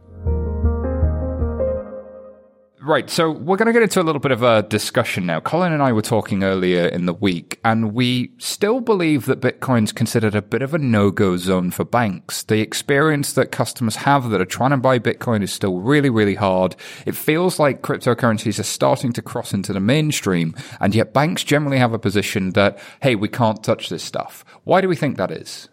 Right, 2.85 3.09
so 3.09 3.31
we're 3.31 3.55
going 3.55 3.67
to 3.67 3.71
get 3.71 3.81
into 3.81 4.01
a 4.01 4.03
little 4.03 4.19
bit 4.19 4.33
of 4.33 4.43
a 4.43 4.63
discussion 4.63 5.25
now. 5.25 5.39
Colin 5.39 5.71
and 5.71 5.81
I 5.81 5.93
were 5.93 6.01
talking 6.01 6.43
earlier 6.43 6.85
in 6.85 7.05
the 7.05 7.13
week, 7.13 7.57
and 7.63 7.93
we 7.93 8.31
still 8.39 8.81
believe 8.81 9.25
that 9.25 9.39
Bitcoin's 9.39 9.93
considered 9.93 10.35
a 10.35 10.41
bit 10.41 10.61
of 10.61 10.73
a 10.73 10.77
no-go 10.77 11.37
zone 11.37 11.71
for 11.71 11.85
banks. 11.85 12.43
The 12.43 12.59
experience 12.59 13.31
that 13.33 13.53
customers 13.53 13.95
have 13.95 14.31
that 14.31 14.41
are 14.41 14.45
trying 14.45 14.71
to 14.71 14.77
buy 14.77 14.99
Bitcoin 14.99 15.43
is 15.43 15.53
still 15.53 15.79
really, 15.79 16.09
really 16.09 16.35
hard. 16.35 16.75
It 17.05 17.15
feels 17.15 17.57
like 17.57 17.83
cryptocurrencies 17.83 18.59
are 18.59 18.63
starting 18.63 19.13
to 19.13 19.21
cross 19.21 19.53
into 19.53 19.71
the 19.71 19.79
mainstream, 19.79 20.53
and 20.81 20.93
yet 20.93 21.13
banks 21.13 21.45
generally 21.45 21.77
have 21.77 21.93
a 21.93 21.99
position 21.99 22.49
that, 22.49 22.77
hey, 23.01 23.15
we 23.15 23.29
can't 23.29 23.63
touch 23.63 23.87
this 23.87 24.03
stuff. 24.03 24.43
Why 24.65 24.81
do 24.81 24.89
we 24.89 24.97
think 24.97 25.15
that 25.15 25.31
is? 25.31 25.69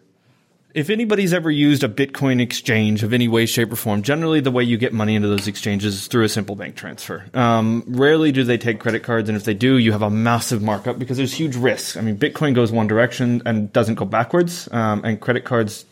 If 0.73 0.89
anybody's 0.89 1.33
ever 1.33 1.51
used 1.51 1.83
a 1.83 1.89
Bitcoin 1.89 2.39
exchange 2.39 3.03
of 3.03 3.11
any 3.11 3.27
way, 3.27 3.45
shape, 3.45 3.73
or 3.73 3.75
form, 3.75 4.03
generally 4.03 4.39
the 4.39 4.51
way 4.51 4.63
you 4.63 4.77
get 4.77 4.93
money 4.93 5.15
into 5.15 5.27
those 5.27 5.47
exchanges 5.47 5.95
is 5.95 6.07
through 6.07 6.23
a 6.23 6.29
simple 6.29 6.55
bank 6.55 6.75
transfer. 6.75 7.25
Um, 7.33 7.83
rarely 7.87 8.31
do 8.31 8.45
they 8.45 8.57
take 8.57 8.79
credit 8.79 9.03
cards, 9.03 9.27
and 9.27 9.35
if 9.35 9.43
they 9.43 9.53
do, 9.53 9.77
you 9.77 9.91
have 9.91 10.01
a 10.01 10.09
massive 10.09 10.61
markup 10.61 10.97
because 10.97 11.17
there's 11.17 11.33
huge 11.33 11.57
risk. 11.57 11.97
I 11.97 12.01
mean, 12.01 12.17
Bitcoin 12.17 12.55
goes 12.55 12.71
one 12.71 12.87
direction 12.87 13.41
and 13.45 13.71
doesn't 13.73 13.95
go 13.95 14.05
backwards, 14.05 14.69
um, 14.71 15.03
and 15.03 15.19
credit 15.19 15.43
cards 15.43 15.85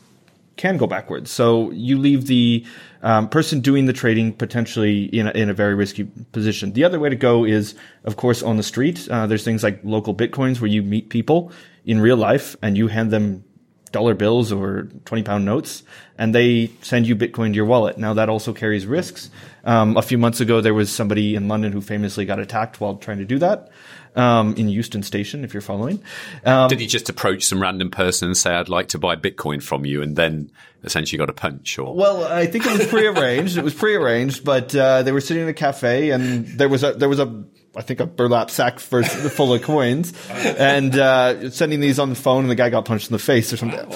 can 0.56 0.78
go 0.78 0.88
backwards. 0.88 1.30
So 1.30 1.72
you 1.72 1.98
leave 1.98 2.28
the 2.28 2.66
um, 3.02 3.30
person 3.30 3.60
doing 3.60 3.86
the 3.86 3.94
trading 3.94 4.34
potentially 4.34 5.06
in 5.06 5.28
a, 5.28 5.32
in 5.32 5.50
a 5.50 5.54
very 5.54 5.76
risky 5.76 6.06
position. 6.32 6.72
The 6.72 6.86
other 6.86 7.00
way 7.00 7.10
to 7.10 7.16
go 7.16 7.46
is, 7.46 7.76
of 8.06 8.16
course, 8.16 8.44
on 8.44 8.58
the 8.58 8.64
street. 8.64 9.08
Uh, 9.10 9.28
there's 9.28 9.44
things 9.44 9.64
like 9.64 9.80
local 9.84 10.16
bitcoins 10.16 10.62
where 10.62 10.70
you 10.70 10.84
meet 10.84 11.10
people 11.10 11.52
in 11.86 12.00
real 12.00 12.18
life 12.18 12.56
and 12.62 12.78
you 12.78 12.88
hand 12.88 13.12
them 13.12 13.44
dollar 13.92 14.14
bills 14.14 14.52
or 14.52 14.84
20 15.06 15.24
pound 15.24 15.46
notes 15.46 15.84
and 16.18 16.34
they 16.36 16.72
send 16.82 17.08
you 17.08 17.16
bitcoin 17.16 17.50
to 17.50 17.56
your 17.56 17.66
wallet 17.66 17.98
now 17.98 18.14
that 18.14 18.30
also 18.30 18.54
carries 18.54 18.86
risks 18.86 19.30
um, 19.66 19.98
a 19.98 20.02
few 20.02 20.18
months 20.18 20.40
ago 20.40 20.62
there 20.62 20.74
was 20.74 20.92
somebody 20.92 21.36
in 21.36 21.48
london 21.48 21.72
who 21.72 21.82
famously 21.82 22.26
got 22.26 22.40
attacked 22.40 22.80
while 22.80 22.96
trying 22.96 23.18
to 23.18 23.26
do 23.26 23.40
that 23.40 23.70
um, 24.16 24.56
in 24.56 24.70
euston 24.70 25.04
station 25.04 25.44
if 25.44 25.54
you're 25.54 25.62
following 25.62 26.02
um, 26.46 26.68
Did 26.70 26.80
he 26.80 26.88
just 26.88 27.10
approach 27.10 27.44
some 27.46 27.62
random 27.62 27.92
person 27.92 28.28
and 28.28 28.36
say, 28.38 28.52
"I'd 28.52 28.70
like 28.70 28.88
to 28.90 28.98
buy 28.98 29.16
Bitcoin 29.16 29.62
from 29.62 29.86
you," 29.86 30.02
and 30.02 30.16
then 30.16 30.52
essentially 30.84 31.18
got 31.18 31.30
a 31.30 31.34
punch? 31.34 31.78
Or 31.78 31.96
well, 31.96 32.24
I 32.24 32.48
think 32.48 32.66
it 32.66 32.78
was 32.78 32.88
prearranged. 32.88 33.58
it 33.58 33.64
was 33.64 33.74
prearranged, 33.74 34.44
but 34.44 34.76
uh, 34.76 35.04
they 35.04 35.12
were 35.12 35.22
sitting 35.22 35.44
in 35.44 35.50
a 35.50 35.54
cafe, 35.54 36.10
and 36.10 36.48
there 36.48 36.70
was 36.70 36.84
a 36.84 36.94
there 36.94 37.08
was 37.08 37.20
a 37.20 37.44
I 37.80 37.82
think 37.82 38.02
a 38.02 38.06
burlap 38.06 38.52
sack 38.52 38.78
for, 38.78 39.02
full 39.04 39.54
of 39.54 39.62
coins, 39.62 40.12
and 40.30 40.94
uh, 40.98 41.50
sending 41.50 41.80
these 41.80 41.98
on 41.98 42.10
the 42.10 42.16
phone, 42.16 42.42
and 42.42 42.52
the 42.52 42.56
guy 42.56 42.70
got 42.70 42.84
punched 42.84 43.08
in 43.08 43.14
the 43.14 43.20
face 43.20 43.54
or 43.54 43.58
something. 43.58 43.90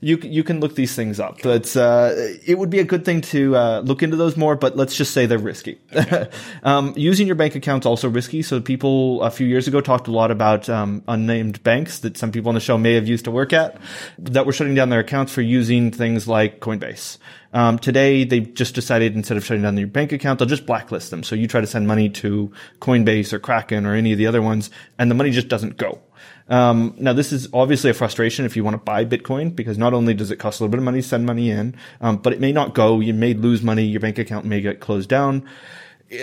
You 0.00 0.16
you 0.18 0.42
can 0.42 0.58
look 0.58 0.74
these 0.74 0.94
things 0.94 1.20
up, 1.20 1.38
but 1.42 1.76
uh, 1.76 2.10
it 2.14 2.58
would 2.58 2.70
be 2.70 2.80
a 2.80 2.84
good 2.84 3.04
thing 3.04 3.20
to 3.32 3.56
uh, 3.56 3.80
look 3.80 4.02
into 4.02 4.16
those 4.16 4.36
more. 4.36 4.56
But 4.56 4.76
let's 4.76 4.96
just 4.96 5.12
say 5.12 5.26
they're 5.26 5.38
risky. 5.38 5.80
Okay. 5.94 6.28
um, 6.64 6.94
using 6.96 7.26
your 7.28 7.36
bank 7.36 7.54
account's 7.54 7.86
also 7.86 8.08
risky. 8.08 8.42
So 8.42 8.60
people 8.60 9.22
a 9.22 9.30
few 9.30 9.46
years 9.46 9.66
ago 9.66 9.80
talked 9.80 10.08
a 10.08 10.12
lot 10.12 10.30
about 10.30 10.68
um, 10.68 11.02
unnamed 11.08 11.62
banks 11.62 12.00
that 12.00 12.16
some 12.16 12.30
people 12.30 12.48
on 12.48 12.54
the 12.54 12.60
show 12.60 12.78
may 12.78 12.94
have 12.94 13.08
used 13.08 13.24
to 13.24 13.32
work 13.32 13.52
at 13.52 13.80
that 14.18 14.46
were 14.46 14.52
shutting 14.52 14.74
down 14.74 14.88
their 14.88 15.00
accounts 15.00 15.32
for 15.32 15.42
using 15.42 15.90
things 15.90 16.28
like 16.28 16.60
Coinbase. 16.60 17.18
Um, 17.52 17.78
today, 17.78 18.24
they've 18.24 18.52
just 18.52 18.74
decided 18.74 19.14
instead 19.14 19.36
of 19.36 19.44
shutting 19.44 19.62
down 19.62 19.76
your 19.76 19.88
bank 19.88 20.12
account, 20.12 20.38
they'll 20.38 20.48
just 20.48 20.66
blacklist 20.66 21.10
them. 21.10 21.22
So 21.22 21.34
you 21.34 21.46
try 21.46 21.60
to 21.60 21.66
send 21.66 21.86
money 21.86 22.08
to 22.10 22.52
Coinbase 22.80 23.32
or 23.32 23.38
Kraken 23.38 23.86
or 23.86 23.94
any 23.94 24.12
of 24.12 24.18
the 24.18 24.26
other 24.26 24.42
ones, 24.42 24.70
and 24.98 25.10
the 25.10 25.14
money 25.14 25.30
just 25.30 25.48
doesn't 25.48 25.76
go. 25.76 26.00
Um, 26.48 26.94
now, 26.98 27.12
this 27.12 27.32
is 27.32 27.48
obviously 27.52 27.90
a 27.90 27.94
frustration 27.94 28.44
if 28.44 28.56
you 28.56 28.64
want 28.64 28.74
to 28.74 28.82
buy 28.82 29.04
Bitcoin 29.04 29.54
because 29.54 29.78
not 29.78 29.94
only 29.94 30.14
does 30.14 30.30
it 30.30 30.36
cost 30.36 30.60
a 30.60 30.62
little 30.62 30.70
bit 30.70 30.78
of 30.78 30.84
money 30.84 31.02
to 31.02 31.06
send 31.06 31.26
money 31.26 31.50
in, 31.50 31.74
um, 32.00 32.16
but 32.16 32.32
it 32.32 32.40
may 32.40 32.52
not 32.52 32.74
go. 32.74 33.00
You 33.00 33.14
may 33.14 33.34
lose 33.34 33.62
money. 33.62 33.84
Your 33.84 34.00
bank 34.00 34.18
account 34.18 34.44
may 34.44 34.60
get 34.60 34.80
closed 34.80 35.08
down. 35.08 35.48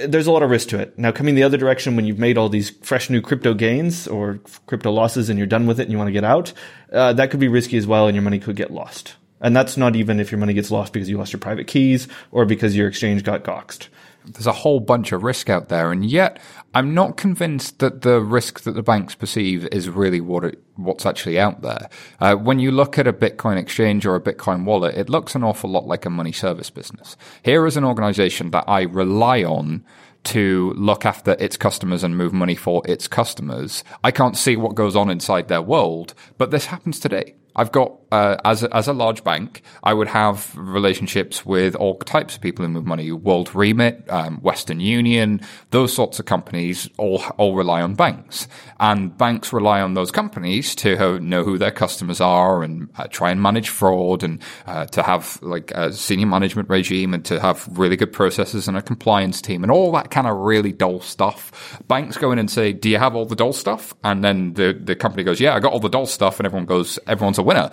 There's 0.08 0.26
a 0.26 0.32
lot 0.32 0.42
of 0.42 0.50
risk 0.50 0.70
to 0.70 0.80
it. 0.80 0.98
Now, 0.98 1.12
coming 1.12 1.36
the 1.36 1.44
other 1.44 1.58
direction 1.58 1.96
when 1.96 2.06
you've 2.06 2.18
made 2.18 2.40
all 2.40 2.50
these 2.50 2.72
fresh 2.72 3.12
new 3.12 3.22
crypto 3.22 3.54
gains 3.54 4.08
or 4.08 4.40
crypto 4.66 4.92
losses 4.92 5.30
and 5.30 5.38
you're 5.38 5.48
done 5.48 5.68
with 5.68 5.80
it 5.80 5.84
and 5.84 5.92
you 5.92 5.98
want 6.00 6.08
to 6.08 6.12
get 6.12 6.24
out, 6.24 6.54
uh, 6.92 7.14
that 7.14 7.30
could 7.30 7.40
be 7.40 7.48
risky 7.48 7.78
as 7.78 7.86
well 7.86 8.08
and 8.08 8.16
your 8.16 8.24
money 8.24 8.40
could 8.40 8.56
get 8.56 8.72
lost. 8.72 9.16
And 9.42 9.56
that's 9.56 9.78
not 9.78 9.96
even 9.96 10.20
if 10.20 10.32
your 10.32 10.40
money 10.40 10.54
gets 10.54 10.72
lost 10.72 10.94
because 10.94 11.10
you 11.10 11.18
lost 11.18 11.34
your 11.34 11.40
private 11.40 11.68
keys 11.68 12.08
or 12.32 12.46
because 12.46 12.76
your 12.76 12.88
exchange 12.88 13.24
got 13.24 13.44
doxxed. 13.44 13.90
There's 14.28 14.48
a 14.48 14.54
whole 14.54 14.80
bunch 14.80 15.12
of 15.12 15.24
risk 15.24 15.50
out 15.50 15.70
there, 15.70 15.92
and 15.92 16.04
yet 16.04 16.40
I'm 16.74 16.96
not 16.96 17.16
convinced 17.16 17.78
that 17.80 18.02
the 18.02 18.20
risk 18.20 18.62
that 18.62 18.72
the 18.72 18.82
banks 18.82 19.14
perceive 19.14 19.68
is 19.72 19.88
really 19.88 20.20
what 20.20 20.44
it, 20.46 20.64
what's 20.76 21.06
actually 21.06 21.40
out 21.40 21.62
there. 21.62 21.90
Uh, 22.20 22.36
when 22.36 22.58
you 22.58 22.72
look 22.72 22.98
at 22.98 23.08
a 23.08 23.14
Bitcoin 23.14 23.58
exchange 23.58 24.06
or 24.06 24.16
a 24.16 24.22
Bitcoin 24.22 24.66
wallet, 24.66 24.96
it 24.96 25.10
looks 25.10 25.36
an 25.36 25.44
awful 25.44 25.70
lot 25.70 25.86
like 25.86 26.06
a 26.06 26.10
money 26.10 26.32
service 26.32 26.72
business. 26.72 27.16
Here 27.44 27.68
is 27.68 27.78
an 27.78 27.84
organization 27.84 28.50
that 28.52 28.66
I 28.68 28.82
rely 28.82 29.44
on 29.44 29.86
to 30.26 30.74
look 30.76 31.06
after 31.06 31.36
its 31.40 31.56
customers 31.56 32.04
and 32.04 32.18
move 32.18 32.34
money 32.34 32.56
for 32.56 32.82
its 32.86 33.08
customers. 33.08 33.84
I 34.04 34.10
can't 34.10 34.36
see 34.36 34.56
what 34.56 34.74
goes 34.74 34.96
on 34.96 35.12
inside 35.12 35.50
their 35.50 35.62
world, 35.62 36.16
but 36.40 36.50
this 36.50 36.66
happens 36.66 37.00
today. 37.00 37.36
I've 37.56 37.72
got 37.72 37.94
uh, 38.12 38.38
as 38.46 38.64
a, 38.64 38.74
as 38.76 38.88
a 38.88 38.94
large 38.94 39.24
bank, 39.24 39.62
I 39.84 39.94
would 39.94 40.08
have 40.08 40.56
relationships 40.56 41.46
with 41.46 41.76
all 41.76 41.98
types 42.00 42.36
of 42.36 42.42
people 42.42 42.64
who 42.64 42.72
move 42.72 42.86
money. 42.86 43.12
World 43.12 43.54
Remit, 43.54 44.10
um, 44.10 44.38
Western 44.38 44.80
Union, 44.80 45.42
those 45.72 45.94
sorts 45.94 46.20
of 46.20 46.26
companies 46.26 46.90
all 46.98 47.22
all 47.38 47.56
rely 47.56 47.82
on 47.82 47.96
banks, 47.96 48.48
and 48.80 49.18
banks 49.18 49.52
rely 49.52 49.82
on 49.82 49.96
those 49.96 50.12
companies 50.12 50.76
to 50.76 51.20
know 51.20 51.44
who 51.44 51.58
their 51.58 51.72
customers 51.72 52.22
are 52.22 52.64
and 52.64 52.90
uh, 52.96 53.08
try 53.08 53.32
and 53.32 53.42
manage 53.42 53.70
fraud 53.70 54.24
and 54.24 54.42
uh, 54.68 54.86
to 54.86 55.04
have 55.04 55.40
like 55.42 55.72
a 55.72 55.92
senior 55.92 56.28
management 56.28 56.70
regime 56.70 57.14
and 57.14 57.26
to 57.26 57.40
have 57.40 57.68
really 57.78 57.98
good 57.98 58.14
processes 58.14 58.68
and 58.68 58.78
a 58.78 58.82
compliance 58.82 59.42
team 59.42 59.64
and 59.64 59.72
all 59.72 59.92
that 59.92 60.12
kind 60.12 60.28
of 60.28 60.38
really 60.38 60.72
dull 60.72 61.02
stuff. 61.02 61.82
Banks 61.88 62.18
go 62.18 62.32
in 62.32 62.40
and 62.40 62.50
say, 62.50 62.72
"Do 62.72 62.90
you 62.90 62.98
have 62.98 63.16
all 63.16 63.26
the 63.26 63.36
dull 63.36 63.54
stuff?" 63.54 63.94
And 64.04 64.24
then 64.24 64.54
the 64.54 64.80
the 64.80 64.96
company 64.96 65.24
goes, 65.24 65.42
"Yeah, 65.42 65.56
I 65.56 65.60
got 65.60 65.74
all 65.74 65.80
the 65.80 65.90
dull 65.90 66.06
stuff," 66.06 66.40
and 66.40 66.46
everyone 66.46 66.66
goes, 66.66 67.00
"Everyone's 67.08 67.40
winner." 67.46 67.72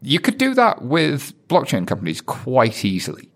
You 0.00 0.20
could 0.20 0.38
do 0.38 0.54
that 0.54 0.82
with 0.82 1.34
blockchain 1.48 1.86
companies 1.86 2.20
quite 2.20 2.84
easily. 2.84 3.30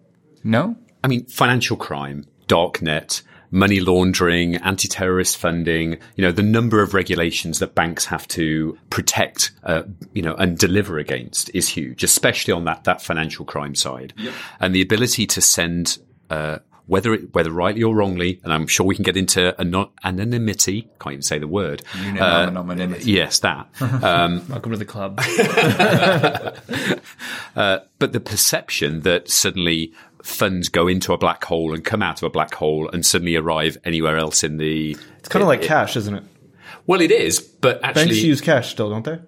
No? 0.45 0.77
I 1.03 1.09
mean, 1.09 1.25
financial 1.27 1.77
crime, 1.77 2.25
darknet, 2.47 3.23
money 3.51 3.81
laundering, 3.81 4.57
anti-terrorist 4.57 5.37
funding, 5.37 5.99
you 6.17 6.23
know, 6.23 6.33
the 6.33 6.43
number 6.43 6.81
of 6.81 6.95
regulations 6.95 7.59
that 7.59 7.75
banks 7.75 8.07
have 8.07 8.27
to 8.29 8.79
protect, 8.91 9.53
uh, 9.65 9.83
you 10.15 10.23
know, 10.23 10.35
and 10.37 10.57
deliver 10.57 10.99
against 10.99 11.51
is 11.53 11.69
huge, 11.69 12.03
especially 12.03 12.53
on 12.53 12.65
that, 12.65 12.85
that 12.85 13.03
financial 13.03 13.45
crime 13.45 13.75
side. 13.75 14.15
Yep. 14.17 14.35
And 14.61 14.75
the 14.75 14.81
ability 14.81 15.27
to 15.27 15.41
send, 15.41 15.99
uh, 16.31 16.61
whether 16.87 17.15
it, 17.15 17.35
whether 17.35 17.51
rightly 17.51 17.83
or 17.83 17.95
wrongly, 17.95 18.41
and 18.43 18.53
I'm 18.53 18.67
sure 18.67 18.87
we 18.87 18.95
can 18.95 19.05
get 19.05 19.17
into 19.17 19.59
anon- 19.61 19.91
anonymity. 20.05 20.89
Can't 21.01 21.15
even 21.15 21.23
say 21.23 21.39
the 21.39 21.49
word. 21.49 21.83
You 22.01 22.13
know, 22.13 22.23
anonymity. 22.23 23.13
Yes, 23.13 23.41
that. 23.41 23.69
Um, 24.03 24.47
Welcome 24.49 24.73
to 24.73 24.79
the 24.79 24.85
club. 24.85 25.21
uh, 27.57 27.79
but 27.99 28.13
the 28.13 28.21
perception 28.21 29.03
that 29.03 29.31
suddenly 29.31 29.93
funds 30.23 30.69
go 30.69 30.89
into 30.89 31.13
a 31.13 31.19
black 31.19 31.45
hole 31.45 31.73
and 31.73 31.85
come 31.85 32.03
out 32.03 32.21
of 32.21 32.27
a 32.27 32.31
black 32.31 32.55
hole 32.55 32.89
and 32.89 33.07
suddenly 33.07 33.37
arrive 33.37 33.79
anywhere 33.85 34.17
else 34.17 34.43
in 34.43 34.57
the. 34.57 34.97
It's 35.19 35.29
kind 35.29 35.43
of 35.43 35.49
like 35.49 35.63
cash, 35.63 35.97
isn't 35.97 36.15
it? 36.15 36.25
Well, 36.87 37.01
it 37.01 37.13
is, 37.13 37.41
but 37.41 37.83
actually, 37.85 38.07
Banks 38.07 38.23
use 38.23 38.41
cash 38.41 38.71
still, 38.71 38.91
don't 38.91 39.05
they? 39.05 39.21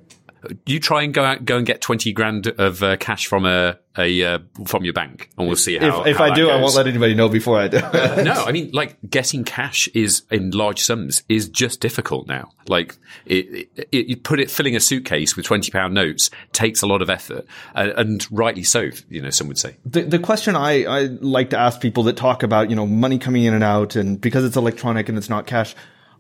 You 0.67 0.81
try 0.81 1.03
and 1.03 1.15
go 1.15 1.25
out, 1.25 1.45
go 1.45 1.57
and 1.57 1.67
get 1.67 1.81
twenty 1.81 2.13
grand 2.13 2.47
of 2.47 2.83
uh, 2.83 2.97
cash 2.97 3.27
from 3.27 3.47
a, 3.47 3.79
a 3.97 4.23
uh, 4.23 4.39
from 4.67 4.85
your 4.85 4.93
bank, 4.93 5.31
and 5.39 5.47
we'll 5.47 5.57
see 5.57 5.79
how. 5.79 6.03
If, 6.03 6.09
if 6.09 6.17
how 6.17 6.25
I 6.25 6.35
do, 6.35 6.51
I 6.51 6.61
won't 6.61 6.75
let 6.75 6.87
anybody 6.87 7.15
know 7.15 7.29
before 7.29 7.59
I 7.59 7.69
do. 7.69 7.79
no, 8.23 8.45
I 8.47 8.53
mean, 8.53 8.71
like 8.73 8.97
getting 9.09 9.45
cash 9.45 9.89
is 9.89 10.23
in 10.31 10.51
large 10.51 10.81
sums 10.81 11.23
is 11.29 11.49
just 11.49 11.81
difficult 11.81 12.27
now. 12.27 12.51
Like 12.69 12.97
it, 13.27 13.69
it, 13.77 13.89
it 13.93 14.07
you 14.07 14.17
put 14.17 14.41
it 14.41 14.51
filling 14.51 14.77
a 14.77 14.81
suitcase 14.81 15.37
with 15.37 15.47
twenty 15.47 15.71
pound 15.71 15.95
notes 15.95 16.31
takes 16.53 16.83
a 16.83 16.87
lot 16.87 17.03
of 17.03 17.11
effort, 17.11 17.47
and 17.75 18.27
rightly 18.31 18.65
so. 18.65 18.91
You 19.09 19.23
know, 19.23 19.31
some 19.31 19.49
would 19.49 19.59
say. 19.59 19.77
the, 19.95 20.03
the 20.03 20.19
question 20.19 20.57
I, 20.57 20.85
I 20.85 21.01
like 21.21 21.51
to 21.51 21.59
ask 21.59 21.81
people 21.81 22.03
that 22.05 22.17
talk 22.17 22.43
about, 22.43 22.71
you 22.71 22.77
know, 22.77 22.87
money 22.87 23.19
coming 23.19 23.45
in 23.45 23.55
and 23.55 23.65
out 23.65 23.97
and 23.97 24.21
because 24.21 24.45
it's 24.45 24.57
electronic 24.57 25.09
and 25.09 25.17
it's 25.17 25.31
not 25.31 25.47
cash, 25.47 25.75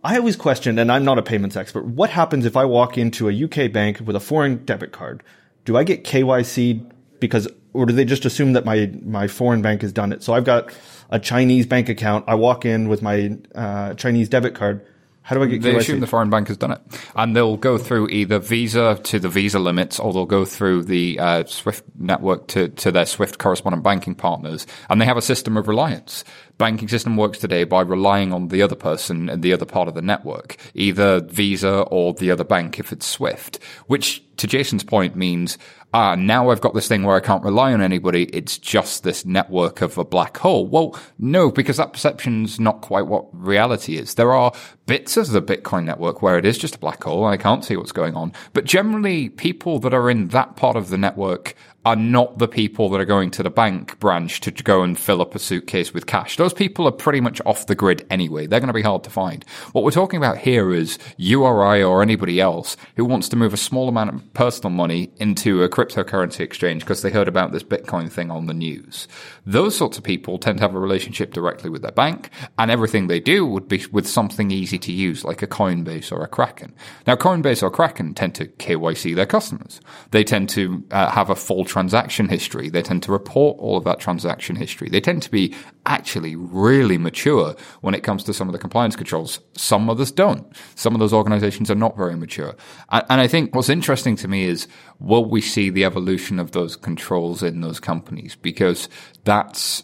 I 0.04 0.18
always 0.18 0.36
question, 0.36 0.78
and 0.78 0.92
I'm 0.92 1.04
not 1.04 1.18
a 1.18 1.22
payments 1.22 1.56
expert, 1.56 1.86
what 1.86 2.10
happens 2.10 2.44
if 2.44 2.56
I 2.58 2.66
walk 2.66 2.98
into 2.98 3.28
a 3.30 3.44
UK 3.44 3.72
bank 3.72 4.00
with 4.04 4.14
a 4.14 4.20
foreign 4.20 4.62
debit 4.64 4.92
card? 4.92 5.22
Do 5.64 5.78
I 5.78 5.84
get 5.84 6.04
KYC 6.04 6.90
because, 7.20 7.48
or 7.72 7.86
do 7.86 7.94
they 7.94 8.04
just 8.04 8.26
assume 8.26 8.52
that 8.52 8.66
my, 8.66 8.92
my 9.02 9.28
foreign 9.28 9.62
bank 9.62 9.80
has 9.80 9.92
done 9.92 10.12
it? 10.12 10.22
So 10.22 10.34
I've 10.34 10.44
got 10.44 10.70
a 11.08 11.18
Chinese 11.18 11.64
bank 11.66 11.88
account. 11.88 12.26
I 12.28 12.34
walk 12.34 12.66
in 12.66 12.90
with 12.90 13.00
my, 13.00 13.38
uh, 13.54 13.94
Chinese 13.94 14.28
debit 14.28 14.54
card. 14.54 14.86
How 15.22 15.36
do 15.36 15.42
I 15.42 15.46
get 15.46 15.62
They 15.62 15.72
KYC? 15.72 15.78
assume 15.78 16.00
the 16.00 16.06
foreign 16.06 16.28
bank 16.28 16.48
has 16.48 16.58
done 16.58 16.72
it, 16.72 16.82
and 17.16 17.34
they'll 17.34 17.56
go 17.56 17.78
through 17.78 18.10
either 18.10 18.38
Visa 18.38 19.00
to 19.04 19.18
the 19.18 19.30
Visa 19.30 19.58
limits, 19.58 19.98
or 19.98 20.12
they'll 20.12 20.26
go 20.26 20.44
through 20.44 20.82
the 20.82 21.18
uh, 21.18 21.44
SWIFT 21.46 21.82
network 21.98 22.46
to, 22.48 22.68
to 22.68 22.92
their 22.92 23.06
SWIFT 23.06 23.38
correspondent 23.38 23.82
banking 23.82 24.14
partners, 24.14 24.66
and 24.90 25.00
they 25.00 25.06
have 25.06 25.16
a 25.16 25.22
system 25.22 25.56
of 25.56 25.66
reliance. 25.66 26.24
Banking 26.56 26.88
system 26.88 27.16
works 27.16 27.38
today 27.38 27.64
by 27.64 27.80
relying 27.80 28.32
on 28.32 28.48
the 28.48 28.62
other 28.62 28.76
person 28.76 29.28
and 29.28 29.42
the 29.42 29.52
other 29.52 29.66
part 29.66 29.88
of 29.88 29.94
the 29.94 30.02
network, 30.02 30.56
either 30.74 31.20
Visa 31.20 31.80
or 31.90 32.14
the 32.14 32.30
other 32.30 32.44
bank 32.44 32.78
if 32.78 32.92
it's 32.92 33.06
SWIFT, 33.06 33.58
which 33.86 34.22
to 34.36 34.46
Jason's 34.46 34.84
point 34.84 35.16
means 35.16 35.58
ah, 35.94 36.16
now 36.16 36.50
I've 36.50 36.60
got 36.60 36.74
this 36.74 36.88
thing 36.88 37.04
where 37.04 37.14
I 37.14 37.20
can't 37.20 37.44
rely 37.44 37.72
on 37.72 37.80
anybody. 37.80 38.24
It's 38.24 38.58
just 38.58 39.04
this 39.04 39.24
network 39.24 39.80
of 39.80 39.96
a 39.96 40.04
black 40.04 40.36
hole. 40.38 40.66
Well, 40.66 40.98
no, 41.20 41.52
because 41.52 41.76
that 41.76 41.92
perception's 41.92 42.58
not 42.58 42.80
quite 42.80 43.06
what 43.06 43.26
reality 43.32 43.96
is. 43.96 44.14
There 44.14 44.32
are 44.32 44.52
bits 44.86 45.16
of 45.16 45.30
the 45.30 45.40
Bitcoin 45.40 45.84
network 45.84 46.20
where 46.20 46.36
it 46.36 46.44
is 46.44 46.58
just 46.58 46.74
a 46.74 46.80
black 46.80 47.04
hole 47.04 47.24
and 47.24 47.32
I 47.32 47.36
can't 47.40 47.64
see 47.64 47.76
what's 47.76 47.92
going 47.92 48.16
on. 48.16 48.32
But 48.52 48.64
generally, 48.64 49.28
people 49.28 49.78
that 49.78 49.94
are 49.94 50.10
in 50.10 50.28
that 50.28 50.56
part 50.56 50.76
of 50.76 50.88
the 50.88 50.98
network 50.98 51.54
are 51.84 51.96
not 51.96 52.38
the 52.38 52.48
people 52.48 52.88
that 52.88 53.00
are 53.00 53.04
going 53.04 53.30
to 53.30 53.42
the 53.42 53.50
bank 53.50 53.98
branch 54.00 54.40
to 54.40 54.50
go 54.50 54.82
and 54.82 54.98
fill 54.98 55.20
up 55.20 55.34
a 55.34 55.38
suitcase 55.38 55.92
with 55.92 56.06
cash. 56.06 56.36
Those 56.36 56.54
people 56.54 56.86
are 56.86 56.92
pretty 56.92 57.20
much 57.20 57.40
off 57.44 57.66
the 57.66 57.74
grid 57.74 58.06
anyway. 58.10 58.46
They're 58.46 58.60
going 58.60 58.68
to 58.68 58.72
be 58.72 58.82
hard 58.82 59.04
to 59.04 59.10
find. 59.10 59.44
What 59.72 59.84
we're 59.84 59.90
talking 59.90 60.16
about 60.16 60.38
here 60.38 60.72
is 60.72 60.98
you 61.16 61.44
or 61.44 61.64
I 61.64 61.82
or 61.82 62.02
anybody 62.02 62.40
else 62.40 62.76
who 62.96 63.04
wants 63.04 63.28
to 63.30 63.36
move 63.36 63.52
a 63.52 63.58
small 63.58 63.88
amount 63.88 64.14
of 64.14 64.34
personal 64.34 64.70
money 64.70 65.10
into 65.16 65.62
a 65.62 65.68
cryptocurrency 65.68 66.40
exchange 66.40 66.82
because 66.82 67.02
they 67.02 67.10
heard 67.10 67.28
about 67.28 67.52
this 67.52 67.62
Bitcoin 67.62 68.10
thing 68.10 68.30
on 68.30 68.46
the 68.46 68.54
news. 68.54 69.06
Those 69.44 69.76
sorts 69.76 69.98
of 69.98 70.04
people 70.04 70.38
tend 70.38 70.58
to 70.58 70.64
have 70.64 70.74
a 70.74 70.80
relationship 70.80 71.32
directly 71.32 71.68
with 71.68 71.82
their 71.82 71.92
bank 71.92 72.30
and 72.58 72.70
everything 72.70 73.06
they 73.06 73.20
do 73.20 73.44
would 73.44 73.68
be 73.68 73.84
with 73.92 74.08
something 74.08 74.50
easy 74.50 74.78
to 74.78 74.92
use 74.92 75.24
like 75.24 75.42
a 75.42 75.46
Coinbase 75.46 76.10
or 76.10 76.22
a 76.22 76.28
Kraken. 76.28 76.74
Now, 77.06 77.16
Coinbase 77.16 77.62
or 77.62 77.70
Kraken 77.70 78.14
tend 78.14 78.34
to 78.36 78.46
KYC 78.46 79.14
their 79.14 79.26
customers. 79.26 79.80
They 80.12 80.24
tend 80.24 80.48
to 80.50 80.82
uh, 80.90 81.10
have 81.10 81.28
a 81.28 81.34
full 81.34 81.64
transaction 81.74 82.28
history. 82.28 82.70
They 82.70 82.82
tend 82.82 83.02
to 83.02 83.10
report 83.10 83.58
all 83.58 83.76
of 83.76 83.82
that 83.82 83.98
transaction 83.98 84.54
history. 84.54 84.88
They 84.88 85.00
tend 85.00 85.24
to 85.24 85.30
be 85.30 85.52
actually 85.86 86.36
really 86.36 86.98
mature 86.98 87.56
when 87.80 87.96
it 87.96 88.04
comes 88.04 88.22
to 88.24 88.32
some 88.32 88.48
of 88.48 88.52
the 88.52 88.60
compliance 88.60 88.94
controls. 88.94 89.40
Some 89.56 89.90
others 89.90 90.12
don't. 90.12 90.46
Some 90.76 90.94
of 90.94 91.00
those 91.00 91.12
organizations 91.12 91.72
are 91.72 91.74
not 91.74 91.96
very 91.96 92.14
mature. 92.14 92.54
And, 92.90 93.04
and 93.10 93.20
I 93.20 93.26
think 93.26 93.56
what's 93.56 93.68
interesting 93.68 94.14
to 94.18 94.28
me 94.28 94.44
is 94.44 94.68
will 95.00 95.24
we 95.24 95.40
see 95.40 95.68
the 95.68 95.84
evolution 95.84 96.38
of 96.38 96.52
those 96.52 96.76
controls 96.76 97.42
in 97.42 97.60
those 97.60 97.80
companies? 97.80 98.36
Because 98.36 98.88
that's 99.24 99.82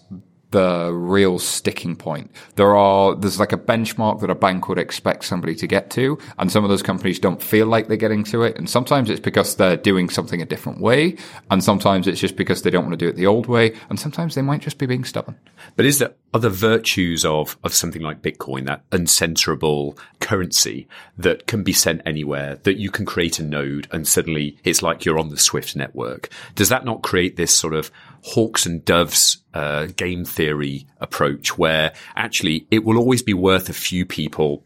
the 0.51 0.93
real 0.93 1.39
sticking 1.39 1.97
point. 1.97 2.31
There 2.57 2.75
are, 2.75 3.15
there's 3.15 3.39
like 3.39 3.53
a 3.53 3.59
benchmark 3.59 4.21
that 4.21 4.31
a 4.31 4.35
bank 4.35 4.69
would 4.69 4.79
expect 4.79 5.25
somebody 5.25 5.55
to 5.57 5.67
get 5.67 5.91
to, 5.91 6.19
and 6.39 6.51
some 6.51 6.65
of 6.65 6.71
those 6.71 6.83
companies 6.83 7.19
don't 7.19 7.43
feel 7.43 7.67
like 7.67 7.89
they're 7.89 7.97
getting 7.97 8.25
to 8.25 8.43
it. 8.43 8.57
And 8.57 8.69
sometimes 8.69 9.11
it's 9.11 9.21
because 9.21 9.57
they're 9.57 9.77
doing 9.77 10.09
something 10.09 10.43
a 10.43 10.47
different 10.47 10.81
way, 10.81 11.17
and 11.51 11.63
sometimes 11.63 12.07
it's 12.07 12.21
just 12.21 12.37
because 12.37 12.63
they 12.63 12.71
don't 12.71 12.85
want 12.85 12.99
to 12.99 13.05
do 13.05 13.09
it 13.09 13.17
the 13.17 13.27
old 13.27 13.47
way, 13.47 13.77
and 13.89 13.99
sometimes 13.99 14.35
they 14.35 14.43
might 14.43 14.61
just 14.61 14.79
be 14.79 14.87
being 14.87 15.05
stubborn. 15.05 15.39
But 15.77 15.87
is 15.87 15.99
there 15.99 16.15
other 16.33 16.49
virtues 16.49 17.25
of, 17.25 17.57
of 17.65 17.75
something 17.75 18.03
like 18.03 18.23
Bitcoin, 18.23 18.67
that 18.67 18.89
uncensorable 18.91 19.99
currency 20.21 20.89
that 21.19 21.47
can 21.47 21.63
be 21.63 21.73
sent 21.73 22.03
anywhere, 22.07 22.57
that 22.63 22.79
you 22.79 22.91
can 22.91 23.05
create 23.05 23.39
a 23.39 23.43
node 23.43 23.89
and 23.91 24.07
suddenly 24.07 24.57
it's 24.65 24.83
like 24.83 25.05
you're 25.05 25.19
on 25.19 25.31
the 25.31 25.39
Swift 25.39 25.75
network? 25.75 26.29
Does 26.55 26.69
that 26.69 26.85
not 26.85 27.03
create 27.03 27.37
this 27.37 27.55
sort 27.55 27.75
of 27.75 27.91
hawks 28.23 28.67
and 28.67 28.85
doves 28.85 29.39
uh, 29.55 29.87
game 29.97 30.25
theory 30.25 30.87
approach 31.01 31.57
where 31.57 31.93
actually 32.17 32.67
it 32.71 32.85
will 32.85 32.99
always 32.99 33.23
be 33.23 33.35
worth 33.35 33.69
a 33.69 33.75
few 33.75 34.05
people 34.05 34.65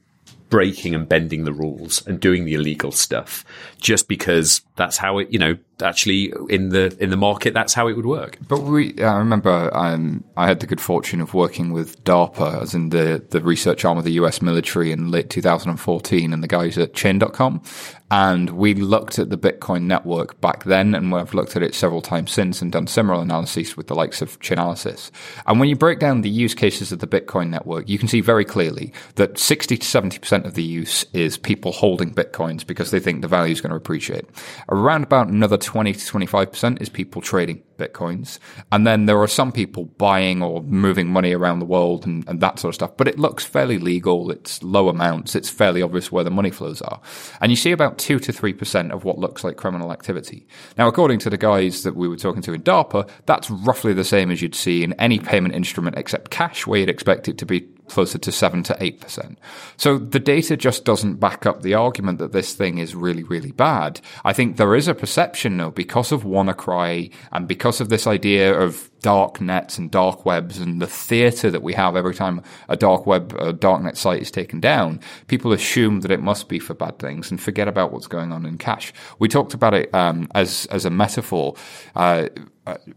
breaking 0.51 0.95
and 0.95 1.09
bending 1.09 1.45
the 1.45 1.53
rules 1.53 2.07
and 2.07 2.21
doing 2.21 2.45
the 2.45 2.55
illegal 2.55 2.93
stuff 2.93 3.45
just 3.81 4.07
because 4.07 4.61
that's 4.77 4.97
how 4.97 5.19
it, 5.19 5.29
you 5.33 5.39
know, 5.39 5.57
actually 5.83 6.33
in 6.49 6.71
the, 6.71 6.97
in 7.01 7.11
the 7.11 7.17
market, 7.17 7.55
that's 7.55 7.75
how 7.75 7.89
it 7.89 7.95
would 7.97 8.07
work. 8.07 8.39
But 8.49 8.63
we, 8.63 9.01
I 9.01 9.17
remember 9.17 9.71
um, 9.75 10.25
I 10.37 10.47
had 10.47 10.61
the 10.61 10.67
good 10.67 10.81
fortune 10.81 11.21
of 11.21 11.35
working 11.35 11.73
with 11.73 12.03
DARPA, 12.05 12.63
as 12.63 12.75
in 12.75 12.91
the, 12.91 13.25
the 13.31 13.41
research 13.41 13.85
arm 13.85 13.99
of 13.99 14.05
the 14.05 14.13
US 14.13 14.41
military 14.43 14.93
in 14.93 15.11
late 15.11 15.31
2014 15.31 16.33
and 16.33 16.43
the 16.43 16.49
guys 16.49 16.79
at 16.79 16.95
Chain.com. 16.95 17.63
And 18.11 18.51
we 18.51 18.75
looked 18.75 19.19
at 19.19 19.31
the 19.31 19.37
Bitcoin 19.39 19.85
network 19.85 20.41
back 20.41 20.65
then, 20.65 20.95
and 20.95 21.13
I've 21.13 21.35
looked 21.35 21.57
at 21.57 21.65
it 21.65 21.75
several 21.75 22.01
times 22.03 22.31
since 22.31 22.63
and 22.63 22.71
done 22.71 22.87
similar 22.87 23.21
analyses 23.21 23.77
with 23.77 23.89
the 23.89 23.97
likes 23.97 24.23
of 24.23 24.39
Chainalysis. 24.41 25.11
And 25.47 25.59
when 25.59 25.69
you 25.69 25.75
break 25.75 25.99
down 25.99 26.21
the 26.21 26.31
use 26.31 26.55
cases 26.55 26.93
of 26.93 27.01
the 27.01 27.09
Bitcoin 27.09 27.49
network, 27.49 27.89
you 27.89 27.99
can 27.99 28.07
see 28.07 28.21
very 28.21 28.45
clearly 28.45 28.93
that 29.17 29.37
60 29.37 29.79
to 29.79 29.85
70% 29.85 30.45
of 30.45 30.55
the 30.55 30.63
use 30.63 31.05
is 31.13 31.37
people 31.37 31.73
holding 31.73 32.15
Bitcoins 32.15 32.65
because 32.65 32.93
they 32.93 33.01
think 33.01 33.21
the 33.21 33.27
value 33.27 33.53
is 33.53 33.61
going 33.61 33.71
to 33.71 33.77
appreciate. 33.77 34.27
Around 34.69 35.03
about 35.03 35.29
another 35.29 35.57
20 35.65 35.93
to 35.93 35.99
25% 35.99 36.81
is 36.81 36.89
people 36.89 37.21
trading 37.21 37.63
Bitcoins. 37.77 38.39
And 38.71 38.87
then 38.87 39.07
there 39.07 39.21
are 39.21 39.29
some 39.29 39.53
people 39.53 39.87
buying 39.87 40.43
or 40.43 40.63
moving 40.63 41.09
money 41.09 41.33
around 41.33 41.59
the 41.59 41.65
world 41.65 42.07
and, 42.07 42.27
and 42.29 42.41
that 42.41 42.59
sort 42.59 42.71
of 42.71 42.75
stuff. 42.77 42.97
But 42.97 43.09
it 43.09 43.19
looks 43.19 43.45
fairly 43.45 43.79
legal. 43.79 44.31
It's 44.31 44.63
low 44.63 44.89
amounts. 44.89 45.35
It's 45.35 45.51
fairly 45.51 45.83
obvious 45.83 46.13
where 46.13 46.25
the 46.25 46.31
money 46.31 46.51
flows 46.51 46.83
are. 46.83 47.01
And 47.41 47.51
you 47.51 47.57
see 47.57 47.73
about 47.73 47.99
2 47.99 48.19
to 48.21 48.33
3% 48.33 48.91
of 48.91 49.05
what 49.05 49.19
looks 49.19 49.45
like 49.45 49.57
criminal 49.57 49.93
activity. 49.93 50.47
Now, 50.79 50.89
according 50.89 51.19
to 51.21 51.31
the 51.31 51.39
guys 51.39 51.83
that 51.83 51.97
we 51.97 52.09
were 52.09 52.17
talking 52.17 52.43
to 52.43 52.53
in 52.53 52.63
DARPA, 52.63 53.09
that's 53.27 53.51
roughly 53.51 53.93
the 53.93 54.05
same 54.05 54.31
as 54.31 54.41
you'd 54.41 54.55
see 54.55 54.85
in 54.85 54.93
any 54.95 55.19
payment 55.19 55.55
instrument 55.55 55.99
except 55.99 56.31
cash, 56.31 56.67
where 56.67 56.81
you'd 56.81 56.89
expect 56.89 57.29
it 57.29 57.39
to 57.39 57.47
be 57.47 57.67
closer 57.89 58.19
to 58.19 58.33
7 58.33 58.63
to 58.65 58.75
8%. 58.75 59.37
So 59.77 59.99
the 59.99 60.21
data 60.21 60.57
just 60.57 60.85
doesn't 60.85 61.17
back 61.17 61.47
up 61.47 61.63
the 61.63 61.75
argument 61.75 62.19
that 62.19 62.33
this 62.33 62.55
thing 62.55 62.79
is 62.79 62.95
really, 62.95 63.23
really 63.23 63.53
bad. 63.53 64.01
I 64.25 64.33
think 64.33 64.57
there 64.57 64.75
is 64.75 64.89
a 64.89 64.95
perception, 64.95 65.57
though, 65.57 65.71
because 65.71 66.13
of 66.13 66.25
WannaCry 66.25 67.13
and 67.33 67.47
because 67.47 67.81
of 67.81 67.89
this 67.89 68.07
idea 68.07 68.59
of 68.59 68.91
dark 69.01 69.39
nets 69.39 69.77
and 69.77 69.91
dark 69.91 70.25
webs 70.25 70.59
and 70.59 70.81
the 70.81 70.87
theater 70.87 71.51
that 71.51 71.63
we 71.63 71.75
have 71.75 71.95
every 71.95 72.15
time 72.15 72.43
a 72.71 72.77
dark 72.77 73.07
web, 73.07 73.35
a 73.39 73.53
darknet 73.53 73.99
site 73.99 74.23
is 74.23 74.31
taken 74.31 74.61
down, 74.61 74.99
people 75.27 75.53
assume 75.53 76.01
that 76.01 76.11
it 76.11 76.21
must 76.21 76.49
be 76.49 76.59
for 76.59 76.73
bad 76.73 76.99
things 76.99 77.31
and 77.31 77.41
forget 77.41 77.69
about 77.69 77.93
what's 77.93 78.07
going 78.07 78.33
on 78.33 78.47
in 78.47 78.57
cash. 78.57 78.95
We 79.19 79.29
talked 79.29 79.53
about 79.53 79.75
it 79.75 79.95
um, 79.95 80.29
as 80.35 80.67
as 80.71 80.87
a 80.87 80.91
metaphor 80.91 81.55
uh, 81.95 82.29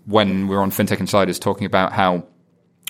when 0.05 0.47
we 0.47 0.55
were 0.55 0.61
on 0.61 0.71
FinTech 0.71 1.01
Insiders 1.01 1.39
talking 1.39 1.65
about 1.65 1.91
how 1.91 2.25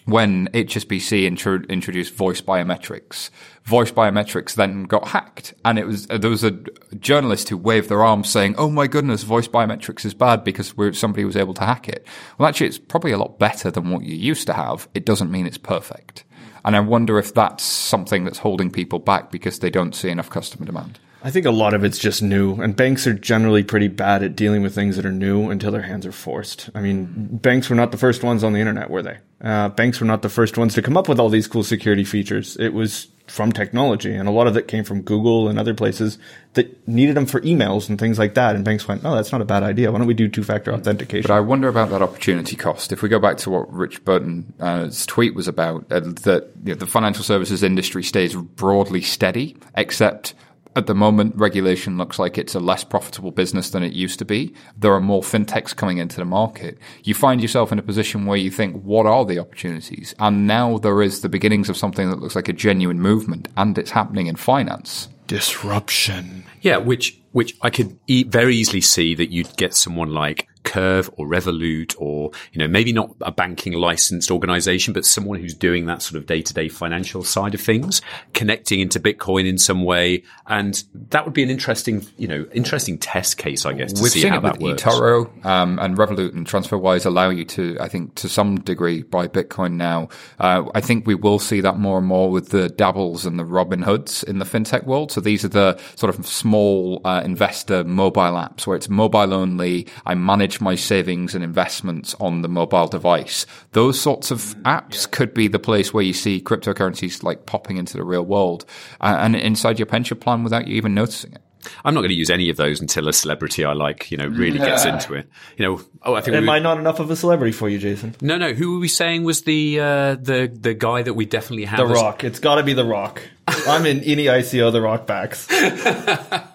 when 0.08 0.48
HSBC 0.54 1.24
intro- 1.24 1.64
introduced 1.68 2.14
voice 2.14 2.40
biometrics, 2.40 3.30
voice 3.66 3.92
biometrics 3.92 4.56
then 4.56 4.84
got 4.84 5.10
hacked, 5.10 5.54
and 5.66 5.78
it 5.78 5.86
was 5.86 6.08
there 6.08 6.30
was 6.30 6.46
a 6.46 6.58
journalist 6.98 7.50
who 7.50 7.58
waved 7.58 7.90
their 7.90 8.04
arms 8.04 8.30
saying, 8.30 8.56
"Oh 8.58 8.70
my 8.70 8.88
goodness, 8.88 9.24
voice 9.24 9.50
biometrics 9.50 10.06
is 10.06 10.14
bad 10.14 10.46
because 10.46 10.74
somebody 10.98 11.26
was 11.26 11.36
able 11.36 11.54
to 11.56 11.66
hack 11.66 11.90
it." 11.90 12.08
Well, 12.38 12.48
actually, 12.48 12.68
it's 12.68 12.78
probably 12.78 13.12
a 13.12 13.18
lot 13.18 13.38
better 13.38 13.70
than 13.70 13.92
what 13.92 14.04
you 14.04 14.16
used 14.16 14.48
to 14.48 14.54
have. 14.54 14.88
It 14.94 15.06
doesn't 15.06 15.30
mean 15.30 15.46
it's 15.46 15.58
perfect, 15.58 16.24
and 16.64 16.78
I 16.78 16.80
wonder 16.80 17.20
if 17.20 17.34
that's 17.34 17.64
something 17.64 18.24
that's 18.24 18.40
holding 18.40 18.72
people 18.72 19.00
back 19.00 19.30
because 19.30 19.60
they 19.60 19.70
don't 19.70 19.94
see 19.94 20.10
enough 20.10 20.30
customer 20.30 20.66
demand. 20.66 21.00
I 21.24 21.32
think 21.32 21.46
a 21.46 21.52
lot 21.52 21.74
of 21.74 21.84
it's 21.84 21.98
just 21.98 22.22
new, 22.22 22.62
and 22.62 22.76
banks 22.76 23.08
are 23.08 23.14
generally 23.14 23.64
pretty 23.64 23.88
bad 23.88 24.24
at 24.24 24.36
dealing 24.36 24.62
with 24.62 24.76
things 24.76 24.96
that 24.96 25.06
are 25.06 25.12
new 25.12 25.50
until 25.50 25.72
their 25.72 25.82
hands 25.82 26.06
are 26.06 26.12
forced. 26.12 26.70
I 26.76 26.82
mean, 26.82 27.08
banks 27.42 27.70
were 27.70 27.76
not 27.76 27.92
the 27.92 27.98
first 27.98 28.24
ones 28.24 28.44
on 28.44 28.54
the 28.54 28.60
internet, 28.60 28.90
were 28.90 29.02
they? 29.02 29.18
Uh, 29.42 29.70
banks 29.70 30.00
were 30.00 30.08
not 30.08 30.22
the 30.22 30.30
first 30.30 30.58
ones 30.58 30.74
to 30.76 30.82
come 30.82 30.96
up 30.96 31.10
with 31.10 31.20
all 31.20 31.30
these 31.30 31.48
cool 31.48 31.64
security 31.64 32.04
features. 32.04 32.56
It 32.60 32.74
was 32.74 33.08
from 33.28 33.52
technology, 33.52 34.16
and 34.16 34.30
a 34.30 34.32
lot 34.32 34.48
of 34.48 34.56
it 34.56 34.68
came 34.68 34.84
from 34.84 35.02
Google 35.02 35.50
and 35.50 35.60
other 35.60 35.74
places 35.74 36.18
that 36.54 36.88
needed 36.88 37.16
them 37.16 37.26
for 37.26 37.42
emails 37.42 37.90
and 37.90 38.00
things 38.00 38.18
like 38.18 38.36
that. 38.36 38.56
And 38.56 38.64
banks 38.64 38.88
went, 38.88 39.02
"Oh, 39.04 39.16
that's 39.16 39.32
not 39.32 39.42
a 39.42 39.46
bad 39.46 39.64
idea. 39.64 39.92
Why 39.92 39.98
don't 39.98 40.08
we 40.08 40.14
do 40.14 40.30
two-factor 40.30 40.74
authentication?" 40.74 41.28
But 41.28 41.34
I 41.34 41.42
wonder 41.42 41.68
about 41.68 41.90
that 41.90 42.02
opportunity 42.02 42.56
cost. 42.56 42.92
If 42.92 43.02
we 43.02 43.10
go 43.10 43.20
back 43.20 43.38
to 43.40 43.50
what 43.50 43.72
Rich 43.72 44.06
Burton's 44.06 45.06
tweet 45.08 45.36
was 45.36 45.48
about, 45.48 45.86
uh, 45.92 46.00
that 46.00 46.52
you 46.64 46.74
know, 46.74 46.76
the 46.76 46.88
financial 46.88 47.24
services 47.24 47.64
industry 47.64 48.04
stays 48.04 48.34
broadly 48.34 49.02
steady, 49.02 49.58
except 49.76 50.34
at 50.78 50.86
the 50.86 50.94
moment, 50.94 51.36
regulation 51.36 51.98
looks 51.98 52.20
like 52.20 52.38
it's 52.38 52.54
a 52.54 52.60
less 52.60 52.84
profitable 52.84 53.32
business 53.32 53.72
than 53.72 53.82
it 53.82 53.94
used 53.94 54.20
to 54.20 54.26
be. 54.26 54.54
There 54.78 54.94
are 54.94 55.02
more 55.02 55.24
fintechs 55.24 55.76
coming 55.76 55.98
into 55.98 56.18
the 56.18 56.26
market. 56.26 56.78
You 57.04 57.16
find 57.16 57.42
yourself 57.42 57.72
in 57.72 57.80
a 57.80 57.82
position 57.84 58.28
where 58.28 58.38
you 58.38 58.52
think, 58.52 58.84
what 58.84 59.08
are 59.08 59.26
the 59.26 59.40
opportunities? 59.40 60.14
And 60.20 60.46
now 60.46 60.78
there 60.78 61.02
is 61.02 61.22
the 61.22 61.30
beginnings 61.30 61.68
of 61.68 61.78
something 61.78 62.10
that 62.12 62.20
looks 62.20 62.36
like 62.36 62.48
a 62.48 62.54
genuine 62.54 63.02
movement, 63.02 63.48
and 63.58 63.76
it's 63.78 63.92
happening 63.92 64.28
in 64.28 64.36
finance. 64.36 65.10
Disruption. 65.26 66.44
Yeah, 66.62 66.78
which 66.78 67.20
which 67.32 67.56
I 67.62 67.70
could 67.70 68.00
e- 68.08 68.24
very 68.24 68.56
easily 68.56 68.82
see 68.82 69.14
that 69.16 69.32
you'd 69.32 69.58
get 69.58 69.74
someone 69.74 70.12
like 70.12 70.48
Curve 70.68 71.10
or 71.14 71.26
Revolut 71.26 71.96
or, 71.98 72.32
you 72.52 72.60
know, 72.60 72.68
maybe 72.68 72.92
not 72.92 73.16
a 73.22 73.32
banking 73.32 73.74
licensed 73.74 74.30
organization, 74.30 74.94
but 74.94 75.06
someone 75.06 75.40
who's 75.40 75.54
doing 75.54 75.86
that 75.86 76.02
sort 76.02 76.18
of 76.20 76.28
day 76.28 76.42
to 76.42 76.54
day 76.54 76.68
financial 76.68 77.24
side 77.24 77.56
of 77.56 77.62
things, 77.62 78.02
connecting 78.34 78.82
into 78.82 79.00
Bitcoin 79.00 79.48
in 79.48 79.58
some 79.58 79.84
way. 79.84 80.24
And 80.46 80.84
that 81.10 81.24
would 81.24 81.34
be 81.34 81.44
an 81.44 81.50
interesting, 81.50 82.06
you 82.18 82.28
know, 82.28 82.46
interesting 82.54 82.98
test 82.98 83.38
case, 83.38 83.66
I 83.66 83.74
guess, 83.74 83.94
to 83.94 84.02
We've 84.04 84.12
see 84.12 84.22
seen 84.22 84.34
how 84.34 84.40
it 84.40 84.42
that 84.42 84.60
with 84.60 84.72
works. 84.72 84.84
eToro 84.84 85.46
um, 85.46 85.80
and 85.80 85.98
Revolut 85.98 86.34
and 86.34 86.46
TransferWise 86.46 87.06
allow 87.06 87.30
you 87.30 87.46
to, 87.46 87.78
I 87.80 87.88
think, 87.88 88.16
to 88.16 88.30
some 88.30 88.60
degree, 88.60 89.04
buy 89.04 89.28
Bitcoin 89.28 89.74
now. 89.74 90.10
Uh, 90.38 90.70
I 90.76 90.82
think 90.82 91.08
we 91.08 91.16
will 91.16 91.40
see 91.40 91.62
that 91.62 91.78
more 91.78 91.98
and 91.98 92.08
more 92.08 92.30
with 92.30 92.50
the 92.50 92.68
Dabbles 92.68 93.26
and 93.26 93.40
the 93.40 93.46
Robin 93.46 93.82
Hoods 93.82 94.24
in 94.24 94.40
the 94.40 94.46
fintech 94.46 94.84
world. 94.86 95.12
So 95.14 95.22
these 95.22 95.46
are 95.46 95.50
the 95.50 95.80
sort 95.96 96.14
of 96.14 96.28
small 96.28 97.02
uh, 97.06 97.22
investor 97.24 97.86
mobile 97.86 98.22
apps 98.22 98.68
where 98.68 98.76
it's 98.76 98.90
mobile 98.90 99.34
only. 99.34 99.88
I 100.06 100.16
manage 100.16 100.57
my 100.62 100.76
savings 100.76 101.36
and 101.36 101.44
investments 101.44 102.16
on 102.20 102.42
the 102.42 102.50
mobile 102.50 102.88
device. 102.88 103.46
Those 103.72 104.00
sorts 104.00 104.32
of 104.32 104.56
apps 104.64 105.10
could 105.10 105.34
be 105.34 105.48
the 105.48 105.60
place 105.60 105.94
where 105.94 106.04
you 106.04 106.14
see 106.14 106.42
cryptocurrencies 106.42 107.24
like 107.24 107.46
popping 107.46 107.78
into 107.78 107.98
the 107.98 108.04
real 108.04 108.24
world 108.24 108.66
uh, 109.02 109.18
and 109.20 109.36
inside 109.36 109.80
your 109.80 109.86
pension 109.86 110.18
plan 110.18 110.44
without 110.44 110.68
you 110.68 110.76
even 110.76 110.94
noticing 110.94 111.34
it. 111.34 111.42
I'm 111.84 111.94
not 111.94 112.02
going 112.02 112.12
to 112.12 112.16
use 112.16 112.30
any 112.30 112.50
of 112.50 112.56
those 112.56 112.80
until 112.80 113.10
a 113.10 113.14
celebrity 113.14 113.66
I 113.66 113.74
like, 113.74 114.10
you 114.10 114.18
know, 114.18 114.28
really 114.28 114.58
gets 114.58 114.86
into 114.86 115.16
it. 115.16 115.30
You 115.58 115.66
know, 115.66 115.82
oh, 116.04 116.14
I 116.14 116.22
think 116.22 116.38
Am 116.38 116.44
we, 116.44 116.50
I 116.50 116.60
not 116.60 116.78
enough 116.78 117.00
of 117.00 117.12
a 117.12 117.16
celebrity 117.16 117.52
for 117.52 117.68
you, 117.68 117.78
Jason? 117.78 118.16
no, 118.22 118.38
no. 118.38 118.54
Who 118.54 118.74
were 118.74 118.80
we 118.80 118.88
saying 118.88 119.24
was 119.24 119.42
the 119.42 119.80
uh, 119.80 120.16
the 120.16 120.50
the 120.54 120.74
guy 120.74 121.02
that 121.02 121.14
we 121.14 121.26
definitely 121.26 121.66
have? 121.66 121.80
The 121.80 121.86
as- 121.94 122.02
Rock. 122.02 122.24
It's 122.24 122.40
got 122.40 122.56
to 122.56 122.64
be 122.64 122.72
The 122.74 122.86
Rock. 122.86 123.22
I'm 123.48 123.86
in 123.86 124.04
any 124.04 124.26
ICO 124.26 124.72
The 124.72 124.82
Rock 124.82 125.08
backs. 125.08 125.48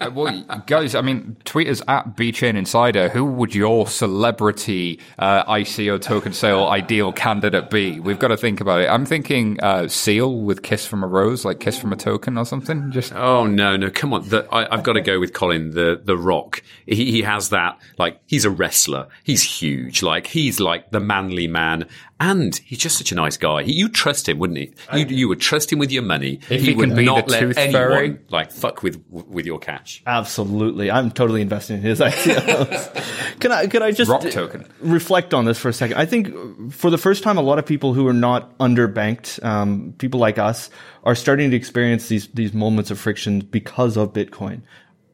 Uh, 0.03 0.11
well, 0.13 0.63
guys, 0.67 0.97
I 0.97 1.01
mean, 1.01 1.37
tweet 1.45 1.69
us 1.69 1.81
at 1.87 2.17
BChain 2.17 2.57
Insider. 2.57 3.09
Who 3.09 3.25
would 3.25 3.55
your 3.55 3.87
celebrity 3.87 4.99
uh, 5.17 5.45
ICO 5.45 6.01
token 6.01 6.33
sale 6.33 6.67
ideal 6.67 7.13
candidate 7.13 7.71
be? 7.71 8.01
We've 8.01 8.19
got 8.19 8.29
to 8.29 8.37
think 8.37 8.61
about 8.61 8.81
it. 8.81 8.89
I'm 8.89 9.07
thinking 9.07 9.61
uh, 9.63 9.87
Seal 9.87 10.41
with 10.41 10.63
Kiss 10.63 10.85
from 10.87 11.05
a 11.05 11.07
Rose, 11.07 11.45
like 11.45 11.61
Kiss 11.61 11.79
from 11.79 11.93
a 11.93 11.97
Token 11.97 12.37
or 12.37 12.45
something. 12.45 12.91
Just 12.91 13.13
Oh 13.15 13.47
no, 13.47 13.77
no, 13.77 13.91
come 13.91 14.13
on! 14.13 14.29
The, 14.29 14.47
I, 14.53 14.75
I've 14.75 14.83
got 14.83 14.95
to 14.95 15.01
go 15.01 15.21
with 15.21 15.33
Colin, 15.33 15.71
the 15.71 16.01
the 16.03 16.17
Rock. 16.17 16.63
He, 16.87 17.13
he 17.13 17.23
has 17.23 17.51
that 17.51 17.79
like 17.99 18.21
he's 18.27 18.45
a 18.45 18.51
wrestler. 18.51 19.07
He's 19.23 19.43
huge. 19.43 20.03
Like 20.03 20.27
he's 20.27 20.59
like 20.59 20.91
the 20.91 21.01
manly 21.01 21.47
man, 21.47 21.87
and 22.23 22.55
he's 22.65 22.79
just 22.79 22.97
such 22.99 23.11
a 23.11 23.17
nice 23.17 23.37
guy. 23.37 23.65
He, 23.65 23.73
you 23.73 23.89
trust 23.89 24.29
him, 24.29 24.39
wouldn't 24.39 24.57
he? 24.57 24.73
You, 24.97 25.07
you 25.07 25.29
would 25.29 25.41
trust 25.41 25.73
him 25.73 25.81
with 25.81 25.91
your 25.91 26.05
money. 26.05 26.39
If 26.49 26.61
he, 26.61 26.69
he 26.69 26.75
would 26.75 26.91
not 26.91 27.27
the 27.27 27.33
let 27.33 27.41
tooth 27.41 27.59
anyone 27.59 27.83
fairy. 27.83 28.19
like 28.31 28.53
fuck 28.53 28.85
with 28.85 29.03
with 29.11 29.45
your 29.45 29.59
cash. 29.59 30.05
Absolutely. 30.07 30.89
I'm 30.89 31.11
totally 31.11 31.41
investing 31.41 31.79
in 31.79 31.83
his 31.83 31.99
ICOs. 32.01 33.41
can 33.41 33.51
I, 33.51 33.67
can 33.67 33.83
I 33.83 33.91
just 33.91 34.09
Rock 34.09 34.23
token. 34.31 34.65
reflect 34.79 35.35
on 35.35 35.47
this 35.47 35.59
for 35.59 35.69
a 35.69 35.73
second? 35.73 35.97
I 35.97 36.07
think 36.07 36.73
for 36.73 36.91
the 36.91 36.99
first 36.99 37.25
time, 37.25 37.39
a 37.39 37.43
lot 37.43 37.59
of 37.59 37.67
people 37.67 37.93
who 37.93 38.07
are 38.07 38.13
not 38.13 38.57
underbanked, 38.59 39.45
um, 39.45 39.93
people 39.99 40.21
like 40.21 40.39
us, 40.39 40.71
are 41.03 41.17
starting 41.17 41.51
to 41.51 41.57
experience 41.57 42.07
these, 42.07 42.29
these 42.29 42.53
moments 42.53 42.93
of 42.93 43.01
friction 43.01 43.41
because 43.41 43.97
of 43.97 44.13
Bitcoin. 44.13 44.63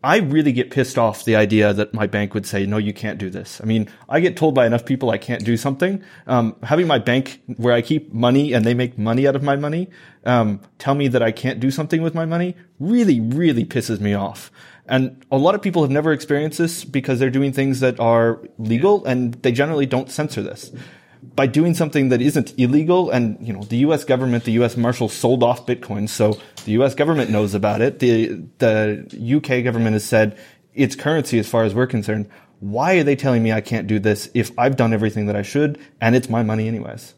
I 0.03 0.19
really 0.19 0.53
get 0.53 0.71
pissed 0.71 0.97
off 0.97 1.25
the 1.25 1.35
idea 1.35 1.73
that 1.73 1.93
my 1.93 2.07
bank 2.07 2.33
would 2.33 2.47
say, 2.47 2.67
no, 2.67 2.77
you 2.79 2.93
can't 2.93 3.19
do 3.19 3.31
this. 3.31 3.61
I 3.61 3.67
mean, 3.67 3.89
I 4.09 4.21
get 4.21 4.37
told 4.37 4.55
by 4.55 4.65
enough 4.65 4.85
people 4.85 5.11
I 5.11 5.19
can't 5.19 5.45
do 5.45 5.57
something. 5.57 6.03
Um, 6.29 6.55
having 6.63 6.87
my 6.87 6.99
bank 6.99 7.43
where 7.57 7.75
I 7.75 7.83
keep 7.83 8.13
money 8.13 8.53
and 8.53 8.65
they 8.65 8.75
make 8.75 8.97
money 8.97 9.27
out 9.27 9.35
of 9.35 9.43
my 9.43 9.57
money, 9.57 9.91
um, 10.25 10.61
tell 10.79 10.95
me 10.95 11.09
that 11.09 11.23
I 11.23 11.33
can't 11.33 11.59
do 11.59 11.73
something 11.73 12.01
with 12.01 12.15
my 12.15 12.27
money 12.27 12.55
really, 12.79 13.19
really 13.19 13.65
pisses 13.65 13.99
me 13.99 14.15
off. 14.15 14.53
And 14.87 15.25
a 15.33 15.37
lot 15.37 15.55
of 15.55 15.63
people 15.63 15.83
have 15.83 15.91
never 15.91 16.13
experienced 16.13 16.59
this 16.59 16.85
because 16.85 17.19
they're 17.19 17.29
doing 17.29 17.53
things 17.53 17.81
that 17.81 17.99
are 17.99 18.41
legal 18.57 19.05
and 19.05 19.35
they 19.35 19.53
generally 19.53 19.85
don't 19.85 20.11
censor 20.11 20.43
this 20.43 20.71
by 21.39 21.47
doing 21.47 21.73
something 21.73 22.09
that 22.09 22.21
isn't 22.21 22.53
illegal. 22.59 23.11
And 23.11 23.39
you 23.41 23.53
know 23.53 23.63
the 23.63 23.77
US 23.89 24.03
government 24.03 24.43
the 24.43 24.51
US 24.61 24.77
marshals 24.77 25.13
sold 25.13 25.45
off 25.45 25.67
bitcoin 25.67 26.09
so 26.09 26.37
the 26.65 26.73
US 26.73 26.97
government 26.97 27.31
knows 27.31 27.55
about 27.55 27.81
it. 27.81 28.01
The 28.01 28.43
the 28.59 29.37
UK 29.37 29.63
government 29.63 29.93
has 29.93 30.05
said 30.05 30.37
it's 30.75 30.97
currency 30.97 31.39
as 31.39 31.49
far 31.49 31.63
as 31.63 31.77
we're 31.77 31.87
concerned 31.87 32.29
why 32.59 32.95
are 32.95 33.05
they 33.05 33.15
telling 33.15 33.45
me 33.45 33.53
I 33.53 33.61
can't 33.61 33.87
do 33.87 34.01
this 34.01 34.29
if 34.35 34.51
I've 34.59 34.75
done 34.75 34.93
everything 34.93 35.27
that 35.27 35.37
I 35.37 35.43
should 35.43 35.79
and 36.01 36.17
it's 36.17 36.29
my 36.29 36.43
money 36.43 36.67
anyways? 36.67 37.15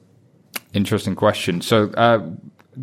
Interesting 0.74 1.14
question. 1.14 1.62
So, 1.62 1.88
uh, 1.96 2.28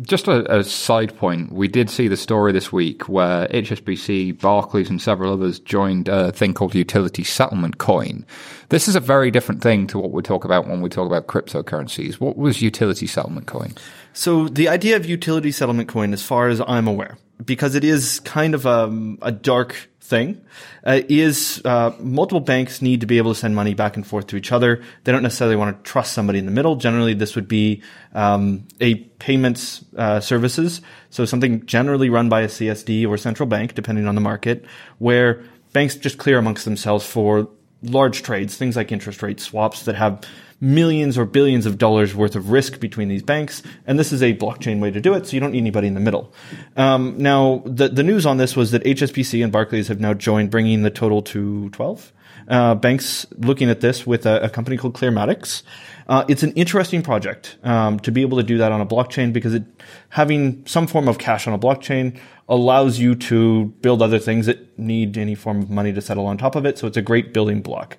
just 0.02 0.28
a, 0.28 0.58
a 0.58 0.64
side 0.64 1.16
point, 1.16 1.52
we 1.52 1.68
did 1.68 1.88
see 1.88 2.08
the 2.08 2.16
story 2.16 2.52
this 2.52 2.72
week 2.72 3.08
where 3.08 3.48
HSBC, 3.48 4.40
Barclays, 4.40 4.90
and 4.90 5.00
several 5.00 5.32
others 5.32 5.58
joined 5.58 6.08
a 6.08 6.30
thing 6.32 6.54
called 6.54 6.74
Utility 6.74 7.24
Settlement 7.24 7.78
Coin. 7.78 8.26
This 8.68 8.86
is 8.88 8.96
a 8.96 9.00
very 9.00 9.30
different 9.30 9.62
thing 9.62 9.86
to 9.88 9.98
what 9.98 10.10
we 10.10 10.22
talk 10.22 10.44
about 10.44 10.68
when 10.68 10.82
we 10.82 10.88
talk 10.88 11.06
about 11.06 11.26
cryptocurrencies. 11.26 12.20
What 12.20 12.36
was 12.36 12.60
Utility 12.60 13.06
Settlement 13.06 13.46
Coin? 13.46 13.74
So 14.12 14.48
the 14.48 14.68
idea 14.68 14.96
of 14.96 15.06
utility 15.06 15.52
settlement 15.52 15.88
coin, 15.88 16.12
as 16.12 16.22
far 16.22 16.48
as 16.48 16.60
I'm 16.66 16.88
aware, 16.88 17.16
because 17.44 17.74
it 17.74 17.84
is 17.84 18.20
kind 18.20 18.54
of 18.54 18.66
a, 18.66 19.16
a 19.22 19.32
dark 19.32 19.88
thing, 20.08 20.40
uh, 20.84 21.00
is 21.08 21.62
uh, 21.64 21.92
multiple 22.00 22.40
banks 22.40 22.82
need 22.82 23.00
to 23.00 23.06
be 23.06 23.18
able 23.18 23.32
to 23.32 23.38
send 23.38 23.54
money 23.54 23.74
back 23.74 23.96
and 23.96 24.06
forth 24.06 24.26
to 24.28 24.36
each 24.36 24.50
other. 24.50 24.82
They 25.04 25.12
don't 25.12 25.22
necessarily 25.22 25.56
want 25.56 25.76
to 25.76 25.90
trust 25.90 26.12
somebody 26.12 26.38
in 26.38 26.46
the 26.46 26.52
middle. 26.52 26.76
Generally, 26.76 27.14
this 27.14 27.36
would 27.36 27.48
be 27.48 27.82
um, 28.14 28.66
a 28.80 28.96
payments 28.96 29.84
uh, 29.96 30.20
services, 30.20 30.80
so 31.10 31.24
something 31.24 31.64
generally 31.66 32.10
run 32.10 32.28
by 32.28 32.42
a 32.42 32.48
CSD 32.48 33.06
or 33.06 33.16
central 33.16 33.46
bank, 33.46 33.74
depending 33.74 34.06
on 34.06 34.14
the 34.14 34.20
market, 34.20 34.64
where 34.98 35.42
banks 35.72 35.96
just 35.96 36.18
clear 36.18 36.38
amongst 36.38 36.64
themselves 36.64 37.06
for 37.06 37.48
large 37.82 38.22
trades, 38.22 38.56
things 38.56 38.76
like 38.76 38.90
interest 38.90 39.22
rate 39.22 39.40
swaps 39.40 39.84
that 39.84 39.94
have 39.94 40.22
millions 40.60 41.16
or 41.16 41.24
billions 41.24 41.66
of 41.66 41.78
dollars 41.78 42.14
worth 42.14 42.34
of 42.34 42.50
risk 42.50 42.80
between 42.80 43.08
these 43.08 43.22
banks. 43.22 43.62
And 43.86 43.98
this 43.98 44.12
is 44.12 44.22
a 44.22 44.34
blockchain 44.34 44.80
way 44.80 44.90
to 44.90 45.00
do 45.00 45.14
it, 45.14 45.26
so 45.26 45.34
you 45.34 45.40
don't 45.40 45.52
need 45.52 45.58
anybody 45.58 45.86
in 45.86 45.94
the 45.94 46.00
middle. 46.00 46.32
Um, 46.76 47.16
now, 47.18 47.62
the, 47.64 47.88
the 47.88 48.02
news 48.02 48.26
on 48.26 48.36
this 48.38 48.56
was 48.56 48.70
that 48.72 48.82
HSBC 48.84 49.42
and 49.42 49.52
Barclays 49.52 49.88
have 49.88 50.00
now 50.00 50.14
joined, 50.14 50.50
bringing 50.50 50.82
the 50.82 50.90
total 50.90 51.22
to 51.22 51.70
12 51.70 52.12
uh, 52.48 52.74
banks 52.74 53.26
looking 53.36 53.68
at 53.70 53.80
this 53.80 54.06
with 54.06 54.26
a, 54.26 54.44
a 54.44 54.48
company 54.48 54.76
called 54.76 54.94
Clearmatics. 54.94 55.62
Uh, 56.08 56.24
it's 56.28 56.42
an 56.42 56.52
interesting 56.52 57.02
project 57.02 57.58
um, 57.62 58.00
to 58.00 58.10
be 58.10 58.22
able 58.22 58.38
to 58.38 58.42
do 58.42 58.56
that 58.58 58.72
on 58.72 58.80
a 58.80 58.86
blockchain 58.86 59.32
because 59.32 59.54
it, 59.54 59.64
having 60.08 60.64
some 60.66 60.86
form 60.86 61.06
of 61.06 61.18
cash 61.18 61.46
on 61.46 61.52
a 61.52 61.58
blockchain 61.58 62.18
allows 62.48 62.98
you 62.98 63.14
to 63.14 63.66
build 63.82 64.00
other 64.00 64.18
things 64.18 64.46
that 64.46 64.78
need 64.78 65.18
any 65.18 65.34
form 65.34 65.60
of 65.60 65.68
money 65.68 65.92
to 65.92 66.00
settle 66.00 66.24
on 66.24 66.38
top 66.38 66.56
of 66.56 66.64
it. 66.64 66.78
So 66.78 66.86
it's 66.86 66.96
a 66.96 67.02
great 67.02 67.34
building 67.34 67.60
block. 67.60 67.98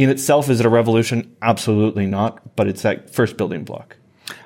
In 0.00 0.08
itself, 0.08 0.48
is 0.48 0.60
it 0.60 0.64
a 0.64 0.70
revolution? 0.70 1.36
Absolutely 1.42 2.06
not. 2.06 2.56
But 2.56 2.68
it's 2.68 2.80
that 2.80 3.10
first 3.10 3.36
building 3.36 3.64
block. 3.64 3.98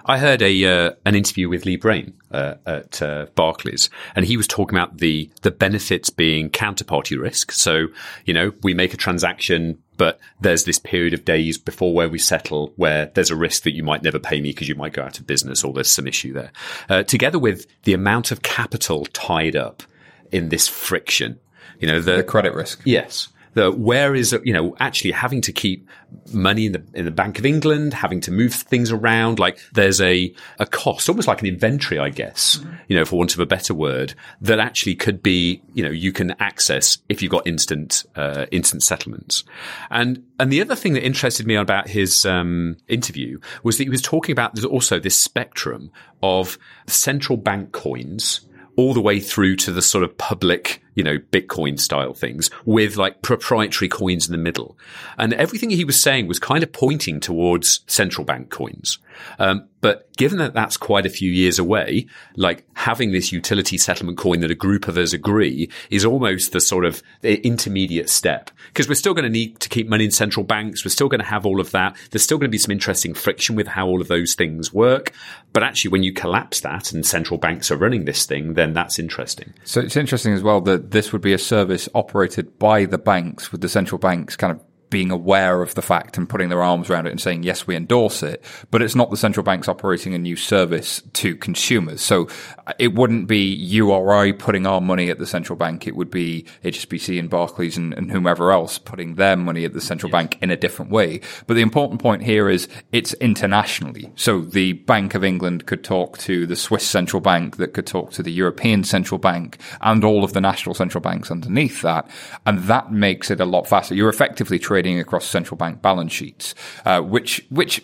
I 0.05 0.19
heard 0.19 0.43
a 0.43 0.65
uh, 0.65 0.95
an 1.05 1.15
interview 1.15 1.49
with 1.49 1.65
Lee 1.65 1.77
Braine 1.77 2.13
uh, 2.33 2.55
at 2.67 3.01
uh, 3.01 3.27
Barclays, 3.37 3.89
and 4.17 4.27
he 4.27 4.37
was 4.37 4.49
talking 4.49 4.77
about 4.77 4.99
the 4.99 5.31
the 5.43 5.53
benefits 5.53 6.11
being 6.11 6.51
counterparty 6.51 7.17
risk. 7.17 7.53
So 7.53 7.87
you 8.25 8.35
know, 8.35 8.53
we 8.65 8.75
make 8.75 8.95
a 8.95 8.97
transaction, 8.97 9.79
but 9.97 10.19
there's 10.41 10.65
this 10.65 10.81
period 10.81 11.15
of 11.15 11.25
days 11.25 11.57
before 11.57 11.95
where 11.95 12.09
we 12.09 12.19
settle, 12.19 12.73
where 12.75 13.13
there's 13.15 13.31
a 13.31 13.37
risk 13.37 13.63
that 13.63 13.77
you 13.77 13.85
might 13.85 14.03
never 14.03 14.19
pay 14.19 14.41
me 14.41 14.51
because 14.51 14.69
you 14.69 14.75
might 14.75 14.93
go 14.93 15.05
out 15.05 15.21
of 15.21 15.27
business 15.29 15.63
or 15.63 15.73
there's 15.73 15.89
some 15.89 16.09
issue 16.09 16.33
there. 16.33 16.51
Uh, 16.89 17.05
together 17.05 17.39
with 17.39 17.69
the 17.85 17.95
amount 17.95 18.33
of 18.33 18.43
capital 18.43 19.07
tied 19.13 19.55
up 19.55 19.85
in 20.33 20.49
this 20.49 20.67
friction, 20.67 21.39
you 21.79 21.87
know, 21.87 22.01
the, 22.01 22.17
The 22.17 22.25
credit 22.25 22.55
risk. 22.55 22.83
Yes. 22.85 23.29
The 23.55 23.71
where 23.71 24.15
is 24.15 24.37
you 24.45 24.53
know 24.53 24.77
actually 24.79 25.13
having 25.13 25.41
to 25.43 25.53
keep 25.53 25.89
money 26.33 26.67
in 26.67 26.73
the 26.73 26.85
in 26.95 27.05
the 27.05 27.11
Bank 27.11 27.39
of 27.39 27.47
England, 27.47 27.95
having 27.95 28.21
to 28.23 28.31
move 28.31 28.53
things 28.53 28.91
around. 28.91 29.39
Like 29.39 29.59
there's 29.73 30.01
a 30.01 30.33
a 30.59 30.67
cost, 30.67 31.09
almost 31.09 31.29
like 31.29 31.41
an 31.41 31.49
inventory, 31.49 31.99
I 31.99 32.11
guess, 32.11 32.59
mm-hmm. 32.59 32.75
you 32.89 32.97
know, 32.97 33.05
for 33.05 33.17
want 33.17 33.35
of 33.35 33.41
a 33.41 33.47
better 33.47 33.75
word, 33.75 34.15
that 34.41 34.61
actually 34.61 34.95
could 34.95 35.23
be 35.23 35.63
you 35.75 35.83
know 35.83 35.91
you 35.91 36.13
can 36.13 36.33
access 36.41 36.99
if 37.09 37.23
you've 37.23 37.33
got 37.33 37.47
instant 37.47 38.05
uh, 38.17 38.47
instant 38.51 38.83
settlements. 38.83 39.45
And 39.91 40.25
and 40.39 40.53
the 40.53 40.61
other 40.61 40.77
thing 40.77 40.95
that 40.95 41.05
interested 41.05 41.47
me 41.47 41.55
about 41.55 41.89
his 41.89 42.25
um, 42.25 42.77
interview 42.89 43.39
was 43.63 43.79
that 43.79 43.85
he 43.85 43.91
was 43.91 44.03
talking 44.03 44.33
about 44.33 44.55
there's 44.55 44.65
also 44.65 44.99
this 44.99 45.21
spectrum 45.21 45.91
of 46.23 46.59
central 46.87 47.37
bank 47.37 47.73
coins 47.73 48.43
all 48.77 48.95
the 48.95 49.01
way 49.01 49.21
through 49.21 49.57
to 49.57 49.73
the 49.73 49.83
sort 49.83 50.05
of 50.05 50.17
public 50.19 50.83
you 50.95 51.03
know, 51.03 51.19
Bitcoin 51.19 51.79
style 51.79 52.15
things 52.15 52.51
with 52.65 52.97
like 52.97 53.23
proprietary 53.23 53.89
coins 53.89 54.27
in 54.27 54.33
the 54.33 54.39
middle. 54.39 54.79
And 55.19 55.35
everything 55.35 55.71
he 55.71 55.85
was 55.85 56.01
saying 56.01 56.29
was 56.29 56.39
kind 56.39 56.63
of 56.63 56.73
pointing 56.73 57.21
towards 57.21 57.81
central 57.87 58.25
bank 58.25 58.51
coins. 58.51 58.99
Um, 59.39 59.69
but 59.81 60.11
given 60.17 60.39
that 60.39 60.55
that's 60.55 60.79
quite 60.79 61.05
a 61.05 61.11
few 61.11 61.31
years 61.31 61.59
away, 61.59 62.07
like 62.37 62.67
having 62.75 63.13
this 63.13 63.33
utility 63.33 63.77
settlement 63.77 64.17
coin 64.17 64.41
that 64.41 64.51
a 64.51 64.55
group 64.55 64.89
of 64.89 64.97
us 64.97 65.13
agree 65.13 65.71
is 65.91 66.07
almost 66.07 66.53
the 66.53 66.61
sort 66.61 66.87
of 66.87 67.03
intermediate 67.23 68.09
step 68.09 68.51
because 68.69 68.89
we're 68.89 68.95
still 68.95 69.13
going 69.13 69.25
to 69.25 69.29
need 69.29 69.61
to 69.61 69.69
keep 69.69 69.87
money 69.87 70.07
in 70.07 70.11
central 70.11 70.45
banks. 70.45 70.85
We're 70.85 70.91
still 70.91 71.09
going 71.09 71.21
to 71.21 71.27
have 71.27 71.45
all 71.45 71.61
of 71.61 71.71
that. 71.73 71.97
There's 72.11 72.23
still 72.23 72.39
going 72.39 72.49
to 72.49 72.55
be 72.55 72.59
some 72.59 72.73
interesting 72.73 73.13
friction 73.13 73.57
with 73.57 73.67
how 73.67 73.87
all 73.87 74.01
of 74.01 74.09
those 74.09 74.35
things 74.35 74.73
work. 74.73 75.13
But 75.53 75.63
actually, 75.63 75.91
when 75.91 76.03
you 76.03 76.13
collapse 76.13 76.61
that 76.61 76.93
and 76.93 77.05
central 77.05 77.39
banks 77.39 77.71
are 77.71 77.77
running 77.77 78.07
this 78.07 78.25
thing, 78.25 78.55
then 78.55 78.73
that's 78.73 78.99
interesting. 78.99 79.53
So 79.65 79.81
it's 79.81 79.97
interesting 79.97 80.33
as 80.33 80.43
well 80.43 80.63
that 80.63 80.93
this 80.93 81.13
would 81.13 81.23
be 81.23 81.35
a 81.35 81.39
service 81.39 81.89
operated 81.95 82.59
by 82.59 82.87
the 82.87 82.99
banks 82.99 83.53
with 83.53 83.61
the 83.61 83.69
central 83.69 83.99
banks 83.99 84.35
kind 84.35 84.53
of 84.53 84.61
being 84.95 85.11
aware 85.11 85.61
of 85.61 85.75
the 85.75 85.83
fact 85.83 86.17
and 86.17 86.29
putting 86.29 86.51
their 86.51 86.63
arms 86.63 86.89
around 86.89 87.09
it 87.09 87.11
and 87.11 87.21
saying, 87.21 87.43
yes, 87.43 87.67
we 87.67 87.75
endorse 87.75 88.23
it. 88.23 88.45
But 88.71 88.81
it's 88.81 88.95
not 88.95 89.11
the 89.11 89.17
central 89.17 89.43
banks 89.43 89.67
operating 89.67 90.15
a 90.15 90.19
new 90.19 90.37
service 90.37 91.03
to 91.15 91.35
consumers. 91.35 92.01
So 92.01 92.29
uh, 92.69 92.75
it 92.79 92.95
wouldn't 92.95 93.27
be 93.27 93.43
you 93.43 93.91
or 93.91 94.15
I 94.15 94.31
putting 94.31 94.69
our 94.69 94.81
money 94.81 95.11
at 95.11 95.19
the 95.19 95.27
central 95.27 95.57
bank. 95.57 95.89
It 95.89 95.97
would 95.97 96.13
be 96.13 96.47
HSBC 96.63 97.19
and 97.19 97.29
Barclays 97.29 97.77
and, 97.77 97.93
and 97.95 98.13
whomever 98.13 98.53
else 98.53 98.79
putting 98.79 99.17
their 99.17 99.37
money 99.37 99.65
at 99.65 99.73
the 99.73 99.81
central 99.81 100.11
yes. 100.11 100.13
bank 100.13 100.39
in 100.41 100.53
a 100.53 100.57
different 100.57 100.93
way. 100.93 101.21
But 101.49 101.55
the 101.55 101.63
important 101.63 102.01
point 102.01 102.23
here 102.23 102.49
is 102.49 102.69
it's 102.93 103.15
internationally. 103.15 104.13
So 104.15 104.43
the 104.43 104.75
Bank 104.75 105.17
of 105.17 105.25
England 105.25 105.67
could 105.67 105.83
talk 105.83 106.19
to 106.19 106.47
the 106.47 106.55
Swiss 106.55 106.87
central 106.87 107.21
bank 107.21 107.57
that 107.57 107.75
could 107.75 107.89
talk 107.89 108.13
to 108.13 108.23
the 108.23 108.31
European 108.31 108.85
central 108.85 109.19
bank 109.19 109.59
and 109.81 110.05
all 110.05 110.23
of 110.23 110.35
the 110.35 110.41
national 110.41 110.77
central 110.77 111.03
banks 111.03 111.33
underneath 111.33 111.83
that. 111.83 112.09
And 112.47 112.61
that 112.61 112.93
makes 112.93 113.29
it 113.29 113.41
a 113.41 113.45
lot 113.45 113.67
faster. 113.67 113.97
You're 113.97 114.09
effectively 114.09 114.61
trading 114.61 114.84
trading 114.85 115.01
across 115.01 115.25
central 115.25 115.57
bank 115.57 115.81
balance 115.81 116.13
sheets, 116.13 116.55
uh, 116.85 117.01
which 117.01 117.45
which 117.49 117.83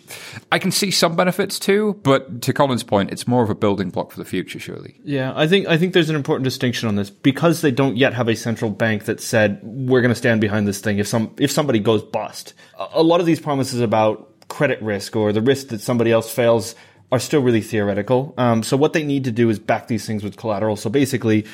I 0.51 0.59
can 0.59 0.71
see 0.71 0.91
some 0.91 1.15
benefits 1.15 1.57
to, 1.59 1.99
but 2.03 2.41
to 2.43 2.53
Colin's 2.53 2.83
point, 2.83 3.11
it's 3.11 3.27
more 3.27 3.43
of 3.43 3.49
a 3.49 3.55
building 3.55 3.89
block 3.89 4.11
for 4.11 4.17
the 4.17 4.25
future, 4.25 4.59
surely. 4.59 4.99
Yeah, 5.03 5.33
I 5.35 5.47
think 5.47 5.67
I 5.67 5.77
think 5.77 5.93
there's 5.93 6.09
an 6.09 6.15
important 6.15 6.43
distinction 6.43 6.87
on 6.87 6.95
this 6.95 7.09
because 7.09 7.61
they 7.61 7.71
don't 7.71 7.97
yet 7.97 8.13
have 8.13 8.27
a 8.27 8.35
central 8.35 8.69
bank 8.69 9.05
that 9.05 9.19
said 9.19 9.59
we're 9.63 10.01
going 10.01 10.13
to 10.13 10.15
stand 10.15 10.41
behind 10.41 10.67
this 10.67 10.79
thing 10.79 10.99
if 10.99 11.07
some 11.07 11.33
if 11.39 11.51
somebody 11.51 11.79
goes 11.79 12.03
bust. 12.03 12.53
A 12.93 13.01
lot 13.01 13.19
of 13.19 13.25
these 13.25 13.39
promises 13.39 13.81
about 13.81 14.27
credit 14.47 14.81
risk 14.81 15.15
or 15.15 15.33
the 15.33 15.41
risk 15.41 15.69
that 15.69 15.81
somebody 15.81 16.11
else 16.11 16.31
fails 16.31 16.75
are 17.11 17.19
still 17.19 17.41
really 17.41 17.61
theoretical. 17.61 18.33
Um, 18.37 18.63
so 18.63 18.77
what 18.77 18.93
they 18.93 19.03
need 19.03 19.23
to 19.23 19.31
do 19.31 19.49
is 19.49 19.59
back 19.59 19.87
these 19.87 20.05
things 20.05 20.23
with 20.23 20.37
collateral. 20.37 20.75
So 20.75 20.89
basically, 20.89 21.45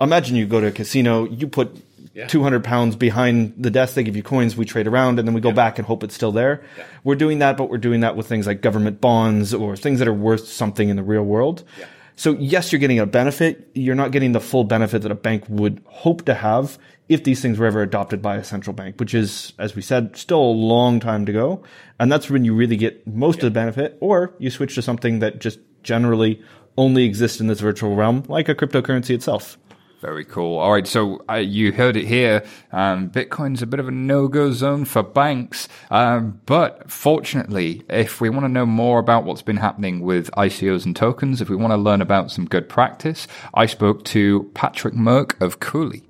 imagine 0.00 0.36
you 0.36 0.46
go 0.46 0.60
to 0.60 0.68
a 0.68 0.72
casino, 0.72 1.26
you 1.26 1.46
put 1.48 1.76
yeah. 2.16 2.26
200 2.26 2.64
pounds 2.64 2.96
behind 2.96 3.52
the 3.58 3.70
desk. 3.70 3.94
They 3.94 4.02
give 4.02 4.16
you 4.16 4.22
coins. 4.22 4.56
We 4.56 4.64
trade 4.64 4.86
around 4.86 5.18
and 5.18 5.28
then 5.28 5.34
we 5.34 5.42
go 5.42 5.50
yeah. 5.50 5.54
back 5.54 5.78
and 5.78 5.86
hope 5.86 6.02
it's 6.02 6.14
still 6.14 6.32
there. 6.32 6.64
Yeah. 6.78 6.84
We're 7.04 7.14
doing 7.14 7.40
that, 7.40 7.58
but 7.58 7.68
we're 7.68 7.76
doing 7.76 8.00
that 8.00 8.16
with 8.16 8.26
things 8.26 8.46
like 8.46 8.62
government 8.62 9.00
bonds 9.00 9.52
or 9.52 9.76
things 9.76 9.98
that 9.98 10.08
are 10.08 10.14
worth 10.14 10.48
something 10.48 10.88
in 10.88 10.96
the 10.96 11.02
real 11.02 11.22
world. 11.22 11.62
So 12.16 12.32
yes, 12.32 12.72
you're 12.72 12.78
getting 12.78 12.98
a 12.98 13.06
benefit. 13.06 13.68
You're 13.74 13.94
not 13.94 14.10
getting 14.12 14.32
the 14.32 14.40
full 14.40 14.64
benefit 14.64 15.02
that 15.02 15.12
a 15.12 15.16
bank 15.16 15.44
would 15.48 15.82
hope 15.84 16.24
to 16.24 16.34
have 16.34 16.78
if 17.10 17.22
these 17.22 17.40
things 17.40 17.58
were 17.58 17.66
ever 17.66 17.82
adopted 17.82 18.22
by 18.22 18.36
a 18.36 18.44
central 18.44 18.74
bank, 18.74 18.98
which 18.98 19.14
is, 19.14 19.52
as 19.58 19.76
we 19.76 19.82
said, 19.82 20.16
still 20.16 20.40
a 20.40 20.56
long 20.56 20.98
time 20.98 21.26
to 21.26 21.32
go. 21.32 21.62
And 22.00 22.10
that's 22.10 22.30
when 22.30 22.44
you 22.44 22.54
really 22.54 22.76
get 22.76 23.06
most 23.06 23.36
of 23.36 23.42
the 23.42 23.50
benefit, 23.50 23.96
or 24.00 24.34
you 24.38 24.50
switch 24.50 24.74
to 24.74 24.82
something 24.82 25.20
that 25.20 25.38
just 25.38 25.60
generally 25.82 26.42
only 26.78 27.04
exists 27.04 27.40
in 27.40 27.46
this 27.46 27.60
virtual 27.60 27.94
realm, 27.94 28.24
like 28.26 28.48
a 28.48 28.54
cryptocurrency 28.54 29.10
itself. 29.10 29.58
Very 30.06 30.24
cool. 30.24 30.58
All 30.60 30.70
right, 30.70 30.86
so 30.86 31.24
uh, 31.28 31.34
you 31.34 31.72
heard 31.72 31.96
it 31.96 32.04
here. 32.04 32.44
Um, 32.70 33.10
Bitcoin's 33.10 33.60
a 33.60 33.66
bit 33.66 33.80
of 33.80 33.88
a 33.88 33.90
no-go 33.90 34.52
zone 34.52 34.84
for 34.84 35.02
banks, 35.02 35.66
um, 35.90 36.40
but 36.46 36.88
fortunately, 36.88 37.82
if 37.90 38.20
we 38.20 38.30
want 38.30 38.44
to 38.44 38.48
know 38.48 38.66
more 38.66 39.00
about 39.00 39.24
what's 39.24 39.42
been 39.42 39.56
happening 39.56 40.02
with 40.02 40.30
ICOs 40.36 40.86
and 40.86 40.94
tokens, 40.94 41.40
if 41.40 41.48
we 41.48 41.56
want 41.56 41.72
to 41.72 41.76
learn 41.76 42.00
about 42.00 42.30
some 42.30 42.44
good 42.44 42.68
practice, 42.68 43.26
I 43.52 43.66
spoke 43.66 44.04
to 44.04 44.48
Patrick 44.54 44.94
Murck 44.94 45.34
of 45.42 45.58
Cooley. 45.58 46.04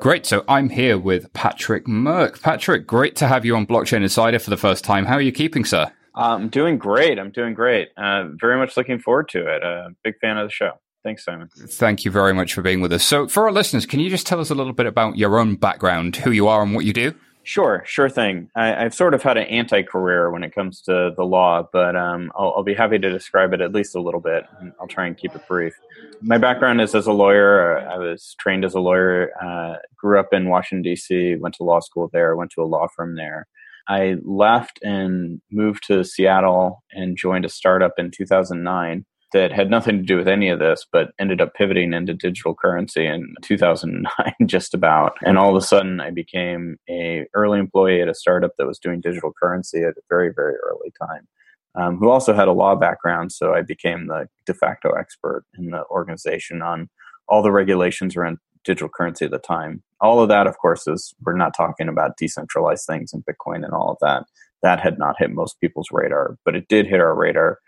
Great. 0.00 0.26
So 0.26 0.44
I'm 0.48 0.68
here 0.68 0.98
with 0.98 1.32
Patrick 1.32 1.86
Murck. 1.86 2.42
Patrick, 2.42 2.86
great 2.86 3.16
to 3.16 3.26
have 3.26 3.46
you 3.46 3.56
on 3.56 3.66
Blockchain 3.66 4.02
Insider 4.02 4.38
for 4.38 4.50
the 4.50 4.58
first 4.58 4.84
time. 4.84 5.06
How 5.06 5.14
are 5.14 5.22
you 5.22 5.32
keeping, 5.32 5.64
sir? 5.64 5.90
I'm 6.14 6.50
doing 6.50 6.76
great. 6.76 7.18
I'm 7.18 7.30
doing 7.30 7.54
great. 7.54 7.88
Uh, 7.96 8.24
very 8.38 8.58
much 8.58 8.76
looking 8.76 8.98
forward 8.98 9.30
to 9.30 9.46
it. 9.46 9.64
Uh, 9.64 9.88
big 10.04 10.18
fan 10.20 10.36
of 10.36 10.46
the 10.46 10.52
show. 10.52 10.72
Thanks, 11.02 11.24
Simon. 11.24 11.48
Thank 11.56 12.04
you 12.04 12.10
very 12.10 12.34
much 12.34 12.52
for 12.52 12.62
being 12.62 12.80
with 12.80 12.92
us. 12.92 13.02
So, 13.04 13.26
for 13.26 13.44
our 13.44 13.52
listeners, 13.52 13.86
can 13.86 14.00
you 14.00 14.10
just 14.10 14.26
tell 14.26 14.40
us 14.40 14.50
a 14.50 14.54
little 14.54 14.74
bit 14.74 14.86
about 14.86 15.16
your 15.16 15.38
own 15.38 15.56
background, 15.56 16.16
who 16.16 16.30
you 16.30 16.46
are, 16.48 16.62
and 16.62 16.74
what 16.74 16.84
you 16.84 16.92
do? 16.92 17.14
Sure, 17.42 17.82
sure 17.86 18.10
thing. 18.10 18.50
I, 18.54 18.82
have 18.82 18.94
sort 18.94 19.14
of 19.14 19.22
had 19.22 19.38
an 19.38 19.46
anti-career 19.46 20.30
when 20.30 20.44
it 20.44 20.54
comes 20.54 20.82
to 20.82 21.12
the 21.16 21.24
law, 21.24 21.66
but 21.72 21.96
um, 21.96 22.30
I'll, 22.36 22.52
I'll, 22.56 22.62
be 22.62 22.74
happy 22.74 22.98
to 22.98 23.10
describe 23.10 23.54
it 23.54 23.62
at 23.62 23.72
least 23.72 23.96
a 23.96 24.00
little 24.00 24.20
bit. 24.20 24.44
I'll 24.78 24.86
try 24.86 25.06
and 25.06 25.16
keep 25.16 25.34
it 25.34 25.48
brief. 25.48 25.72
My 26.20 26.36
background 26.36 26.82
is 26.82 26.94
as 26.94 27.06
a 27.06 27.12
lawyer. 27.12 27.78
I 27.78 27.96
was 27.96 28.36
trained 28.38 28.64
as 28.66 28.74
a 28.74 28.80
lawyer. 28.80 29.30
Uh, 29.42 29.76
grew 29.96 30.20
up 30.20 30.34
in 30.34 30.50
Washington 30.50 30.82
D.C. 30.82 31.36
Went 31.36 31.54
to 31.56 31.64
law 31.64 31.80
school 31.80 32.10
there. 32.12 32.36
Went 32.36 32.50
to 32.52 32.62
a 32.62 32.64
law 32.64 32.88
firm 32.94 33.16
there. 33.16 33.46
I 33.88 34.16
left 34.22 34.78
and 34.82 35.40
moved 35.50 35.86
to 35.86 36.04
Seattle 36.04 36.84
and 36.92 37.16
joined 37.16 37.46
a 37.46 37.48
startup 37.48 37.94
in 37.96 38.10
2009 38.10 39.06
that 39.32 39.52
had 39.52 39.70
nothing 39.70 39.98
to 39.98 40.02
do 40.02 40.16
with 40.16 40.28
any 40.28 40.48
of 40.48 40.58
this, 40.58 40.86
but 40.90 41.12
ended 41.18 41.40
up 41.40 41.54
pivoting 41.54 41.92
into 41.92 42.14
digital 42.14 42.54
currency 42.54 43.06
in 43.06 43.34
2009, 43.42 44.34
just 44.46 44.74
about. 44.74 45.16
And 45.24 45.38
all 45.38 45.50
of 45.50 45.62
a 45.62 45.64
sudden, 45.64 46.00
I 46.00 46.10
became 46.10 46.78
a 46.88 47.26
early 47.34 47.58
employee 47.58 48.02
at 48.02 48.08
a 48.08 48.14
startup 48.14 48.52
that 48.58 48.66
was 48.66 48.78
doing 48.78 49.00
digital 49.00 49.32
currency 49.40 49.82
at 49.82 49.96
a 49.96 50.02
very, 50.08 50.32
very 50.34 50.54
early 50.56 50.92
time. 50.98 51.28
Um, 51.76 51.98
who 51.98 52.10
also 52.10 52.34
had 52.34 52.48
a 52.48 52.52
law 52.52 52.74
background, 52.74 53.30
so 53.30 53.54
I 53.54 53.62
became 53.62 54.08
the 54.08 54.26
de 54.44 54.52
facto 54.52 54.90
expert 54.90 55.44
in 55.56 55.70
the 55.70 55.84
organization 55.86 56.62
on 56.62 56.90
all 57.28 57.42
the 57.42 57.52
regulations 57.52 58.16
around 58.16 58.38
digital 58.64 58.88
currency 58.88 59.24
at 59.24 59.30
the 59.30 59.38
time. 59.38 59.82
All 60.00 60.20
of 60.20 60.28
that, 60.30 60.48
of 60.48 60.58
course, 60.58 60.88
is 60.88 61.14
we're 61.24 61.36
not 61.36 61.56
talking 61.56 61.88
about 61.88 62.16
decentralized 62.16 62.86
things 62.86 63.12
and 63.12 63.24
Bitcoin 63.24 63.64
and 63.64 63.72
all 63.72 63.92
of 63.92 63.98
that. 64.00 64.24
That 64.62 64.80
had 64.80 64.98
not 64.98 65.14
hit 65.18 65.30
most 65.30 65.60
people's 65.60 65.88
radar, 65.92 66.36
but 66.44 66.56
it 66.56 66.66
did 66.68 66.86
hit 66.86 67.00
our 67.00 67.14
radar 67.14 67.60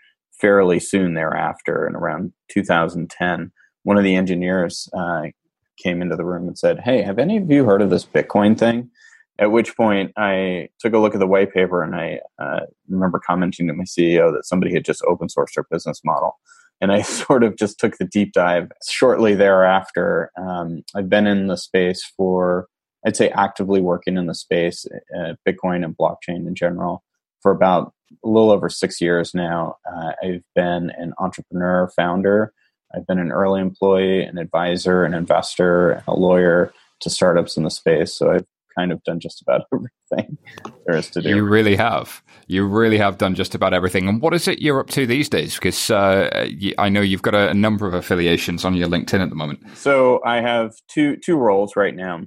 fairly 0.43 0.77
soon 0.77 1.13
thereafter, 1.13 1.87
in 1.87 1.95
around 1.95 2.33
2010, 2.49 3.49
one 3.83 3.97
of 3.97 4.03
the 4.03 4.17
engineers 4.17 4.89
uh, 4.93 5.21
came 5.77 6.01
into 6.01 6.17
the 6.17 6.25
room 6.25 6.49
and 6.49 6.59
said, 6.59 6.81
Hey, 6.81 7.01
have 7.01 7.17
any 7.17 7.37
of 7.37 7.49
you 7.49 7.63
heard 7.63 7.81
of 7.81 7.89
this 7.89 8.05
Bitcoin 8.05 8.59
thing? 8.59 8.89
At 9.39 9.51
which 9.51 9.77
point 9.77 10.11
I 10.17 10.67
took 10.79 10.93
a 10.93 10.99
look 10.99 11.13
at 11.13 11.21
the 11.21 11.27
white 11.27 11.53
paper 11.53 11.81
and 11.81 11.95
I 11.95 12.19
uh, 12.39 12.65
remember 12.89 13.21
commenting 13.25 13.67
to 13.67 13.73
my 13.73 13.85
CEO 13.85 14.33
that 14.33 14.45
somebody 14.45 14.73
had 14.73 14.83
just 14.83 15.01
open 15.07 15.29
sourced 15.29 15.53
their 15.55 15.65
business 15.71 16.01
model. 16.03 16.37
And 16.81 16.91
I 16.91 17.01
sort 17.25 17.45
of 17.45 17.55
just 17.55 17.79
took 17.79 17.97
the 17.97 18.05
deep 18.05 18.33
dive 18.33 18.69
shortly 18.85 19.35
thereafter. 19.35 20.29
Um, 20.37 20.83
I've 20.93 21.09
been 21.09 21.25
in 21.25 21.47
the 21.47 21.57
space 21.57 22.03
for, 22.17 22.67
I'd 23.05 23.15
say, 23.15 23.29
actively 23.29 23.79
working 23.79 24.17
in 24.17 24.27
the 24.27 24.35
space, 24.35 24.85
uh, 25.17 25.35
Bitcoin 25.47 25.85
and 25.85 25.95
blockchain 25.95 26.45
in 26.47 26.53
general, 26.53 27.01
for 27.43 27.51
about 27.51 27.93
a 28.23 28.27
little 28.27 28.51
over 28.51 28.69
six 28.69 28.99
years 28.99 29.35
now. 29.35 29.75
Uh, 29.85 30.13
I've 30.23 30.43
been 30.55 30.91
an 30.97 31.13
entrepreneur, 31.19 31.89
founder. 31.95 32.53
I've 32.95 33.05
been 33.05 33.19
an 33.19 33.31
early 33.31 33.61
employee, 33.61 34.23
an 34.23 34.37
advisor, 34.37 35.03
an 35.03 35.13
investor, 35.13 36.03
a 36.07 36.13
lawyer 36.15 36.73
to 37.01 37.09
startups 37.09 37.57
in 37.57 37.63
the 37.63 37.69
space. 37.69 38.13
So 38.13 38.31
I've 38.31 38.45
kind 38.77 38.91
of 38.91 39.03
done 39.03 39.19
just 39.19 39.41
about 39.41 39.61
everything 39.73 40.37
there 40.85 40.97
is 40.97 41.09
to 41.11 41.21
do. 41.21 41.29
You 41.29 41.43
really 41.43 41.75
have. 41.75 42.23
You 42.47 42.65
really 42.65 42.97
have 42.97 43.17
done 43.17 43.35
just 43.35 43.55
about 43.55 43.73
everything. 43.73 44.07
And 44.07 44.21
what 44.21 44.33
is 44.33 44.47
it 44.47 44.61
you're 44.61 44.79
up 44.79 44.89
to 44.91 45.05
these 45.05 45.29
days? 45.29 45.55
Because 45.55 45.89
uh, 45.89 46.49
I 46.77 46.89
know 46.89 47.01
you've 47.01 47.21
got 47.21 47.35
a, 47.35 47.53
number 47.53 47.87
of 47.87 47.93
affiliations 47.93 48.65
on 48.65 48.73
your 48.73 48.87
LinkedIn 48.87 49.21
at 49.21 49.29
the 49.29 49.35
moment. 49.35 49.61
So 49.77 50.21
I 50.25 50.41
have 50.41 50.73
two 50.87 51.17
two 51.17 51.37
roles 51.37 51.75
right 51.75 51.95
now. 51.95 52.21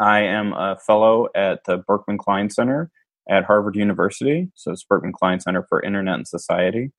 I 0.00 0.22
am 0.22 0.52
a 0.52 0.76
fellow 0.76 1.28
at 1.34 1.60
the 1.66 1.78
Berkman 1.78 2.18
Klein 2.18 2.50
Center 2.50 2.90
at 3.28 3.44
Harvard 3.44 3.76
University. 3.76 4.48
So 4.54 4.72
it's 4.72 4.84
Berkman 4.84 5.12
Klein 5.12 5.40
Center 5.40 5.64
for 5.68 5.82
Internet 5.82 6.14
and 6.14 6.28
Society. 6.28 6.92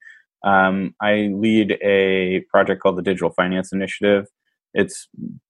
Um, 0.44 0.94
I 1.02 1.30
lead 1.34 1.78
a 1.84 2.42
project 2.52 2.82
called 2.82 2.98
the 2.98 3.02
Digital 3.02 3.32
Finance 3.32 3.72
Initiative. 3.74 4.28
It's 4.74 5.08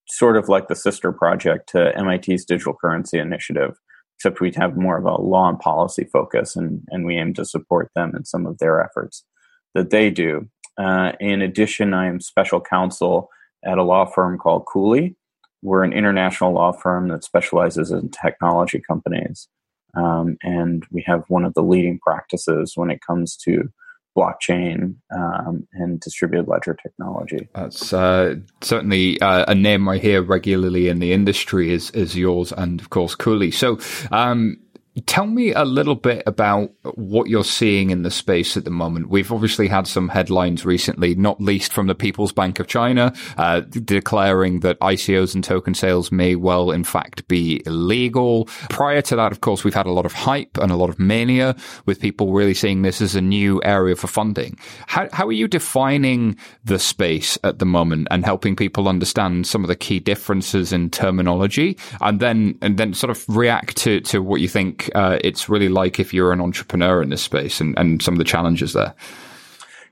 sort 0.09 0.37
of 0.37 0.47
like 0.47 0.67
the 0.67 0.75
sister 0.75 1.11
project 1.11 1.69
to 1.69 1.91
MIT's 2.01 2.45
digital 2.45 2.73
currency 2.73 3.19
initiative, 3.19 3.77
except 4.17 4.39
we 4.39 4.51
have 4.55 4.77
more 4.77 4.97
of 4.97 5.05
a 5.05 5.21
law 5.21 5.49
and 5.49 5.59
policy 5.59 6.05
focus, 6.05 6.55
and, 6.55 6.81
and 6.89 7.05
we 7.05 7.17
aim 7.17 7.33
to 7.33 7.45
support 7.45 7.91
them 7.95 8.13
in 8.15 8.25
some 8.25 8.45
of 8.45 8.57
their 8.59 8.81
efforts 8.81 9.25
that 9.73 9.89
they 9.89 10.09
do. 10.09 10.47
Uh, 10.77 11.13
in 11.19 11.41
addition, 11.41 11.93
I 11.93 12.07
am 12.07 12.21
special 12.21 12.61
counsel 12.61 13.29
at 13.65 13.77
a 13.77 13.83
law 13.83 14.05
firm 14.05 14.37
called 14.37 14.65
Cooley. 14.65 15.15
We're 15.61 15.83
an 15.83 15.93
international 15.93 16.53
law 16.53 16.71
firm 16.71 17.09
that 17.09 17.23
specializes 17.23 17.91
in 17.91 18.09
technology 18.09 18.79
companies. 18.79 19.49
Um, 19.95 20.37
and 20.41 20.85
we 20.91 21.03
have 21.07 21.23
one 21.27 21.45
of 21.45 21.53
the 21.53 21.63
leading 21.63 21.99
practices 21.99 22.73
when 22.75 22.91
it 22.91 23.01
comes 23.05 23.35
to 23.37 23.69
blockchain 24.17 24.95
um, 25.15 25.67
and 25.73 25.99
distributed 25.99 26.47
ledger 26.47 26.75
technology. 26.81 27.47
That's 27.53 27.93
uh, 27.93 28.35
certainly 28.61 29.21
uh, 29.21 29.45
a 29.47 29.53
name 29.55 29.87
I 29.87 29.99
hear 29.99 30.23
regularly 30.23 30.87
in 30.87 30.99
the 30.99 31.13
industry 31.13 31.71
is 31.71 31.91
is 31.91 32.17
yours, 32.17 32.51
and 32.51 32.81
of 32.81 32.89
course 32.89 33.15
Cooley. 33.15 33.51
So. 33.51 33.79
Um, 34.11 34.57
Tell 35.05 35.27
me 35.27 35.53
a 35.53 35.63
little 35.63 35.95
bit 35.95 36.23
about 36.25 36.71
what 36.95 37.29
you're 37.29 37.43
seeing 37.43 37.91
in 37.91 38.01
the 38.01 38.09
space 38.09 38.57
at 38.57 38.63
the 38.63 38.71
moment. 38.71 39.09
We've 39.09 39.31
obviously 39.31 39.67
had 39.67 39.85
some 39.85 40.09
headlines 40.09 40.65
recently, 40.65 41.13
not 41.13 41.39
least 41.39 41.71
from 41.71 41.85
the 41.85 41.93
People's 41.93 42.31
Bank 42.31 42.59
of 42.59 42.67
China, 42.67 43.13
uh, 43.37 43.59
declaring 43.59 44.61
that 44.61 44.79
ICOs 44.79 45.35
and 45.35 45.43
token 45.43 45.75
sales 45.75 46.11
may 46.11 46.35
well, 46.35 46.71
in 46.71 46.83
fact, 46.83 47.27
be 47.27 47.61
illegal. 47.67 48.45
Prior 48.69 49.01
to 49.03 49.15
that, 49.15 49.31
of 49.31 49.41
course, 49.41 49.63
we've 49.63 49.73
had 49.73 49.85
a 49.85 49.91
lot 49.91 50.05
of 50.05 50.13
hype 50.13 50.57
and 50.57 50.71
a 50.71 50.75
lot 50.75 50.89
of 50.89 50.97
mania 50.99 51.55
with 51.85 51.99
people 51.99 52.33
really 52.33 52.55
seeing 52.55 52.81
this 52.81 52.99
as 52.99 53.15
a 53.15 53.21
new 53.21 53.61
area 53.63 53.95
for 53.95 54.07
funding. 54.07 54.57
How, 54.87 55.07
how 55.13 55.27
are 55.27 55.31
you 55.31 55.47
defining 55.47 56.37
the 56.63 56.79
space 56.79 57.37
at 57.43 57.59
the 57.59 57.65
moment 57.65 58.07
and 58.09 58.25
helping 58.25 58.55
people 58.55 58.87
understand 58.87 59.45
some 59.45 59.63
of 59.63 59.67
the 59.67 59.75
key 59.75 59.99
differences 59.99 60.73
in 60.73 60.89
terminology 60.89 61.77
and 62.01 62.19
then, 62.19 62.57
and 62.63 62.77
then 62.77 62.95
sort 62.95 63.11
of 63.11 63.23
react 63.29 63.77
to, 63.77 64.01
to 64.01 64.23
what 64.23 64.41
you 64.41 64.47
think 64.47 64.86
uh, 64.95 65.19
it's 65.23 65.49
really 65.49 65.69
like 65.69 65.99
if 65.99 66.13
you're 66.13 66.31
an 66.31 66.41
entrepreneur 66.41 67.01
in 67.01 67.09
this 67.09 67.21
space 67.21 67.61
and, 67.61 67.77
and 67.77 68.01
some 68.01 68.13
of 68.13 68.17
the 68.17 68.23
challenges 68.23 68.73
there. 68.73 68.95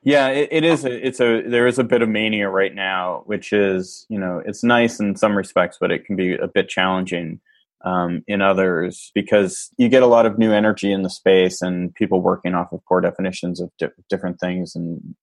Yeah, 0.05 0.27
it, 0.27 0.49
it 0.51 0.63
is. 0.63 0.85
A, 0.85 1.07
it's 1.07 1.19
a 1.19 1.41
there 1.41 1.65
is 1.65 1.79
a 1.79 1.83
bit 1.83 2.03
of 2.03 2.09
mania 2.09 2.47
right 2.47 2.73
now, 2.73 3.23
which 3.25 3.51
is 3.51 4.05
you 4.07 4.19
know 4.19 4.41
it's 4.45 4.63
nice 4.63 4.99
in 4.99 5.15
some 5.15 5.35
respects, 5.35 5.77
but 5.81 5.91
it 5.91 6.05
can 6.05 6.15
be 6.15 6.35
a 6.35 6.47
bit 6.47 6.69
challenging 6.69 7.41
um, 7.83 8.23
in 8.27 8.39
others 8.39 9.11
because 9.15 9.71
you 9.77 9.89
get 9.89 10.03
a 10.03 10.07
lot 10.07 10.27
of 10.27 10.37
new 10.37 10.51
energy 10.51 10.91
in 10.91 11.01
the 11.01 11.09
space 11.09 11.61
and 11.61 11.93
people 11.95 12.21
working 12.21 12.53
off 12.53 12.71
of 12.71 12.85
core 12.85 13.01
definitions 13.01 13.59
of 13.59 13.71
di- 13.79 13.87
different 14.07 14.39
things 14.39 14.75
and 14.75 15.15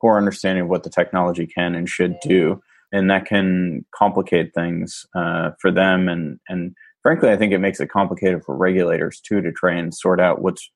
core 0.00 0.16
understanding 0.16 0.64
of 0.64 0.70
what 0.70 0.84
the 0.84 0.90
technology 0.90 1.46
can 1.46 1.74
and 1.74 1.86
should 1.86 2.16
do, 2.22 2.62
and 2.92 3.10
that 3.10 3.26
can 3.26 3.84
complicate 3.94 4.54
things 4.54 5.04
uh, 5.14 5.50
for 5.60 5.70
them 5.70 6.08
and 6.08 6.40
and 6.48 6.74
frankly, 7.02 7.30
I 7.30 7.36
think 7.36 7.52
it 7.52 7.58
makes 7.58 7.80
it 7.80 7.90
complicated 7.90 8.44
for 8.44 8.56
regulators 8.56 9.20
too 9.20 9.40
to 9.40 9.52
try 9.52 9.74
and 9.74 9.94
sort 9.94 10.20
out 10.20 10.42
what's 10.42 10.70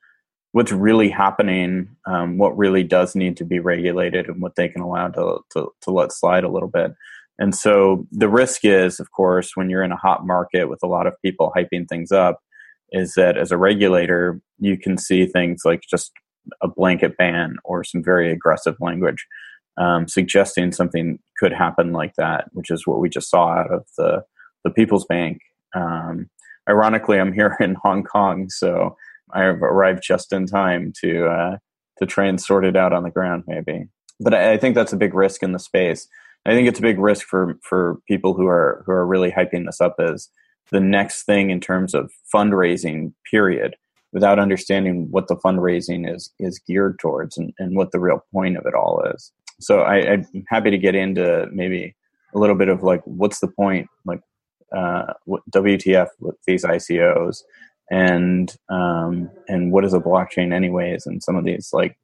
what's 0.52 0.70
really 0.70 1.08
happening, 1.08 1.88
um, 2.06 2.38
what 2.38 2.56
really 2.56 2.84
does 2.84 3.16
need 3.16 3.36
to 3.36 3.44
be 3.44 3.58
regulated, 3.58 4.28
and 4.28 4.40
what 4.40 4.54
they 4.54 4.68
can 4.68 4.82
allow 4.82 5.08
to, 5.08 5.40
to, 5.50 5.68
to 5.80 5.90
let 5.90 6.12
slide 6.12 6.44
a 6.44 6.48
little 6.48 6.68
bit. 6.68 6.92
And 7.40 7.52
so 7.52 8.06
the 8.12 8.28
risk 8.28 8.64
is, 8.64 9.00
of 9.00 9.10
course, 9.10 9.56
when 9.56 9.68
you're 9.68 9.82
in 9.82 9.90
a 9.90 9.96
hot 9.96 10.24
market 10.24 10.68
with 10.68 10.78
a 10.84 10.86
lot 10.86 11.08
of 11.08 11.20
people 11.22 11.52
hyping 11.56 11.88
things 11.88 12.12
up, 12.12 12.38
is 12.92 13.14
that 13.14 13.36
as 13.36 13.50
a 13.50 13.56
regulator, 13.56 14.40
you 14.60 14.78
can 14.78 14.96
see 14.96 15.26
things 15.26 15.62
like 15.64 15.82
just 15.90 16.12
a 16.62 16.68
blanket 16.68 17.16
ban 17.16 17.56
or 17.64 17.82
some 17.82 18.04
very 18.04 18.30
aggressive 18.30 18.76
language 18.78 19.26
um, 19.76 20.06
suggesting 20.06 20.70
something 20.70 21.18
could 21.38 21.52
happen 21.52 21.92
like 21.92 22.14
that, 22.16 22.44
which 22.52 22.70
is 22.70 22.86
what 22.86 23.00
we 23.00 23.08
just 23.08 23.28
saw 23.28 23.48
out 23.48 23.72
of 23.72 23.84
the 23.98 24.22
the 24.62 24.70
People's 24.70 25.04
Bank 25.04 25.40
um, 25.74 26.28
ironically, 26.68 27.18
I'm 27.18 27.32
here 27.32 27.56
in 27.60 27.76
Hong 27.82 28.04
Kong, 28.04 28.48
so 28.48 28.96
I 29.32 29.42
have 29.42 29.62
arrived 29.62 30.02
just 30.02 30.32
in 30.32 30.46
time 30.46 30.92
to 31.00 31.26
uh, 31.26 31.56
to 31.98 32.06
try 32.06 32.26
and 32.26 32.40
sort 32.40 32.64
it 32.64 32.76
out 32.76 32.92
on 32.92 33.02
the 33.02 33.10
ground, 33.10 33.44
maybe. 33.46 33.86
But 34.20 34.34
I, 34.34 34.52
I, 34.52 34.56
think 34.58 34.74
that's 34.74 34.92
a 34.92 34.96
big 34.96 35.14
risk 35.14 35.42
in 35.42 35.52
the 35.52 35.58
space. 35.58 36.08
I 36.46 36.52
think 36.52 36.68
it's 36.68 36.78
a 36.78 36.82
big 36.82 36.98
risk 36.98 37.26
for 37.26 37.58
for 37.62 37.98
people 38.06 38.34
who 38.34 38.46
are 38.46 38.82
who 38.86 38.92
are 38.92 39.06
really 39.06 39.30
hyping 39.30 39.66
this 39.66 39.80
up 39.80 39.96
as 39.98 40.28
the 40.70 40.80
next 40.80 41.24
thing 41.24 41.50
in 41.50 41.60
terms 41.60 41.94
of 41.94 42.12
fundraising. 42.34 43.12
Period. 43.30 43.76
Without 44.12 44.38
understanding 44.38 45.08
what 45.10 45.26
the 45.26 45.36
fundraising 45.36 46.12
is 46.12 46.32
is 46.38 46.60
geared 46.60 47.00
towards 47.00 47.36
and, 47.36 47.52
and 47.58 47.76
what 47.76 47.90
the 47.90 47.98
real 47.98 48.24
point 48.32 48.56
of 48.56 48.64
it 48.64 48.74
all 48.74 49.02
is. 49.12 49.32
So 49.60 49.80
I, 49.80 50.12
I'm 50.12 50.26
happy 50.48 50.70
to 50.70 50.78
get 50.78 50.94
into 50.94 51.48
maybe 51.52 51.96
a 52.34 52.38
little 52.38 52.56
bit 52.56 52.68
of 52.68 52.82
like 52.82 53.02
what's 53.04 53.40
the 53.40 53.48
point 53.48 53.88
like 54.04 54.20
uh, 54.74 55.12
WTF 55.52 56.08
with 56.20 56.36
these 56.46 56.64
ICOs, 56.64 57.42
and 57.90 58.54
um, 58.68 59.30
and 59.48 59.72
what 59.72 59.84
is 59.84 59.94
a 59.94 60.00
blockchain 60.00 60.52
anyways, 60.52 61.06
and 61.06 61.22
some 61.22 61.36
of 61.36 61.44
these 61.44 61.70
like 61.72 61.96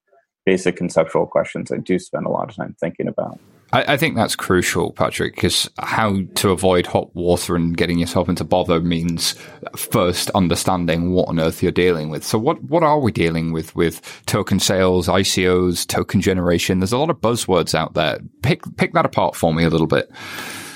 basic 0.47 0.77
conceptual 0.77 1.27
questions 1.27 1.71
I 1.71 1.77
do 1.77 1.99
spend 1.99 2.27
a 2.27 2.31
lot 2.31 2.49
of 2.49 2.57
time 2.57 2.75
thinking 2.81 3.09
about. 3.09 3.39
I, 3.73 3.95
I 3.95 3.97
think 3.97 4.17
that's 4.17 4.35
crucial, 4.35 4.93
Patrick, 4.93 5.35
because 5.35 5.69
how 5.79 6.23
to 6.37 6.51
avoid 6.51 6.87
hot 6.87 7.15
water 7.15 7.55
and 7.55 7.77
getting 7.77 7.99
yourself 7.99 8.29
into 8.29 8.45
bother 8.45 8.81
means 8.81 9.35
first 9.77 10.31
understanding 10.31 11.13
what 11.13 11.29
on 11.29 11.39
earth 11.39 11.63
you're 11.63 11.73
dealing 11.73 12.11
with. 12.11 12.25
So 12.25 12.39
what, 12.39 12.63
what 12.65 12.83
are 12.83 12.99
we 12.99 13.13
dealing 13.13 13.53
with 13.53 13.75
with 13.77 14.23
token 14.27 14.59
sales, 14.59 15.09
ICOs, 15.09 15.87
token 15.87 16.21
generation? 16.21 16.81
There's 16.81 16.93
a 16.93 16.99
lot 16.99 17.11
of 17.11 17.21
buzzwords 17.21 17.75
out 17.75 17.95
there. 17.95 18.19
Pick, 18.43 18.63
pick 18.77 18.93
that 18.95 19.07
apart 19.07 19.37
for 19.37 19.55
me 19.55 19.65
a 19.65 19.71
little 19.71 19.87
bit. 19.87 20.11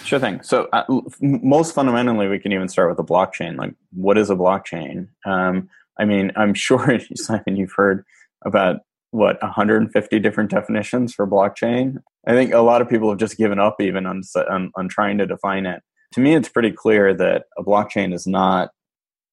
Sure 0.05 0.19
thing. 0.19 0.43
So, 0.43 0.69
uh, 0.73 0.85
most 1.21 1.75
fundamentally, 1.75 2.29
we 2.29 2.39
can 2.39 2.53
even 2.53 2.69
start 2.69 2.91
with 2.91 2.99
a 2.99 3.11
blockchain. 3.11 3.57
Like, 3.57 3.75
what 3.91 4.19
is 4.19 4.29
a 4.29 4.37
blockchain? 4.37 5.09
Um, 5.25 5.71
I 5.99 6.05
mean, 6.05 6.31
I'm 6.37 6.53
sure, 6.55 6.99
Simon, 7.15 7.57
you've 7.57 7.73
heard 7.75 8.05
about 8.45 8.81
what 9.13 9.41
150 9.41 10.19
different 10.19 10.51
definitions 10.51 11.15
for 11.15 11.27
blockchain. 11.27 11.97
I 12.27 12.33
think 12.33 12.53
a 12.53 12.59
lot 12.59 12.83
of 12.83 12.89
people 12.89 13.09
have 13.09 13.19
just 13.19 13.39
given 13.39 13.59
up 13.59 13.81
even 13.81 14.07
on, 14.07 14.23
on, 14.51 14.73
on 14.77 14.89
trying 14.89 15.19
to 15.19 15.27
define 15.27 15.67
it. 15.67 15.83
To 16.13 16.21
me, 16.21 16.35
it's 16.35 16.49
pretty 16.49 16.73
clear 16.73 17.15
that 17.15 17.45
a 17.57 17.63
blockchain 17.63 18.13
is 18.13 18.27
not. 18.27 18.71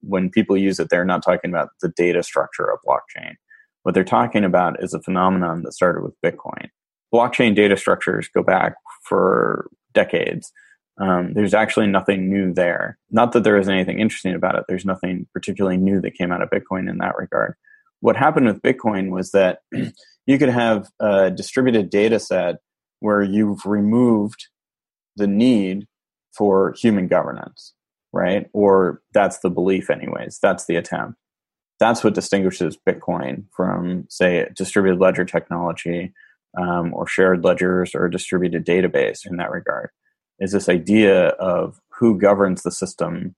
When 0.01 0.29
people 0.29 0.57
use 0.57 0.79
it, 0.79 0.89
they're 0.89 1.05
not 1.05 1.23
talking 1.23 1.51
about 1.51 1.69
the 1.81 1.89
data 1.89 2.23
structure 2.23 2.71
of 2.71 2.79
blockchain. 2.87 3.35
What 3.83 3.93
they're 3.93 4.03
talking 4.03 4.45
about 4.45 4.81
is 4.81 4.93
a 4.93 5.01
phenomenon 5.01 5.63
that 5.63 5.73
started 5.73 6.01
with 6.03 6.13
Bitcoin. 6.23 6.69
Blockchain 7.13 7.55
data 7.55 7.75
structures 7.75 8.29
go 8.33 8.41
back 8.41 8.75
for 9.03 9.67
decades. 9.93 10.51
Um, 10.99 11.33
there's 11.33 11.53
actually 11.53 11.87
nothing 11.87 12.29
new 12.29 12.53
there. 12.53 12.97
Not 13.09 13.31
that 13.31 13.43
there 13.43 13.57
is 13.57 13.69
anything 13.69 13.99
interesting 13.99 14.35
about 14.35 14.55
it. 14.55 14.65
There's 14.67 14.85
nothing 14.85 15.27
particularly 15.33 15.77
new 15.77 16.01
that 16.01 16.15
came 16.15 16.31
out 16.31 16.41
of 16.41 16.49
Bitcoin 16.49 16.89
in 16.89 16.97
that 16.99 17.17
regard. 17.17 17.55
What 18.01 18.17
happened 18.17 18.47
with 18.47 18.61
Bitcoin 18.61 19.09
was 19.09 19.31
that 19.31 19.59
you 20.25 20.37
could 20.37 20.49
have 20.49 20.89
a 20.99 21.31
distributed 21.31 21.89
data 21.89 22.19
set 22.19 22.57
where 22.99 23.21
you've 23.21 23.65
removed 23.65 24.47
the 25.15 25.27
need 25.27 25.87
for 26.37 26.73
human 26.77 27.07
governance, 27.07 27.73
right? 28.13 28.47
Or 28.53 29.01
that's 29.13 29.39
the 29.39 29.49
belief, 29.49 29.89
anyways. 29.89 30.39
That's 30.41 30.65
the 30.65 30.75
attempt. 30.75 31.17
That's 31.79 32.03
what 32.03 32.13
distinguishes 32.13 32.77
Bitcoin 32.87 33.45
from, 33.51 34.05
say, 34.09 34.47
distributed 34.55 34.99
ledger 34.99 35.25
technology 35.25 36.13
um, 36.57 36.93
or 36.93 37.07
shared 37.07 37.43
ledgers 37.43 37.95
or 37.95 38.07
distributed 38.07 38.65
database 38.65 39.25
in 39.25 39.37
that 39.37 39.51
regard 39.51 39.89
is 40.39 40.51
this 40.51 40.69
idea 40.69 41.29
of 41.29 41.79
who 41.89 42.17
governs 42.17 42.63
the 42.63 42.71
system 42.71 43.35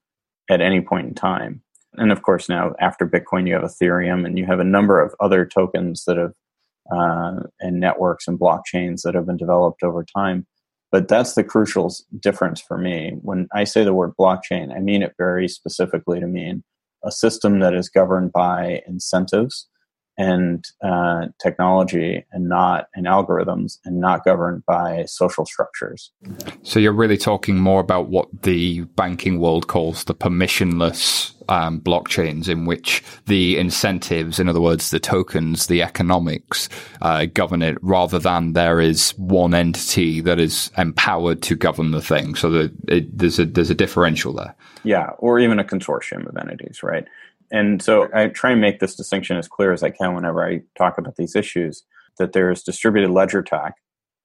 at 0.49 0.61
any 0.61 0.81
point 0.81 1.07
in 1.07 1.13
time. 1.13 1.61
And 1.95 2.11
of 2.11 2.23
course, 2.23 2.49
now 2.49 2.73
after 2.79 3.07
Bitcoin, 3.07 3.47
you 3.47 3.53
have 3.53 3.63
Ethereum 3.63 4.25
and 4.25 4.37
you 4.37 4.45
have 4.45 4.59
a 4.59 4.65
number 4.65 5.01
of 5.01 5.13
other 5.19 5.45
tokens 5.45 6.05
that 6.05 6.17
have 6.17 6.33
uh, 6.91 7.43
and 7.59 7.79
networks 7.79 8.27
and 8.27 8.39
blockchains 8.39 9.03
that 9.03 9.15
have 9.15 9.25
been 9.25 9.37
developed 9.37 9.83
over 9.83 10.03
time. 10.03 10.45
But 10.91 11.07
that's 11.07 11.33
the 11.33 11.43
crucial 11.43 11.93
difference 12.19 12.61
for 12.61 12.77
me. 12.77 13.17
When 13.21 13.47
I 13.53 13.63
say 13.63 13.83
the 13.83 13.93
word 13.93 14.11
blockchain, 14.19 14.75
I 14.75 14.79
mean 14.79 15.01
it 15.01 15.13
very 15.17 15.47
specifically 15.47 16.19
to 16.19 16.27
mean 16.27 16.63
a 17.03 17.11
system 17.11 17.59
that 17.59 17.73
is 17.73 17.89
governed 17.89 18.31
by 18.31 18.81
incentives 18.87 19.67
and 20.17 20.65
uh, 20.83 21.27
technology 21.41 22.25
and 22.31 22.47
not 22.47 22.87
and 22.95 23.05
algorithms 23.07 23.79
and 23.85 23.99
not 23.99 24.23
governed 24.23 24.65
by 24.65 25.05
social 25.05 25.45
structures. 25.45 26.11
So 26.61 26.79
you're 26.79 26.91
really 26.91 27.17
talking 27.17 27.57
more 27.57 27.79
about 27.79 28.09
what 28.09 28.43
the 28.43 28.81
banking 28.81 29.39
world 29.39 29.67
calls 29.67 30.03
the 30.03 30.15
permissionless 30.15 31.33
um, 31.49 31.81
blockchains, 31.81 32.47
in 32.47 32.65
which 32.65 33.03
the 33.25 33.57
incentives, 33.57 34.39
in 34.39 34.47
other 34.47 34.61
words, 34.61 34.91
the 34.91 34.99
tokens, 34.99 35.67
the 35.67 35.81
economics, 35.81 36.69
uh, 37.01 37.25
govern 37.25 37.61
it, 37.61 37.77
rather 37.81 38.19
than 38.19 38.53
there 38.53 38.79
is 38.79 39.11
one 39.17 39.53
entity 39.53 40.21
that 40.21 40.39
is 40.39 40.71
empowered 40.77 41.41
to 41.43 41.55
govern 41.55 41.91
the 41.91 42.01
thing. 42.01 42.35
So 42.35 42.49
that 42.51 42.71
it, 42.87 43.17
there's 43.17 43.39
a 43.39 43.45
there's 43.45 43.69
a 43.69 43.75
differential 43.75 44.33
there. 44.33 44.55
Yeah, 44.83 45.11
or 45.19 45.39
even 45.39 45.59
a 45.59 45.63
consortium 45.63 46.27
of 46.27 46.37
entities, 46.37 46.83
right? 46.83 47.05
And 47.53 47.83
so 47.83 48.09
I 48.13 48.27
try 48.27 48.51
and 48.51 48.59
make 48.59 48.79
this 48.79 48.95
distinction 48.95 49.37
as 49.37 49.47
clear 49.47 49.71
as 49.71 49.83
I 49.83 49.91
can 49.91 50.15
whenever 50.15 50.45
I 50.45 50.63
talk 50.75 50.97
about 50.97 51.15
these 51.15 51.35
issues 51.35 51.83
that 52.17 52.33
there's 52.33 52.63
distributed 52.63 53.11
ledger 53.11 53.43
tech, 53.43 53.75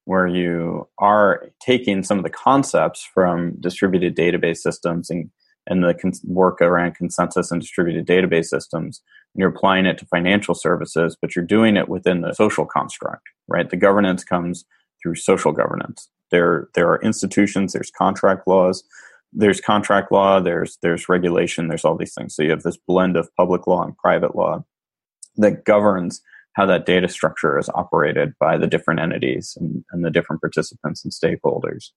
where 0.06 0.26
you 0.26 0.88
are 0.98 1.50
taking 1.60 2.02
some 2.02 2.16
of 2.16 2.24
the 2.24 2.30
concepts 2.30 3.06
from 3.14 3.54
distributed 3.60 4.16
database 4.16 4.56
systems 4.56 5.10
and, 5.10 5.30
and 5.66 5.84
the 5.84 6.20
work 6.24 6.62
around 6.62 6.94
consensus 6.94 7.50
and 7.50 7.60
distributed 7.60 8.06
database 8.06 8.46
systems, 8.46 9.02
and 9.34 9.40
you're 9.40 9.50
applying 9.50 9.84
it 9.84 9.98
to 9.98 10.06
financial 10.06 10.54
services, 10.54 11.14
but 11.20 11.36
you're 11.36 11.44
doing 11.44 11.76
it 11.76 11.90
within 11.90 12.22
the 12.22 12.32
social 12.32 12.64
construct, 12.64 13.28
right? 13.46 13.68
The 13.68 13.76
governance 13.76 14.24
comes 14.24 14.64
through 15.02 15.16
social 15.16 15.52
governance. 15.52 16.08
There, 16.30 16.68
there 16.74 16.88
are 16.88 17.02
institutions, 17.02 17.74
there's 17.74 17.90
contract 17.90 18.48
laws, 18.48 18.84
there's 19.32 19.60
contract 19.60 20.10
law, 20.10 20.40
there's 20.40 20.78
there's 20.82 21.08
regulation, 21.08 21.68
there's 21.68 21.84
all 21.84 21.96
these 21.96 22.14
things. 22.14 22.34
So 22.34 22.42
you 22.42 22.50
have 22.50 22.62
this 22.62 22.78
blend 22.86 23.16
of 23.16 23.34
public 23.36 23.66
law 23.66 23.84
and 23.84 23.96
private 23.96 24.34
law 24.34 24.64
that 25.36 25.64
governs 25.64 26.20
how 26.54 26.66
that 26.66 26.86
data 26.86 27.08
structure 27.08 27.58
is 27.58 27.68
operated 27.74 28.34
by 28.40 28.56
the 28.56 28.66
different 28.66 29.00
entities 29.00 29.56
and, 29.60 29.84
and 29.92 30.04
the 30.04 30.10
different 30.10 30.40
participants 30.40 31.04
and 31.04 31.12
stakeholders. 31.12 31.90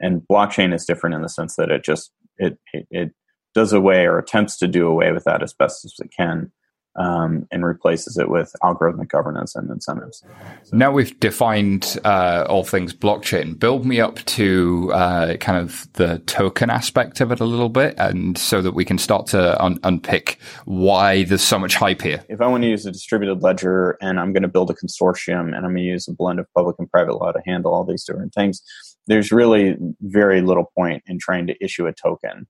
And 0.00 0.22
blockchain 0.30 0.74
is 0.74 0.86
different 0.86 1.14
in 1.14 1.22
the 1.22 1.28
sense 1.28 1.56
that 1.56 1.70
it 1.70 1.84
just 1.84 2.12
it, 2.38 2.58
it, 2.72 2.86
it 2.90 3.12
does 3.54 3.72
away 3.72 4.06
or 4.06 4.18
attempts 4.18 4.56
to 4.58 4.68
do 4.68 4.86
away 4.86 5.12
with 5.12 5.24
that 5.24 5.42
as 5.42 5.54
best 5.54 5.84
as 5.84 5.94
it 5.98 6.10
can 6.16 6.52
um, 6.96 7.46
and 7.50 7.64
replaces 7.64 8.16
it 8.16 8.28
with 8.28 8.54
algorithmic 8.62 9.08
governance 9.08 9.54
and 9.54 9.70
incentives. 9.70 10.22
So 10.64 10.76
now 10.76 10.90
we've 10.90 11.18
defined 11.20 11.98
uh, 12.04 12.46
all 12.48 12.64
things 12.64 12.94
blockchain. 12.94 13.58
Build 13.58 13.84
me 13.84 14.00
up 14.00 14.16
to 14.24 14.90
uh, 14.92 15.36
kind 15.36 15.58
of 15.58 15.90
the 15.94 16.18
token 16.20 16.70
aspect 16.70 17.20
of 17.20 17.30
it 17.32 17.40
a 17.40 17.44
little 17.44 17.68
bit, 17.68 17.94
and 17.98 18.36
so 18.38 18.62
that 18.62 18.72
we 18.72 18.84
can 18.84 18.98
start 18.98 19.26
to 19.28 19.62
un- 19.62 19.78
unpick 19.82 20.38
why 20.64 21.24
there's 21.24 21.42
so 21.42 21.58
much 21.58 21.74
hype 21.74 22.02
here. 22.02 22.24
If 22.28 22.40
I 22.40 22.46
want 22.46 22.62
to 22.62 22.68
use 22.68 22.86
a 22.86 22.92
distributed 22.92 23.42
ledger 23.42 23.96
and 24.00 24.18
I'm 24.18 24.32
going 24.32 24.42
to 24.42 24.48
build 24.48 24.70
a 24.70 24.74
consortium 24.74 25.54
and 25.54 25.56
I'm 25.56 25.72
going 25.72 25.76
to 25.76 25.82
use 25.82 26.08
a 26.08 26.12
blend 26.12 26.40
of 26.40 26.46
public 26.54 26.76
and 26.78 26.90
private 26.90 27.14
law 27.14 27.32
to 27.32 27.40
handle 27.46 27.74
all 27.74 27.84
these 27.84 28.04
different 28.04 28.34
things, 28.34 28.62
there's 29.06 29.30
really 29.30 29.76
very 30.00 30.40
little 30.40 30.72
point 30.76 31.02
in 31.06 31.18
trying 31.18 31.46
to 31.48 31.54
issue 31.62 31.86
a 31.86 31.92
token, 31.92 32.46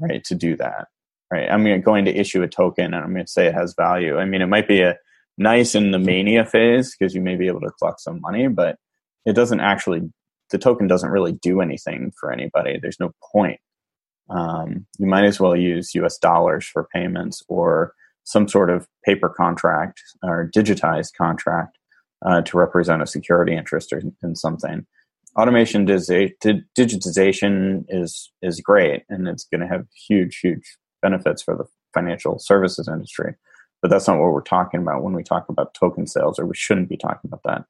right, 0.00 0.24
to 0.24 0.34
do 0.34 0.56
that 0.56 0.88
right? 1.30 1.48
I'm 1.50 1.80
going 1.82 2.04
to 2.06 2.16
issue 2.16 2.42
a 2.42 2.48
token 2.48 2.86
and 2.86 2.96
I'm 2.96 3.12
going 3.12 3.26
to 3.26 3.30
say 3.30 3.46
it 3.46 3.54
has 3.54 3.74
value. 3.76 4.18
I 4.18 4.24
mean, 4.24 4.42
it 4.42 4.46
might 4.46 4.68
be 4.68 4.80
a 4.80 4.96
nice 5.36 5.74
in 5.74 5.90
the 5.90 5.98
mania 5.98 6.44
phase 6.44 6.94
because 6.96 7.14
you 7.14 7.20
may 7.20 7.36
be 7.36 7.46
able 7.46 7.60
to 7.60 7.70
collect 7.78 8.00
some 8.00 8.20
money, 8.20 8.48
but 8.48 8.76
it 9.24 9.34
doesn't 9.34 9.60
actually, 9.60 10.02
the 10.50 10.58
token 10.58 10.86
doesn't 10.86 11.10
really 11.10 11.32
do 11.32 11.60
anything 11.60 12.12
for 12.18 12.32
anybody. 12.32 12.78
There's 12.80 13.00
no 13.00 13.12
point. 13.32 13.60
Um, 14.30 14.86
you 14.98 15.06
might 15.06 15.24
as 15.24 15.40
well 15.40 15.56
use 15.56 15.94
US 15.94 16.18
dollars 16.18 16.66
for 16.66 16.88
payments 16.92 17.42
or 17.48 17.94
some 18.24 18.46
sort 18.46 18.68
of 18.68 18.86
paper 19.04 19.28
contract 19.28 20.02
or 20.22 20.50
digitized 20.54 21.14
contract 21.16 21.78
uh, 22.24 22.42
to 22.42 22.58
represent 22.58 23.02
a 23.02 23.06
security 23.06 23.56
interest 23.56 23.92
or 23.92 24.02
in 24.22 24.36
something. 24.36 24.86
Automation 25.36 25.86
digitization 25.86 27.84
is 27.88 28.32
is 28.42 28.60
great, 28.60 29.04
and 29.08 29.28
it's 29.28 29.44
going 29.44 29.60
to 29.60 29.68
have 29.68 29.86
huge, 30.08 30.40
huge 30.42 30.76
benefits 31.00 31.42
for 31.42 31.56
the 31.56 31.64
financial 31.94 32.38
services 32.38 32.88
industry. 32.88 33.34
But 33.80 33.90
that's 33.90 34.08
not 34.08 34.18
what 34.18 34.32
we're 34.32 34.40
talking 34.42 34.80
about 34.80 35.02
when 35.02 35.14
we 35.14 35.22
talk 35.22 35.48
about 35.48 35.74
token 35.74 36.06
sales, 36.06 36.38
or 36.38 36.46
we 36.46 36.56
shouldn't 36.56 36.88
be 36.88 36.96
talking 36.96 37.30
about 37.30 37.42
that. 37.44 37.64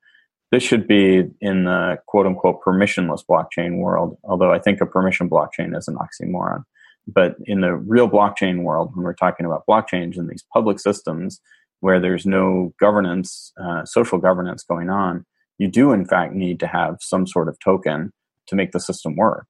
This 0.51 0.63
should 0.63 0.89
be 0.89 1.25
in 1.41 1.65
the 1.65 1.99
quote 2.07 2.27
unquote 2.27 2.63
permissionless 2.63 3.23
blockchain 3.29 3.79
world, 3.79 4.17
although 4.25 4.53
I 4.53 4.59
think 4.59 4.81
a 4.81 4.87
permission 4.87 5.29
blockchain 5.29 5.77
is 5.77 5.89
an 5.89 5.97
oxymoron. 5.97 6.65
But 7.07 7.37
in 7.45 7.61
the 7.61 7.75
real 7.75 8.09
blockchain 8.09 8.63
world, 8.63 8.95
when 8.95 9.05
we're 9.05 9.15
talking 9.15 9.47
about 9.47 9.65
blockchains 9.69 10.17
and 10.17 10.29
these 10.29 10.45
public 10.53 10.79
systems 10.79 11.41
where 11.81 12.01
there's 12.01 12.27
no 12.27 12.73
governance, 12.81 13.53
uh, 13.63 13.85
social 13.85 14.19
governance 14.19 14.63
going 14.63 14.91
on, 14.91 15.25
you 15.59 15.69
do 15.69 15.93
in 15.93 16.07
fact 16.07 16.33
need 16.33 16.61
to 16.61 16.67
have 16.67 16.97
some 17.01 17.27
sort 17.27 17.49
of 17.49 17.59
token 17.61 18.13
to 18.47 18.57
make 18.57 18.73
the 18.73 18.81
system 18.81 19.17
work 19.17 19.47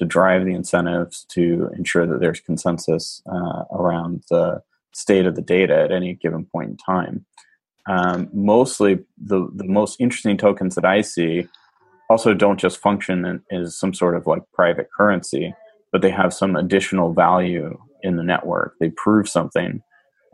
to 0.00 0.06
drive 0.06 0.46
the 0.46 0.54
incentives 0.54 1.26
to 1.28 1.68
ensure 1.76 2.06
that 2.06 2.20
there's 2.20 2.40
consensus 2.40 3.22
uh, 3.30 3.64
around 3.70 4.24
the 4.30 4.62
state 4.94 5.26
of 5.26 5.36
the 5.36 5.42
data 5.42 5.74
at 5.74 5.92
any 5.92 6.14
given 6.14 6.46
point 6.46 6.70
in 6.70 6.76
time. 6.78 7.26
Um, 7.86 8.30
mostly, 8.32 9.00
the, 9.22 9.46
the 9.54 9.64
most 9.64 10.00
interesting 10.00 10.38
tokens 10.38 10.74
that 10.74 10.86
I 10.86 11.02
see 11.02 11.46
also 12.08 12.32
don't 12.32 12.58
just 12.58 12.78
function 12.78 13.42
as 13.52 13.76
some 13.76 13.92
sort 13.92 14.16
of 14.16 14.26
like 14.26 14.42
private 14.54 14.88
currency, 14.96 15.54
but 15.92 16.00
they 16.00 16.10
have 16.10 16.32
some 16.32 16.56
additional 16.56 17.12
value 17.12 17.78
in 18.02 18.16
the 18.16 18.22
network. 18.22 18.76
They 18.80 18.88
prove 18.96 19.28
something 19.28 19.82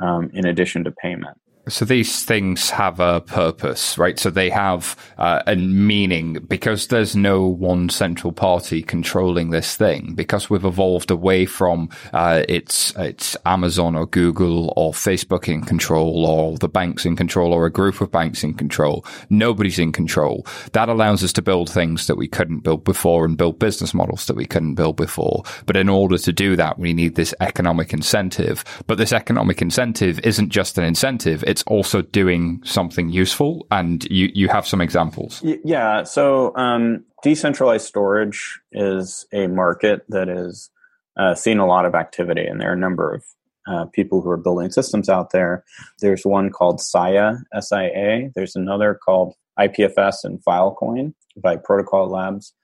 um, 0.01 0.31
in 0.33 0.47
addition 0.47 0.85
to 0.85 0.93
payment. 0.93 1.39
So 1.69 1.85
these 1.85 2.25
things 2.25 2.71
have 2.71 3.01
a 3.01 3.21
purpose, 3.21 3.99
right? 3.99 4.17
So 4.21 4.31
they 4.31 4.51
have 4.51 4.95
uh, 5.19 5.43
a 5.49 5.57
meaning 5.57 6.35
because 6.47 6.87
there's 6.87 7.17
no 7.17 7.45
one 7.45 7.89
central 7.89 8.33
party 8.33 8.83
controlling 8.83 9.51
this 9.51 9.75
thing. 9.75 10.15
Because 10.15 10.49
we've 10.49 10.65
evolved 10.65 11.11
away 11.11 11.45
from 11.45 11.89
uh, 12.13 12.45
it's 12.49 12.95
it's 12.97 13.37
Amazon 13.45 13.97
or 13.97 14.07
Google 14.07 14.73
or 14.77 14.93
Facebook 14.93 15.49
in 15.49 15.63
control 15.63 16.25
or 16.25 16.57
the 16.57 16.69
banks 16.69 17.05
in 17.05 17.17
control 17.17 17.53
or 17.53 17.67
a 17.67 17.73
group 17.73 18.01
of 18.01 18.13
banks 18.13 18.45
in 18.45 18.55
control. 18.55 19.05
Nobody's 19.29 19.81
in 19.81 19.91
control. 19.91 20.47
That 20.71 20.89
allows 20.89 21.25
us 21.25 21.33
to 21.33 21.43
build 21.43 21.69
things 21.69 22.07
that 22.07 22.17
we 22.17 22.29
couldn't 22.29 22.61
build 22.61 22.85
before 22.85 23.25
and 23.25 23.37
build 23.37 23.59
business 23.59 23.93
models 23.93 24.27
that 24.27 24.37
we 24.37 24.47
couldn't 24.47 24.77
build 24.77 24.95
before. 24.95 25.43
But 25.67 25.77
in 25.77 25.89
order 25.89 26.17
to 26.17 26.33
do 26.33 26.55
that, 26.55 26.79
we 26.79 26.93
need 26.93 27.17
this 27.17 27.35
economic 27.41 27.93
incentive. 27.93 28.63
But 28.87 28.99
this 28.99 29.13
economic 29.13 29.61
incentive 29.61 30.21
isn't 30.21 30.51
just 30.51 30.79
an 30.79 30.85
incentive 30.85 31.43
also 31.65 32.03
doing 32.03 32.61
something 32.65 33.09
useful. 33.09 33.67
And 33.71 34.05
you, 34.11 34.31
you 34.35 34.49
have 34.49 34.67
some 34.67 34.81
examples. 34.81 35.43
Yeah. 35.43 36.05
So 36.05 36.55
um, 36.57 37.05
decentralized 37.23 37.87
storage 37.87 38.61
is 38.73 39.27
a 39.33 39.47
market 39.47 40.03
that 40.09 40.29
is 40.29 40.71
uh, 41.17 41.35
seeing 41.35 41.59
a 41.59 41.67
lot 41.67 41.87
of 41.87 41.95
activity, 41.95 42.45
and 42.45 42.61
there 42.61 42.71
are 42.71 42.75
a 42.75 42.79
number 42.79 43.15
of 43.15 43.25
uh, 43.67 43.87
people 43.87 44.21
who 44.21 44.31
are 44.31 44.37
building 44.37 44.71
systems 44.71 45.09
out 45.09 45.31
there. 45.31 45.65
There's 46.01 46.25
one 46.25 46.51
called 46.51 46.81
SIA, 46.81 47.39
S-I-A. 47.55 48.31
There's 48.35 48.55
another 48.55 48.99
called 49.03 49.35
IPFS 49.59 50.17
and 50.25 50.43
Filecoin 50.45 51.15
by 51.37 51.57
Protocol 51.57 52.09
Labs. 52.09 52.55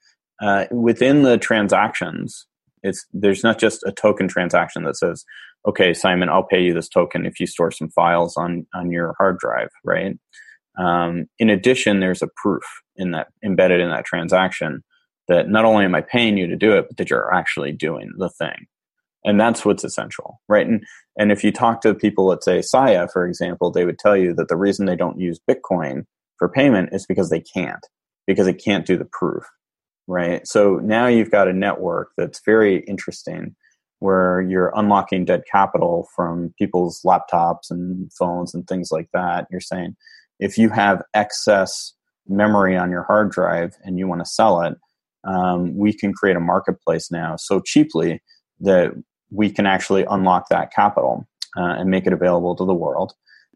Uh, 0.40 0.66
within 0.70 1.22
the 1.22 1.38
transactions, 1.38 2.47
it's 2.82 3.07
there's 3.12 3.43
not 3.43 3.59
just 3.59 3.82
a 3.84 3.93
token 3.93 4.28
transaction 4.28 4.84
that 4.84 4.97
says 4.97 5.24
okay, 5.66 5.94
Simon, 5.94 6.28
I'll 6.28 6.42
pay 6.42 6.62
you 6.62 6.74
this 6.74 6.88
token 6.88 7.26
if 7.26 7.38
you 7.40 7.46
store 7.46 7.70
some 7.70 7.90
files 7.90 8.36
on 8.36 8.66
on 8.74 8.90
your 8.90 9.14
hard 9.18 9.38
drive, 9.38 9.68
right? 9.84 10.18
Um, 10.78 11.26
in 11.38 11.50
addition, 11.50 12.00
there's 12.00 12.22
a 12.22 12.28
proof 12.36 12.64
in 12.96 13.12
that 13.12 13.28
embedded 13.44 13.80
in 13.80 13.90
that 13.90 14.04
transaction 14.04 14.82
that 15.28 15.48
not 15.48 15.64
only 15.64 15.84
am 15.84 15.94
I 15.94 16.00
paying 16.00 16.36
you 16.36 16.46
to 16.46 16.56
do 16.56 16.76
it, 16.76 16.86
but 16.88 16.96
that 16.96 17.10
you're 17.10 17.32
actually 17.32 17.72
doing 17.72 18.10
the 18.18 18.30
thing, 18.30 18.66
and 19.24 19.40
that's 19.40 19.64
what's 19.64 19.84
essential, 19.84 20.40
right? 20.48 20.66
And 20.66 20.84
and 21.18 21.30
if 21.30 21.44
you 21.44 21.52
talk 21.52 21.82
to 21.82 21.94
people 21.94 22.32
at 22.32 22.42
say 22.42 22.62
Sia, 22.62 23.08
for 23.12 23.26
example, 23.26 23.70
they 23.70 23.84
would 23.84 23.98
tell 23.98 24.16
you 24.16 24.34
that 24.34 24.48
the 24.48 24.56
reason 24.56 24.86
they 24.86 24.96
don't 24.96 25.20
use 25.20 25.40
Bitcoin 25.48 26.04
for 26.38 26.48
payment 26.48 26.90
is 26.92 27.06
because 27.06 27.30
they 27.30 27.40
can't, 27.40 27.86
because 28.26 28.46
it 28.46 28.62
can't 28.64 28.86
do 28.86 28.96
the 28.96 29.08
proof, 29.12 29.44
right? 30.06 30.46
So 30.46 30.76
now 30.76 31.06
you've 31.06 31.30
got 31.30 31.48
a 31.48 31.52
network 31.52 32.10
that's 32.16 32.40
very 32.44 32.80
interesting 32.84 33.54
where 34.03 34.42
you're 34.42 34.72
unlocking 34.74 35.24
dead 35.24 35.44
capital 35.50 36.09
from 36.16 36.53
people's 36.59 37.00
laptops 37.07 37.70
and 37.70 38.12
phones 38.12 38.53
and 38.53 38.66
things 38.66 38.90
like 38.90 39.09
that. 39.12 39.46
You're 39.48 39.61
saying 39.61 39.94
if 40.40 40.59
you 40.59 40.70
have 40.70 41.03
excess 41.14 41.94
memory 42.26 42.76
on 42.76 42.90
your 42.90 43.05
hard 43.05 43.30
drive 43.30 43.76
and 43.84 44.00
you 44.00 44.09
want 44.09 44.20
to 44.20 44.26
sell 44.26 44.61
it, 44.62 44.74
um, 45.24 45.76
we 45.76 45.92
can 45.92 46.12
create 46.12 46.36
a 46.36 46.40
marketplace 46.40 47.12
now 47.12 47.36
so 47.36 47.61
cheaply 47.61 48.20
that 48.59 48.90
we 49.30 49.48
can 49.48 49.66
actually 49.66 50.05
unlock 50.11 50.48
that 50.48 50.72
capital 50.72 51.28
uh, 51.57 51.76
and 51.78 51.88
make 51.88 52.05
it 52.05 52.12
available 52.12 52.57
to 52.57 52.64
the 52.64 52.74
world. 52.74 53.12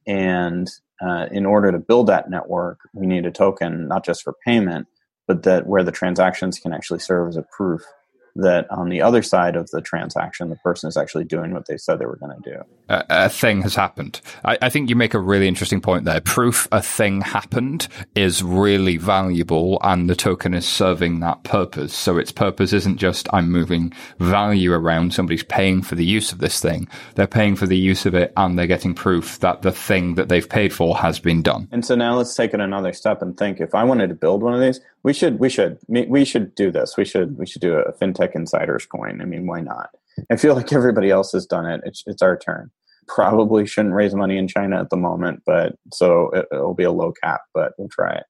And 0.07 0.71
uh, 1.05 1.27
in 1.33 1.45
order 1.45 1.73
to 1.73 1.79
build 1.81 2.07
that 2.07 2.31
network, 2.31 2.79
we 2.95 3.09
need 3.09 3.27
a 3.27 3.33
token, 3.33 3.89
not 3.89 4.05
just 4.05 4.23
for 4.23 4.35
payment, 4.47 4.87
but 5.27 5.43
that 5.43 5.67
where 5.67 5.83
the 5.83 5.91
transactions 5.91 6.61
can 6.61 6.73
actually 6.73 7.01
serve 7.01 7.31
as 7.31 7.37
a 7.37 7.43
proof 7.43 7.83
that 8.37 8.71
on 8.71 8.89
the 8.89 9.03
other 9.03 9.23
side 9.23 9.57
of 9.57 9.71
the 9.71 9.81
transaction, 9.81 10.51
the 10.51 10.57
person 10.57 10.89
is 10.89 10.97
actually 10.97 11.25
doing 11.25 11.53
what 11.53 11.67
they 11.67 11.77
said 11.77 11.99
they 11.99 12.07
were 12.07 12.17
going 12.17 12.41
to 12.43 12.51
do. 12.51 12.63
A, 12.89 13.05
a, 13.09 13.29
thing 13.29 13.63
has 13.63 13.75
happened. 13.75 14.21
I, 14.45 14.59
I, 14.63 14.69
think 14.69 14.89
you 14.89 14.97
make 14.97 15.15
a 15.15 15.19
really 15.19 15.49
interesting 15.49 15.81
point 15.81 16.05
there. 16.05 16.21
Proof 16.21 16.69
a 16.73 16.83
thing 16.83 17.21
happened 17.21 17.89
is 18.15 18.43
really 18.43 18.97
valuable, 18.97 19.79
and 19.83 20.09
the 20.09 20.15
token 20.15 20.55
is 20.55 20.67
serving 20.67 21.21
that 21.21 21.43
purpose. 21.45 21.95
So 21.95 22.19
its 22.19 22.33
purpose 22.33 22.73
isn't 22.73 22.99
just 22.99 23.29
I'm 23.33 23.51
moving 23.51 23.93
value 24.19 24.73
around. 24.73 25.15
Somebody's 25.15 25.45
paying 25.45 25.83
for 25.83 25.95
the 25.95 26.05
use 26.05 26.33
of 26.33 26.39
this 26.39 26.61
thing. 26.61 26.89
They're 27.15 27.27
paying 27.27 27.57
for 27.57 27.67
the 27.67 27.79
use 27.79 28.07
of 28.07 28.15
it, 28.15 28.33
and 28.37 28.59
they're 28.59 28.67
getting 28.67 28.95
proof 28.95 29.41
that 29.41 29.63
the 29.63 29.73
thing 29.73 30.15
that 30.15 30.29
they've 30.29 30.49
paid 30.49 30.73
for 30.73 30.97
has 30.97 31.19
been 31.19 31.43
done. 31.43 31.69
And 31.73 31.85
so 31.85 31.95
now 31.95 32.17
let's 32.17 32.35
take 32.35 32.55
it 32.55 32.61
another 32.61 32.93
step 32.93 33.23
and 33.23 33.37
think: 33.37 33.61
if 33.61 33.75
I 33.75 33.85
wanted 33.85 34.09
to 34.09 34.15
build 34.15 34.43
one 34.43 34.55
of 34.55 34.61
these, 34.61 34.81
we 35.07 35.13
should 35.13 35.39
we 35.39 35.49
should 35.49 35.79
we 35.89 36.25
should 36.25 36.55
do 36.57 36.73
this. 36.73 36.97
We 36.97 37.05
should 37.05 37.39
we 37.39 37.47
should 37.47 37.63
do 37.63 37.75
a 37.75 37.93
fintech 37.93 38.26
insiders 38.35 38.87
coin. 38.87 39.21
I 39.21 39.25
mean, 39.25 39.47
why 39.47 39.61
not? 39.61 39.91
I 40.31 40.37
feel 40.37 40.55
like 40.55 40.73
everybody 40.73 41.11
else 41.11 41.33
has 41.33 41.47
done 41.47 41.67
it. 41.67 41.81
It's 41.85 42.03
it's 42.07 42.23
our 42.23 42.39
turn. 42.39 42.71
Probably 43.09 43.67
shouldn't 43.67 43.95
raise 43.95 44.15
money 44.15 44.37
in 44.37 44.49
China 44.49 44.81
at 44.81 44.91
the 44.91 44.97
moment, 44.97 45.43
but 45.47 45.77
so 45.93 46.31
it, 46.31 46.47
will 46.51 46.75
be 46.75 46.85
a 46.85 46.91
low 46.91 47.13
cap, 47.23 47.43
but 47.55 47.73
we'll 47.79 47.89
try 47.89 48.13
it. 48.15 48.25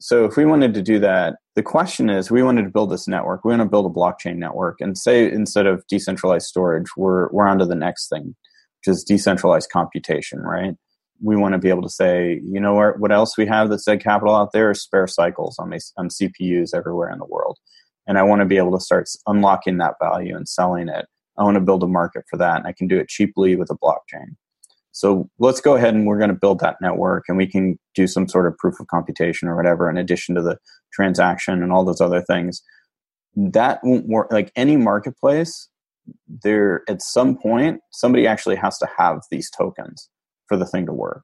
So 0.00 0.24
if 0.24 0.36
we 0.36 0.44
wanted 0.44 0.74
to 0.74 0.82
do 0.82 0.98
that, 1.00 1.36
the 1.56 1.62
question 1.62 2.08
is 2.08 2.30
we 2.30 2.42
wanted 2.42 2.62
to 2.62 2.70
build 2.70 2.90
this 2.90 3.08
network. 3.08 3.44
We 3.44 3.50
want 3.50 3.62
to 3.62 3.68
build 3.68 3.86
a 3.86 3.94
blockchain 3.94 4.36
network 4.36 4.80
and 4.80 4.96
say 4.96 5.30
instead 5.30 5.66
of 5.66 5.84
decentralized 5.88 6.46
storage, 6.46 6.86
we're 6.96 7.30
we're 7.30 7.48
on 7.48 7.58
to 7.58 7.66
the 7.66 7.74
next 7.74 8.08
thing, 8.08 8.36
which 8.80 8.94
is 8.94 9.02
decentralized 9.02 9.70
computation, 9.70 10.40
right? 10.40 10.74
We 11.20 11.36
want 11.36 11.54
to 11.54 11.58
be 11.58 11.68
able 11.68 11.82
to 11.82 11.88
say, 11.88 12.40
you 12.44 12.60
know 12.60 12.74
what, 12.74 13.00
what 13.00 13.10
else 13.10 13.36
we 13.36 13.46
have 13.46 13.70
that's 13.70 13.84
dead 13.84 14.02
capital 14.02 14.36
out 14.36 14.52
there 14.52 14.70
is 14.70 14.82
spare 14.82 15.08
cycles 15.08 15.58
on, 15.58 15.72
on 15.96 16.08
CPUs 16.08 16.76
everywhere 16.76 17.10
in 17.10 17.18
the 17.18 17.24
world. 17.24 17.58
And 18.08 18.18
I 18.18 18.24
want 18.24 18.40
to 18.40 18.46
be 18.46 18.56
able 18.56 18.76
to 18.76 18.84
start 18.84 19.08
unlocking 19.26 19.78
that 19.78 19.94
value 20.02 20.34
and 20.34 20.48
selling 20.48 20.88
it. 20.88 21.06
I 21.38 21.44
want 21.44 21.54
to 21.54 21.60
build 21.60 21.84
a 21.84 21.86
market 21.86 22.24
for 22.28 22.36
that. 22.38 22.56
And 22.56 22.66
I 22.66 22.72
can 22.72 22.88
do 22.88 22.98
it 22.98 23.08
cheaply 23.08 23.54
with 23.54 23.70
a 23.70 23.76
blockchain. 23.76 24.34
So 24.90 25.30
let's 25.38 25.60
go 25.60 25.76
ahead 25.76 25.94
and 25.94 26.06
we're 26.06 26.18
going 26.18 26.30
to 26.30 26.34
build 26.34 26.58
that 26.58 26.78
network 26.80 27.26
and 27.28 27.36
we 27.36 27.46
can 27.46 27.78
do 27.94 28.08
some 28.08 28.26
sort 28.26 28.48
of 28.48 28.56
proof 28.58 28.80
of 28.80 28.88
computation 28.88 29.46
or 29.46 29.54
whatever 29.54 29.88
in 29.88 29.96
addition 29.96 30.34
to 30.34 30.42
the 30.42 30.58
transaction 30.92 31.62
and 31.62 31.70
all 31.70 31.84
those 31.84 32.00
other 32.00 32.20
things. 32.20 32.62
That 33.36 33.78
won't 33.84 34.08
work. 34.08 34.32
Like 34.32 34.50
any 34.56 34.76
marketplace, 34.76 35.68
there 36.42 36.82
at 36.88 37.02
some 37.02 37.36
point, 37.36 37.80
somebody 37.92 38.26
actually 38.26 38.56
has 38.56 38.78
to 38.78 38.88
have 38.98 39.20
these 39.30 39.50
tokens 39.50 40.08
for 40.48 40.56
the 40.56 40.66
thing 40.66 40.86
to 40.86 40.92
work. 40.92 41.22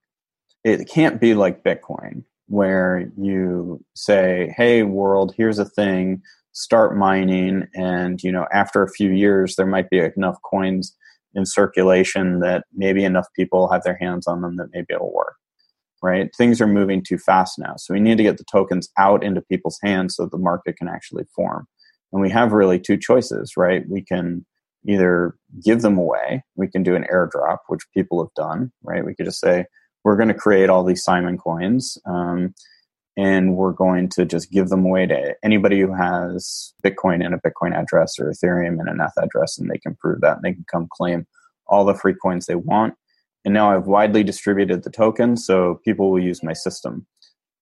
It 0.62 0.88
can't 0.88 1.20
be 1.20 1.34
like 1.34 1.64
Bitcoin 1.64 2.24
where 2.46 3.10
you 3.16 3.82
say, 3.94 4.54
hey, 4.56 4.82
world, 4.82 5.34
here's 5.36 5.58
a 5.58 5.64
thing, 5.64 6.22
start 6.54 6.96
mining. 6.96 7.66
And, 7.74 8.22
you 8.22 8.32
know, 8.32 8.46
after 8.52 8.82
a 8.82 8.90
few 8.90 9.10
years, 9.10 9.56
there 9.56 9.66
might 9.66 9.90
be 9.90 9.98
enough 9.98 10.36
coins 10.48 10.96
in 11.34 11.44
circulation 11.44 12.40
that 12.40 12.64
maybe 12.72 13.04
enough 13.04 13.26
people 13.36 13.70
have 13.70 13.82
their 13.82 13.98
hands 14.00 14.26
on 14.26 14.40
them 14.40 14.56
that 14.56 14.68
maybe 14.72 14.86
it'll 14.90 15.12
work 15.12 15.34
right? 16.04 16.28
Things 16.36 16.60
are 16.60 16.66
moving 16.66 17.02
too 17.02 17.16
fast 17.16 17.58
now. 17.58 17.76
So 17.78 17.94
we 17.94 18.00
need 18.00 18.18
to 18.18 18.22
get 18.22 18.36
the 18.36 18.44
tokens 18.52 18.90
out 18.98 19.24
into 19.24 19.40
people's 19.40 19.78
hands 19.82 20.14
so 20.14 20.26
the 20.26 20.36
market 20.36 20.76
can 20.76 20.86
actually 20.86 21.24
form. 21.34 21.66
And 22.12 22.20
we 22.20 22.28
have 22.28 22.52
really 22.52 22.78
two 22.78 22.98
choices 22.98 23.54
right? 23.56 23.82
We 23.88 24.02
can 24.02 24.44
either 24.86 25.34
give 25.64 25.80
them 25.80 25.96
away 25.96 26.44
we 26.56 26.68
can 26.68 26.82
do 26.82 26.94
an 26.94 27.06
airdrop 27.10 27.56
which 27.68 27.80
people 27.94 28.22
have 28.22 28.34
done 28.34 28.70
right? 28.82 29.04
We 29.04 29.14
could 29.14 29.24
just 29.24 29.40
say 29.40 29.64
we're 30.04 30.16
going 30.16 30.28
to 30.28 30.34
create 30.34 30.68
all 30.68 30.84
these 30.84 31.02
simon 31.02 31.38
coins. 31.38 31.96
Um, 32.06 32.54
and 33.16 33.56
we're 33.56 33.72
going 33.72 34.08
to 34.08 34.24
just 34.24 34.50
give 34.50 34.68
them 34.68 34.84
away 34.84 35.06
to 35.06 35.34
anybody 35.44 35.80
who 35.80 35.94
has 35.94 36.74
Bitcoin 36.82 37.24
in 37.24 37.32
a 37.32 37.38
Bitcoin 37.38 37.74
address 37.74 38.18
or 38.18 38.30
Ethereum 38.30 38.80
in 38.80 38.88
an 38.88 39.00
ETH 39.00 39.22
address, 39.22 39.58
and 39.58 39.70
they 39.70 39.78
can 39.78 39.94
prove 39.94 40.20
that 40.20 40.36
and 40.36 40.42
they 40.42 40.52
can 40.52 40.64
come 40.70 40.88
claim 40.90 41.26
all 41.66 41.84
the 41.84 41.94
free 41.94 42.14
coins 42.14 42.46
they 42.46 42.56
want. 42.56 42.94
And 43.44 43.54
now 43.54 43.70
I've 43.70 43.86
widely 43.86 44.24
distributed 44.24 44.82
the 44.82 44.90
token, 44.90 45.36
so 45.36 45.80
people 45.84 46.10
will 46.10 46.22
use 46.22 46.42
my 46.42 46.54
system. 46.54 47.06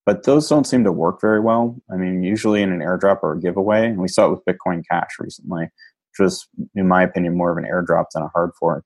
But 0.05 0.23
those 0.23 0.49
don't 0.49 0.67
seem 0.67 0.83
to 0.85 0.91
work 0.91 1.21
very 1.21 1.39
well. 1.39 1.77
I 1.91 1.97
mean, 1.97 2.23
usually 2.23 2.61
in 2.61 2.71
an 2.71 2.79
airdrop 2.79 3.19
or 3.21 3.33
a 3.33 3.39
giveaway, 3.39 3.87
and 3.87 3.99
we 3.99 4.07
saw 4.07 4.27
it 4.27 4.31
with 4.31 4.45
Bitcoin 4.45 4.83
Cash 4.89 5.11
recently, 5.19 5.63
which 5.63 6.19
was, 6.19 6.47
in 6.75 6.87
my 6.87 7.03
opinion, 7.03 7.37
more 7.37 7.51
of 7.51 7.57
an 7.57 7.69
airdrop 7.69 8.05
than 8.13 8.23
a 8.23 8.29
hard 8.29 8.51
fork. 8.59 8.85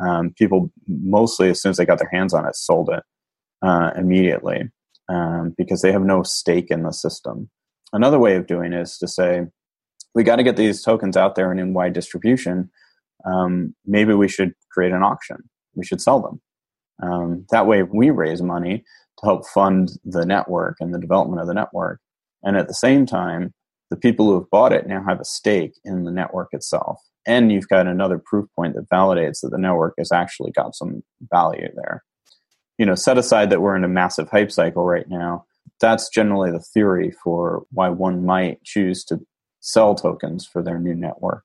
Um, 0.00 0.34
people 0.36 0.70
mostly, 0.86 1.50
as 1.50 1.62
soon 1.62 1.70
as 1.70 1.76
they 1.76 1.86
got 1.86 1.98
their 1.98 2.10
hands 2.12 2.34
on 2.34 2.46
it, 2.46 2.56
sold 2.56 2.90
it 2.90 3.02
uh, 3.62 3.92
immediately 3.96 4.70
um, 5.08 5.54
because 5.56 5.82
they 5.82 5.92
have 5.92 6.02
no 6.02 6.22
stake 6.22 6.70
in 6.70 6.82
the 6.82 6.92
system. 6.92 7.50
Another 7.92 8.18
way 8.18 8.36
of 8.36 8.46
doing 8.46 8.72
is 8.72 8.98
to 8.98 9.08
say, 9.08 9.42
we 10.14 10.22
got 10.22 10.36
to 10.36 10.42
get 10.42 10.56
these 10.56 10.82
tokens 10.82 11.16
out 11.16 11.34
there 11.34 11.50
and 11.50 11.60
in 11.60 11.74
wide 11.74 11.92
distribution. 11.92 12.70
Um, 13.24 13.74
maybe 13.84 14.14
we 14.14 14.28
should 14.28 14.52
create 14.70 14.92
an 14.92 15.02
auction. 15.02 15.38
We 15.74 15.84
should 15.84 16.00
sell 16.00 16.20
them. 16.20 16.40
Um, 17.02 17.46
that 17.50 17.66
way, 17.66 17.82
we 17.82 18.10
raise 18.10 18.42
money 18.42 18.84
to 19.18 19.26
help 19.26 19.46
fund 19.46 19.90
the 20.04 20.24
network 20.24 20.76
and 20.80 20.94
the 20.94 21.00
development 21.00 21.40
of 21.40 21.48
the 21.48 21.54
network. 21.54 22.00
And 22.42 22.56
at 22.56 22.68
the 22.68 22.74
same 22.74 23.06
time, 23.06 23.52
the 23.90 23.96
people 23.96 24.26
who 24.26 24.34
have 24.34 24.50
bought 24.50 24.72
it 24.72 24.86
now 24.86 25.02
have 25.06 25.20
a 25.20 25.24
stake 25.24 25.74
in 25.84 26.04
the 26.04 26.10
network 26.10 26.48
itself. 26.52 27.00
And 27.26 27.50
you've 27.50 27.68
got 27.68 27.86
another 27.86 28.20
proof 28.24 28.46
point 28.54 28.74
that 28.74 28.88
validates 28.88 29.40
that 29.42 29.50
the 29.50 29.58
network 29.58 29.94
has 29.98 30.12
actually 30.12 30.52
got 30.52 30.74
some 30.74 31.02
value 31.30 31.68
there 31.74 32.02
you 32.78 32.86
know, 32.86 32.94
set 32.94 33.18
aside 33.18 33.50
that 33.50 33.60
we're 33.60 33.76
in 33.76 33.84
a 33.84 33.88
massive 33.88 34.28
hype 34.28 34.50
cycle 34.50 34.84
right 34.84 35.08
now, 35.08 35.44
that's 35.80 36.08
generally 36.08 36.50
the 36.50 36.60
theory 36.60 37.12
for 37.22 37.64
why 37.70 37.88
one 37.88 38.24
might 38.24 38.62
choose 38.64 39.04
to 39.04 39.20
sell 39.60 39.94
tokens 39.94 40.46
for 40.46 40.62
their 40.62 40.78
new 40.78 40.94
network 40.94 41.44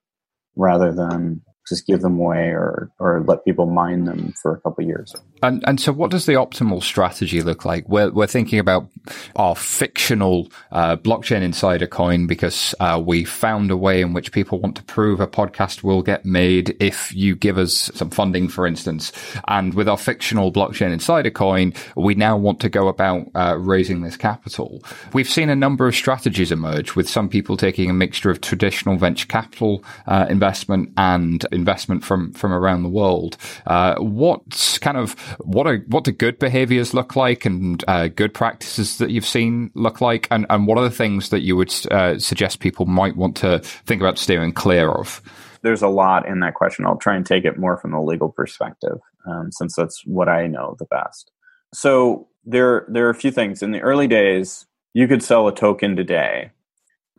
rather 0.56 0.94
than 0.94 1.42
just 1.68 1.86
give 1.86 2.02
them 2.02 2.20
away 2.20 2.50
or 2.50 2.92
or 3.00 3.24
let 3.28 3.46
people 3.46 3.66
mine 3.66 4.06
them 4.06 4.34
for 4.42 4.54
a 4.54 4.62
couple 4.62 4.84
of 4.84 4.88
years. 4.88 5.16
And 5.44 5.64
and 5.68 5.80
so, 5.80 5.92
what 5.94 6.12
does 6.12 6.26
the 6.26 6.34
optimal 6.34 6.82
strategy 6.84 7.42
look 7.42 7.66
like? 7.66 7.88
We're 7.88 8.12
we're 8.12 8.28
thinking 8.28 8.60
about 8.60 8.90
our 9.36 9.56
fictional 9.56 10.52
uh, 10.72 10.96
blockchain 10.98 11.42
insider 11.42 11.88
coin 11.88 12.28
because 12.28 12.74
uh, 12.80 13.02
we 13.04 13.24
found 13.24 13.72
a 13.72 13.78
way 13.78 14.02
in 14.02 14.14
which 14.14 14.32
people 14.32 14.60
want 14.60 14.76
to 14.78 14.84
prove 14.84 15.20
a 15.20 15.28
podcast 15.28 15.84
will 15.84 16.02
get 16.02 16.26
made 16.26 16.76
if 16.80 17.14
you 17.14 17.36
give 17.36 17.58
us 17.58 17.92
some 17.94 18.10
funding, 18.10 18.48
for 18.48 18.66
instance. 18.66 19.12
And 19.48 19.74
with 19.74 19.88
our 19.88 19.98
fictional 19.98 20.52
blockchain 20.52 20.92
insider 20.92 21.32
coin, 21.32 21.74
we 21.96 22.16
now 22.16 22.38
want 22.38 22.60
to 22.62 22.70
go 22.70 22.88
about 22.88 23.28
uh, 23.36 23.58
raising 23.58 24.02
this 24.02 24.18
capital. 24.18 24.84
We've 25.14 25.30
seen 25.30 25.50
a 25.50 25.56
number 25.56 25.88
of 25.88 25.96
strategies 25.96 26.52
emerge, 26.52 26.96
with 26.96 27.10
some 27.10 27.30
people 27.30 27.58
taking 27.58 27.90
a 27.90 27.94
mixture 27.94 28.30
of 28.30 28.42
traditional 28.42 28.98
venture 28.98 29.28
capital 29.28 29.84
uh, 30.08 30.26
investment 30.30 30.92
and 30.98 31.46
investment 31.60 32.04
from 32.04 32.32
from 32.34 32.52
around 32.54 32.84
the 32.84 32.90
world. 32.90 33.38
Uh, 33.68 33.96
what 33.96 34.80
kind 34.82 34.98
of 34.98 35.14
what 35.40 35.68
are 35.68 35.78
what 35.88 36.04
do 36.04 36.12
good 36.12 36.40
behaviors 36.40 36.94
look 36.94 37.16
like, 37.16 37.46
and 37.46 37.84
uh, 37.88 38.08
good 38.08 38.34
practices 38.34 38.98
that 38.98 39.12
you've 39.12 39.26
seen 39.26 39.72
look 39.76 40.02
like, 40.02 40.28
and 40.32 40.46
and 40.50 40.68
what 40.68 40.78
are 40.78 40.84
the 40.84 40.96
things 40.96 41.30
that 41.30 41.42
you 41.42 41.56
would 41.56 41.74
uh, 41.92 42.18
suggest 42.18 42.60
people 42.60 42.86
might 42.86 43.16
want 43.16 43.36
to 43.38 43.60
think 43.60 44.02
about 44.02 44.18
steering 44.18 44.54
clear 44.54 44.90
of? 44.90 45.22
There's 45.62 45.82
a 45.82 45.90
lot 45.90 46.28
in 46.28 46.40
that 46.40 46.54
question. 46.54 46.86
I'll 46.86 46.98
try 46.98 47.16
and 47.16 47.26
take 47.26 47.44
it 47.44 47.60
more 47.60 47.78
from 47.78 47.92
the 47.92 48.02
legal 48.02 48.30
perspective, 48.30 48.98
um, 49.28 49.52
since 49.52 49.76
that's 49.76 50.02
what 50.06 50.30
I 50.30 50.48
know 50.48 50.76
the 50.80 50.86
best. 50.86 51.32
So 51.74 52.28
there 52.46 52.86
there 52.90 53.06
are 53.08 53.12
a 53.12 53.16
few 53.16 53.32
things 53.32 53.62
in 53.62 53.72
the 53.72 53.82
early 53.82 54.08
days. 54.08 54.66
You 54.94 55.08
could 55.08 55.22
sell 55.22 55.48
a 55.48 55.54
token 55.54 55.96
today 55.96 56.52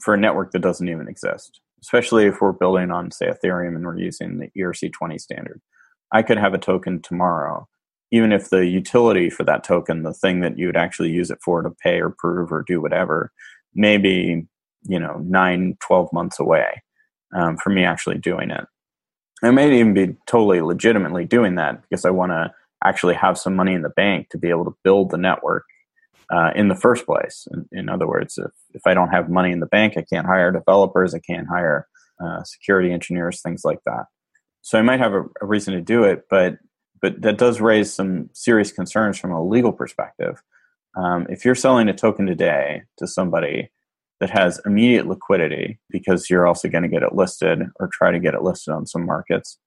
for 0.01 0.15
a 0.15 0.19
network 0.19 0.53
that 0.53 0.63
doesn't 0.63 0.89
even 0.89 1.07
exist 1.07 1.61
especially 1.83 2.27
if 2.27 2.41
we're 2.41 2.53
building 2.53 2.91
on, 2.91 3.11
say, 3.11 3.27
Ethereum 3.27 3.77
and 3.77 3.85
we're 3.85 3.99
using 3.99 4.39
the 4.39 4.51
ERC20 4.57 5.21
standard. 5.21 5.61
I 6.13 6.23
could 6.23 6.39
have 6.39 6.55
a 6.55 6.59
token 6.59 7.01
tomorrow, 7.01 7.69
even 8.11 8.33
if 8.33 8.51
the 8.51 8.67
utility 8.67 9.31
for 9.31 9.45
that 9.45 9.65
token, 9.65 10.03
the 10.03 10.13
thing 10.13 10.41
that 10.41 10.59
you 10.59 10.67
would 10.67 10.77
actually 10.77 11.11
use 11.11 11.31
it 11.31 11.39
for 11.45 11.63
to 11.63 11.71
pay 11.71 12.01
or 12.01 12.11
prove 12.11 12.53
or 12.53 12.65
do 12.67 12.81
whatever, 12.81 13.33
maybe, 13.75 14.47
you 14.83 14.99
know, 14.99 15.19
nine, 15.25 15.77
12 15.81 16.13
months 16.13 16.41
away 16.41 16.83
um, 17.35 17.57
for 17.57 17.71
me 17.71 17.85
actually 17.85 18.19
doing 18.19 18.51
it. 18.51 18.65
I 19.43 19.51
may 19.51 19.79
even 19.79 19.95
be 19.95 20.17
totally 20.27 20.61
legitimately 20.61 21.25
doing 21.25 21.55
that 21.55 21.81
because 21.83 22.05
I 22.05 22.11
want 22.11 22.33
to 22.33 22.53
actually 22.85 23.15
have 23.15 23.39
some 23.39 23.57
money 23.57 23.73
in 23.73 23.83
the 23.83 23.91
bank 23.91 24.29
to 24.31 24.39
be 24.39 24.51
able 24.51 24.65
to 24.65 24.77
build 24.85 25.11
the 25.11 25.19
network 25.19 25.65
uh, 26.31 26.51
in 26.55 26.69
the 26.69 26.77
first 26.77 27.07
place. 27.07 27.47
In, 27.53 27.69
in, 27.73 27.89
other 27.89 28.07
words, 28.07 28.39
if, 28.39 28.53
if 28.73 28.83
I 28.87 28.95
don't 28.95 29.11
have 29.11 29.29
money 29.29 29.51
in 29.51 29.61
the 29.61 29.67
bank, 29.67 29.95
I 29.97 30.03
can't 30.03 30.27
hire 30.27 30.53
developers, 30.53 31.15
I 31.15 31.19
can't 31.19 31.49
hire 31.49 31.89
uh, 32.25 32.43
security 32.45 32.93
engineers, 32.93 33.43
things 33.43 33.63
like 33.65 33.81
that. 33.87 34.05
So 34.63 34.79
I 34.79 34.83
might 34.83 35.01
have 35.01 35.13
a, 35.13 35.25
a, 35.41 35.47
reason 35.47 35.75
to 35.75 35.81
do 35.81 36.05
it, 36.05 36.27
but 36.29 36.59
but 37.01 37.23
that 37.23 37.39
does 37.39 37.63
raise 37.63 37.93
some 37.93 38.29
serious 38.35 38.73
concerns 38.73 39.19
from 39.19 39.33
a 39.33 39.43
legal 39.43 39.73
perspective. 39.73 40.43
Um, 40.97 41.27
if 41.31 41.47
you're 41.47 41.55
selling 41.55 41.89
a 41.89 41.95
token 41.95 42.27
today 42.27 42.83
to 42.99 43.07
somebody 43.07 43.71
that 44.21 44.29
has 44.29 44.61
immediate 44.67 45.07
liquidity 45.07 45.81
because 45.89 46.29
you're 46.29 46.47
also 46.47 46.69
going 46.69 46.83
to 46.83 46.91
get 46.91 47.03
it 47.03 47.15
listed 47.15 47.63
or 47.79 47.89
try 47.91 48.11
to 48.11 48.21
get 48.21 48.35
it 48.35 48.43
listed 48.43 48.75
on 48.75 48.87
some 48.87 49.07
markets, 49.07 49.59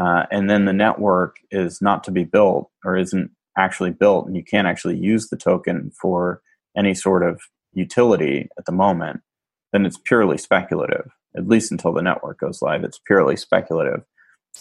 uh, 0.00 0.24
and 0.32 0.50
then 0.50 0.64
the 0.64 0.72
network 0.72 1.36
is 1.52 1.80
not 1.80 2.02
to 2.04 2.10
be 2.10 2.24
built 2.24 2.68
or 2.84 2.96
isn't 2.96 3.30
actually 3.56 3.90
built 3.90 4.26
and 4.26 4.36
you 4.36 4.44
can't 4.44 4.66
actually 4.66 4.96
use 4.96 5.28
the 5.28 5.36
token 5.36 5.90
for 6.00 6.40
any 6.76 6.94
sort 6.94 7.22
of 7.22 7.40
utility 7.72 8.48
at 8.58 8.64
the 8.66 8.72
moment, 8.72 9.20
then 9.72 9.86
it's 9.86 9.98
purely 9.98 10.38
speculative. 10.38 11.10
At 11.36 11.48
least 11.48 11.72
until 11.72 11.92
the 11.92 12.02
network 12.02 12.38
goes 12.38 12.62
live, 12.62 12.84
it's 12.84 13.00
purely 13.04 13.36
speculative. 13.36 14.04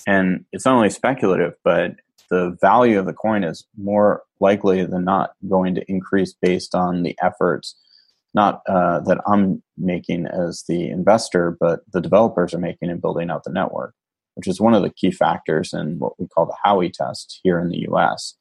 And 0.08 0.46
it's 0.52 0.66
not 0.66 0.76
only 0.76 0.90
speculative, 0.90 1.54
but 1.64 1.96
the 2.30 2.58
value 2.62 2.98
of 2.98 3.06
the 3.06 3.14
coin 3.14 3.44
is 3.44 3.66
more 3.78 4.24
likely 4.40 4.84
than 4.86 5.06
not 5.06 5.34
going 5.48 5.76
to 5.76 5.92
increase 5.92 6.34
based 6.34 6.74
on 6.74 7.04
the 7.04 7.16
efforts, 7.22 7.76
not 8.34 8.62
uh, 8.68 9.02
that 9.02 9.20
I'm 9.28 9.62
making 9.78 10.26
as 10.26 10.64
the 10.68 10.90
investor, 10.90 11.56
but 11.60 11.82
the 11.92 12.02
developers 12.02 12.54
are 12.54 12.60
making 12.60 12.90
in 12.90 13.00
building 13.00 13.30
out 13.30 13.44
the 13.44 13.52
network, 13.52 13.94
which 14.34 14.48
is 14.48 14.60
one 14.60 14.74
of 14.74 14.82
the 14.82 14.90
key 14.90 15.12
factors 15.12 15.74
in 15.74 16.00
what 16.00 16.20
we 16.20 16.28
call 16.28 16.48
the 16.48 16.58
Howey 16.66 16.92
test 16.92 17.40
here 17.44 17.60
in 17.60 17.70
the 17.70 17.86
US 17.92 18.36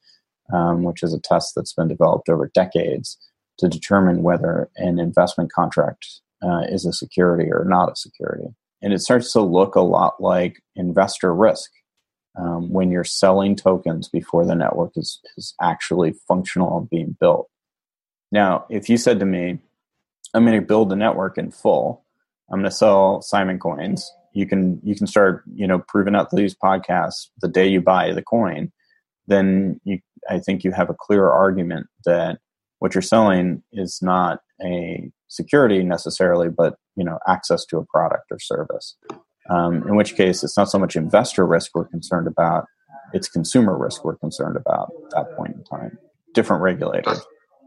um, 0.53 0.83
which 0.83 1.03
is 1.03 1.13
a 1.15 1.21
test 1.21 1.55
that's 1.55 1.73
been 1.73 1.89
developed 1.89 2.29
over 2.29 2.51
decades 2.55 3.19
to 3.59 3.69
determine 3.69 4.23
whether 4.23 4.71
an 4.77 4.99
investment 4.99 5.53
contract 5.53 6.07
uh, 6.43 6.63
is 6.69 6.85
a 6.85 6.93
security 6.93 7.51
or 7.51 7.65
not 7.65 7.93
a 7.93 7.97
security. 7.97 8.49
And 8.81 8.93
it 8.93 9.01
starts 9.01 9.33
to 9.33 9.41
look 9.41 9.75
a 9.75 9.81
lot 9.81 10.21
like 10.21 10.61
investor 10.75 11.35
risk 11.35 11.71
um, 12.37 12.71
when 12.71 12.91
you're 12.91 13.05
selling 13.05 13.55
tokens 13.55 14.09
before 14.09 14.45
the 14.45 14.55
network 14.55 14.93
is, 14.97 15.21
is 15.37 15.55
actually 15.61 16.15
functional 16.27 16.79
and 16.79 16.91
being 16.91 17.17
built. 17.21 17.49
Now, 18.33 18.65
if 18.71 18.89
you 18.89 18.97
said 18.97 19.21
to 19.21 19.27
me, 19.27 19.59
I'm 20.35 20.45
going 20.47 20.59
to 20.59 20.67
build 20.67 20.89
the 20.89 20.97
network 20.97 21.37
in 21.37 21.51
full, 21.51 22.05
I'm 22.51 22.61
going 22.61 22.71
to 22.71 22.77
sell 22.77 23.23
Simon 23.23 23.59
coins. 23.59 24.11
You 24.35 24.47
can 24.47 24.81
you 24.83 24.95
can 24.95 25.07
start 25.07 25.45
you 25.55 25.67
know 25.67 25.81
proving 25.89 26.15
out 26.15 26.31
these 26.31 26.55
podcasts 26.55 27.29
the 27.43 27.49
day 27.49 27.67
you 27.67 27.83
buy 27.83 28.13
the 28.13 28.23
coin. 28.23 28.73
Then 29.27 29.81
you, 29.85 29.99
I 30.29 30.39
think 30.39 30.65
you 30.65 30.73
have 30.73 30.91
a 30.91 30.95
clear 30.99 31.29
argument 31.29 31.87
that 32.05 32.39
what 32.79 32.95
you're 32.95 33.03
selling 33.03 33.63
is 33.73 34.01
not 34.03 34.41
a 34.63 35.11
security 35.29 35.83
necessarily, 35.83 36.49
but 36.49 36.77
you 36.97 37.05
know 37.05 37.19
access 37.27 37.65
to 37.67 37.79
a 37.79 37.85
product 37.87 38.25
or 38.31 38.39
service. 38.39 38.97
Um, 39.51 39.87
in 39.89 39.97
which 39.97 40.17
case, 40.17 40.43
it's 40.43 40.57
not 40.57 40.71
so 40.71 40.79
much 40.79 40.97
investor 40.97 41.47
risk 41.47 41.73
we're 41.75 41.85
concerned 41.85 42.27
about; 42.27 42.67
it's 43.13 43.29
consumer 43.29 43.77
risk 43.77 44.05
we're 44.05 44.17
concerned 44.17 44.57
about 44.57 44.93
at 45.05 45.11
that 45.11 45.37
point 45.37 45.55
in 45.55 45.65
time. 45.65 45.99
Different 46.35 46.63
regulators. 46.63 47.21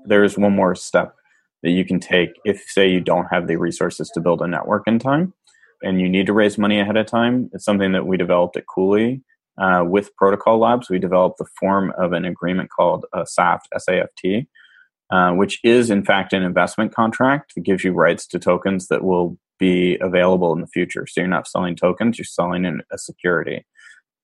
There 0.06 0.24
is 0.24 0.38
one 0.38 0.56
more 0.56 0.76
step 0.76 1.16
that 1.64 1.72
you 1.72 1.86
can 1.86 2.00
take 2.00 2.30
if, 2.46 2.64
say, 2.68 2.88
you 2.88 3.00
don't 3.00 3.26
have 3.32 3.48
the 3.48 3.56
resources 3.56 4.10
to 4.14 4.20
build 4.22 4.42
a 4.42 4.48
network 4.48 4.84
in 4.88 5.00
time, 5.00 5.34
and 5.82 6.00
you 6.00 6.08
need 6.08 6.28
to 6.28 6.34
raise 6.34 6.58
money 6.58 6.80
ahead 6.80 6.98
of 6.98 7.08
time. 7.08 7.50
It's 7.54 7.66
something 7.66 7.92
that 7.94 8.06
we 8.06 8.18
developed 8.18 8.58
at 8.58 8.68
Cooley 8.68 9.24
uh, 9.58 9.84
with 9.86 10.16
Protocol 10.16 10.60
Labs. 10.60 10.90
We 10.90 11.00
developed 11.00 11.38
the 11.38 11.48
form 11.60 11.94
of 11.98 12.14
an 12.14 12.26
agreement 12.26 12.70
called 12.70 13.06
uh, 13.14 13.26
SAFT, 13.26 13.68
S-A-F-T, 13.74 14.48
uh, 15.12 15.32
which 15.32 15.60
is 15.64 15.90
in 15.90 16.04
fact 16.04 16.34
an 16.34 16.44
investment 16.44 16.94
contract 16.94 17.54
that 17.56 17.64
gives 17.64 17.84
you 17.84 17.94
rights 17.94 18.28
to 18.28 18.40
tokens 18.40 18.88
that 18.88 19.04
will 19.04 19.38
be 19.58 19.98
available 20.02 20.54
in 20.54 20.62
the 20.62 20.68
future. 20.68 21.08
So 21.08 21.22
you're 21.22 21.28
not 21.30 21.48
selling 21.48 21.76
tokens, 21.76 22.18
you're 22.18 22.26
selling 22.26 22.82
a 22.92 22.98
security. 22.98 23.66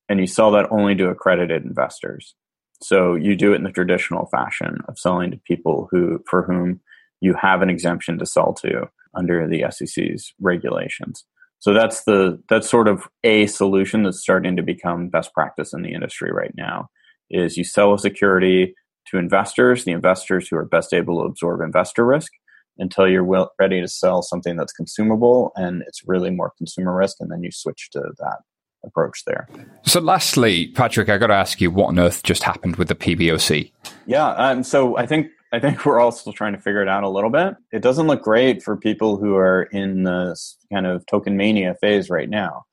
And 0.09 0.19
you 0.19 0.27
sell 0.27 0.51
that 0.51 0.71
only 0.71 0.95
to 0.95 1.07
accredited 1.07 1.63
investors. 1.63 2.35
So 2.83 3.15
you 3.15 3.35
do 3.35 3.53
it 3.53 3.57
in 3.57 3.63
the 3.63 3.71
traditional 3.71 4.25
fashion 4.25 4.79
of 4.87 4.99
selling 4.99 5.31
to 5.31 5.37
people 5.37 5.87
who 5.91 6.21
for 6.27 6.43
whom 6.43 6.81
you 7.21 7.35
have 7.35 7.61
an 7.61 7.69
exemption 7.69 8.17
to 8.17 8.25
sell 8.25 8.53
to 8.55 8.89
under 9.15 9.47
the 9.47 9.65
SEC's 9.69 10.33
regulations. 10.39 11.23
So 11.61 11.73
that's 11.73 12.03
the 12.03 12.41
that's 12.49 12.69
sort 12.69 12.87
of 12.87 13.07
a 13.23 13.45
solution 13.47 14.03
that's 14.03 14.19
starting 14.19 14.55
to 14.55 14.63
become 14.63 15.09
best 15.09 15.31
practice 15.33 15.73
in 15.73 15.83
the 15.83 15.93
industry 15.93 16.31
right 16.31 16.53
now. 16.55 16.89
Is 17.29 17.55
you 17.55 17.63
sell 17.63 17.93
a 17.93 17.99
security 17.99 18.73
to 19.07 19.17
investors, 19.17 19.85
the 19.85 19.91
investors 19.91 20.47
who 20.47 20.57
are 20.57 20.65
best 20.65 20.93
able 20.93 21.21
to 21.21 21.27
absorb 21.27 21.61
investor 21.61 22.05
risk, 22.05 22.31
until 22.77 23.07
you're 23.07 23.23
well, 23.23 23.51
ready 23.59 23.79
to 23.79 23.87
sell 23.87 24.23
something 24.23 24.57
that's 24.57 24.73
consumable 24.73 25.51
and 25.55 25.83
it's 25.87 26.01
really 26.05 26.31
more 26.31 26.51
consumer 26.57 26.95
risk, 26.95 27.17
and 27.19 27.31
then 27.31 27.43
you 27.43 27.51
switch 27.51 27.89
to 27.91 28.01
that 28.17 28.39
approach 28.83 29.23
there. 29.27 29.47
So, 29.83 29.99
lastly, 29.99 30.67
Patrick, 30.69 31.09
I 31.09 31.19
got 31.19 31.27
to 31.27 31.35
ask 31.35 31.61
you, 31.61 31.69
what 31.69 31.89
on 31.89 31.99
earth 31.99 32.23
just 32.23 32.41
happened 32.41 32.77
with 32.77 32.87
the 32.87 32.95
PBOC? 32.95 33.71
Yeah, 34.07 34.29
um, 34.29 34.63
so 34.63 34.97
I 34.97 35.05
think 35.05 35.27
I 35.51 35.59
think 35.59 35.85
we're 35.85 35.99
all 35.99 36.11
still 36.11 36.33
trying 36.33 36.53
to 36.53 36.61
figure 36.61 36.81
it 36.81 36.87
out 36.87 37.03
a 37.03 37.09
little 37.09 37.29
bit. 37.29 37.55
It 37.71 37.81
doesn't 37.81 38.07
look 38.07 38.23
great 38.23 38.63
for 38.63 38.77
people 38.77 39.17
who 39.17 39.35
are 39.35 39.63
in 39.63 40.03
this 40.03 40.57
kind 40.71 40.85
of 40.85 41.05
token 41.05 41.35
mania 41.35 41.75
phase 41.81 42.09
right 42.09 42.29
now. 42.29 42.63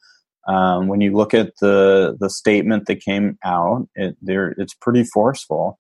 Um, 0.47 0.87
when 0.87 1.01
you 1.01 1.13
look 1.15 1.35
at 1.35 1.53
the 1.61 2.17
the 2.19 2.31
statement 2.31 2.87
that 2.87 3.03
came 3.03 3.39
out, 3.45 3.87
it, 3.95 4.17
it's 4.23 4.75
pretty 4.75 5.05
forceful, 5.05 5.79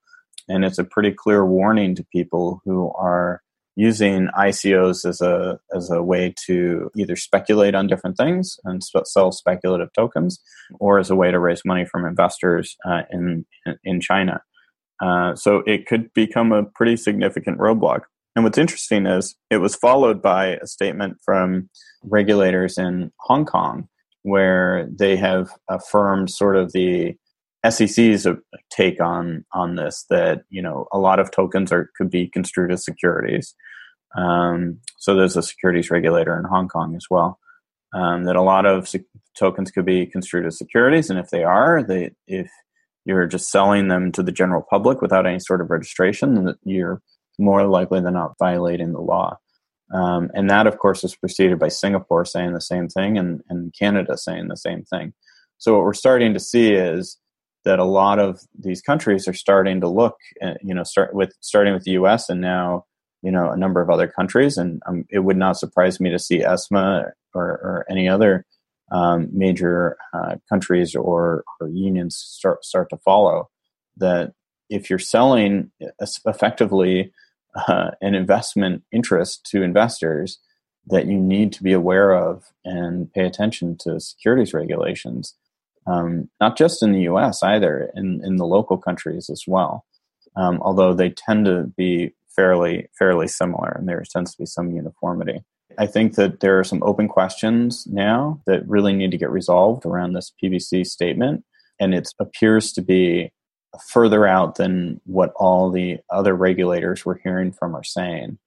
and 0.48 0.64
it's 0.64 0.78
a 0.78 0.84
pretty 0.84 1.12
clear 1.12 1.46
warning 1.46 1.94
to 1.94 2.04
people 2.12 2.60
who 2.64 2.92
are 2.92 3.42
using 3.76 4.28
ICOs 4.36 5.08
as 5.08 5.20
a 5.20 5.58
as 5.74 5.90
a 5.90 6.02
way 6.02 6.34
to 6.46 6.90
either 6.96 7.16
speculate 7.16 7.74
on 7.74 7.86
different 7.86 8.16
things 8.18 8.58
and 8.64 8.82
sell 9.04 9.32
speculative 9.32 9.88
tokens, 9.94 10.38
or 10.80 10.98
as 10.98 11.08
a 11.08 11.16
way 11.16 11.30
to 11.30 11.38
raise 11.38 11.64
money 11.64 11.86
from 11.86 12.04
investors 12.04 12.76
uh, 12.84 13.02
in 13.10 13.46
in 13.84 14.00
China. 14.00 14.42
Uh, 15.00 15.34
so 15.34 15.62
it 15.66 15.86
could 15.86 16.12
become 16.12 16.52
a 16.52 16.64
pretty 16.64 16.96
significant 16.96 17.58
roadblock. 17.58 18.02
And 18.34 18.44
what's 18.44 18.58
interesting 18.58 19.06
is 19.06 19.34
it 19.50 19.58
was 19.58 19.74
followed 19.74 20.22
by 20.22 20.58
a 20.62 20.66
statement 20.66 21.18
from 21.24 21.68
regulators 22.04 22.78
in 22.78 23.10
Hong 23.20 23.44
Kong, 23.44 23.88
where 24.22 24.88
they 24.96 25.16
have 25.16 25.50
affirmed 25.68 26.30
sort 26.30 26.56
of 26.56 26.72
the 26.72 27.16
SEC's 27.68 28.26
take 28.70 29.00
on 29.00 29.44
on 29.52 29.74
this 29.74 30.04
that 30.10 30.42
you 30.48 30.62
know 30.62 30.86
a 30.92 30.98
lot 30.98 31.18
of 31.18 31.30
tokens 31.30 31.72
are 31.72 31.90
could 31.96 32.10
be 32.10 32.28
construed 32.28 32.70
as 32.72 32.84
securities. 32.84 33.54
Um, 34.16 34.78
so 34.98 35.14
there's 35.14 35.36
a 35.36 35.42
securities 35.42 35.90
regulator 35.90 36.38
in 36.38 36.44
Hong 36.44 36.68
Kong 36.68 36.94
as 36.94 37.06
well. 37.10 37.38
Um, 37.92 38.24
that 38.24 38.36
a 38.36 38.42
lot 38.42 38.66
of 38.66 38.88
sec- 38.88 39.02
tokens 39.36 39.70
could 39.70 39.84
be 39.84 40.06
construed 40.06 40.46
as 40.46 40.58
securities, 40.58 41.10
and 41.10 41.18
if 41.18 41.30
they 41.30 41.42
are, 41.42 41.82
they 41.82 42.12
if 42.26 42.48
you're 43.08 43.26
just 43.26 43.50
selling 43.50 43.88
them 43.88 44.12
to 44.12 44.22
the 44.22 44.30
general 44.30 44.62
public 44.68 45.00
without 45.00 45.26
any 45.26 45.38
sort 45.38 45.62
of 45.62 45.70
registration, 45.70 46.54
you're 46.62 47.00
more 47.38 47.66
likely 47.66 48.00
than 48.00 48.12
not 48.12 48.34
violating 48.38 48.92
the 48.92 49.00
law. 49.00 49.38
Um, 49.94 50.30
and 50.34 50.50
that, 50.50 50.66
of 50.66 50.78
course, 50.78 51.02
is 51.04 51.16
preceded 51.16 51.58
by 51.58 51.68
Singapore 51.68 52.26
saying 52.26 52.52
the 52.52 52.60
same 52.60 52.86
thing 52.88 53.16
and, 53.16 53.40
and 53.48 53.72
Canada 53.76 54.18
saying 54.18 54.48
the 54.48 54.56
same 54.56 54.84
thing. 54.84 55.14
So 55.56 55.74
what 55.74 55.84
we're 55.84 55.94
starting 55.94 56.34
to 56.34 56.40
see 56.40 56.74
is 56.74 57.16
that 57.64 57.78
a 57.78 57.84
lot 57.84 58.18
of 58.18 58.40
these 58.58 58.82
countries 58.82 59.26
are 59.26 59.32
starting 59.32 59.80
to 59.80 59.88
look, 59.88 60.16
uh, 60.42 60.54
you 60.62 60.74
know, 60.74 60.82
start 60.82 61.14
with 61.14 61.32
starting 61.40 61.72
with 61.72 61.84
the 61.84 61.92
U.S. 61.92 62.28
and 62.28 62.42
now, 62.42 62.84
you 63.22 63.32
know, 63.32 63.50
a 63.50 63.56
number 63.56 63.80
of 63.80 63.88
other 63.88 64.06
countries. 64.06 64.58
And 64.58 64.82
um, 64.86 65.06
it 65.08 65.20
would 65.20 65.38
not 65.38 65.56
surprise 65.56 65.98
me 65.98 66.10
to 66.10 66.18
see 66.18 66.44
ESMA 66.44 67.12
or, 67.34 67.44
or 67.44 67.86
any 67.90 68.06
other 68.06 68.44
um, 68.90 69.28
major 69.32 69.96
uh, 70.12 70.36
countries 70.48 70.94
or, 70.94 71.44
or, 71.60 71.68
unions 71.68 72.16
start 72.16 72.64
start 72.64 72.90
to 72.90 72.96
follow. 72.96 73.50
That 73.96 74.32
if 74.70 74.88
you're 74.88 74.98
selling 74.98 75.70
effectively 76.24 77.12
uh, 77.54 77.90
an 78.00 78.14
investment 78.14 78.84
interest 78.92 79.44
to 79.50 79.62
investors, 79.62 80.38
that 80.86 81.06
you 81.06 81.18
need 81.18 81.52
to 81.52 81.62
be 81.62 81.72
aware 81.72 82.12
of 82.12 82.44
and 82.64 83.12
pay 83.12 83.26
attention 83.26 83.76
to 83.80 84.00
securities 84.00 84.54
regulations, 84.54 85.34
um, 85.86 86.30
not 86.40 86.56
just 86.56 86.82
in 86.82 86.92
the 86.92 87.02
U.S. 87.02 87.42
either, 87.42 87.90
in 87.94 88.22
in 88.24 88.36
the 88.36 88.46
local 88.46 88.78
countries 88.78 89.28
as 89.28 89.44
well. 89.46 89.84
Um, 90.36 90.60
although 90.62 90.94
they 90.94 91.10
tend 91.10 91.46
to 91.46 91.64
be 91.76 92.12
fairly 92.34 92.88
fairly 92.98 93.28
similar, 93.28 93.70
and 93.70 93.88
there 93.88 94.02
tends 94.08 94.32
to 94.32 94.38
be 94.38 94.46
some 94.46 94.70
uniformity. 94.70 95.40
I 95.78 95.86
think 95.86 96.16
that 96.16 96.40
there 96.40 96.58
are 96.58 96.64
some 96.64 96.82
open 96.82 97.06
questions 97.06 97.86
now 97.86 98.40
that 98.46 98.68
really 98.68 98.92
need 98.92 99.12
to 99.12 99.16
get 99.16 99.30
resolved 99.30 99.86
around 99.86 100.12
this 100.12 100.32
PBC 100.42 100.84
statement. 100.84 101.44
And 101.78 101.94
it 101.94 102.08
appears 102.18 102.72
to 102.72 102.82
be 102.82 103.30
further 103.88 104.26
out 104.26 104.56
than 104.56 105.00
what 105.04 105.32
all 105.36 105.70
the 105.70 105.98
other 106.10 106.34
regulators 106.34 107.06
we're 107.06 107.18
hearing 107.18 107.52
from 107.52 107.76
are 107.76 107.84
saying. 107.84 108.38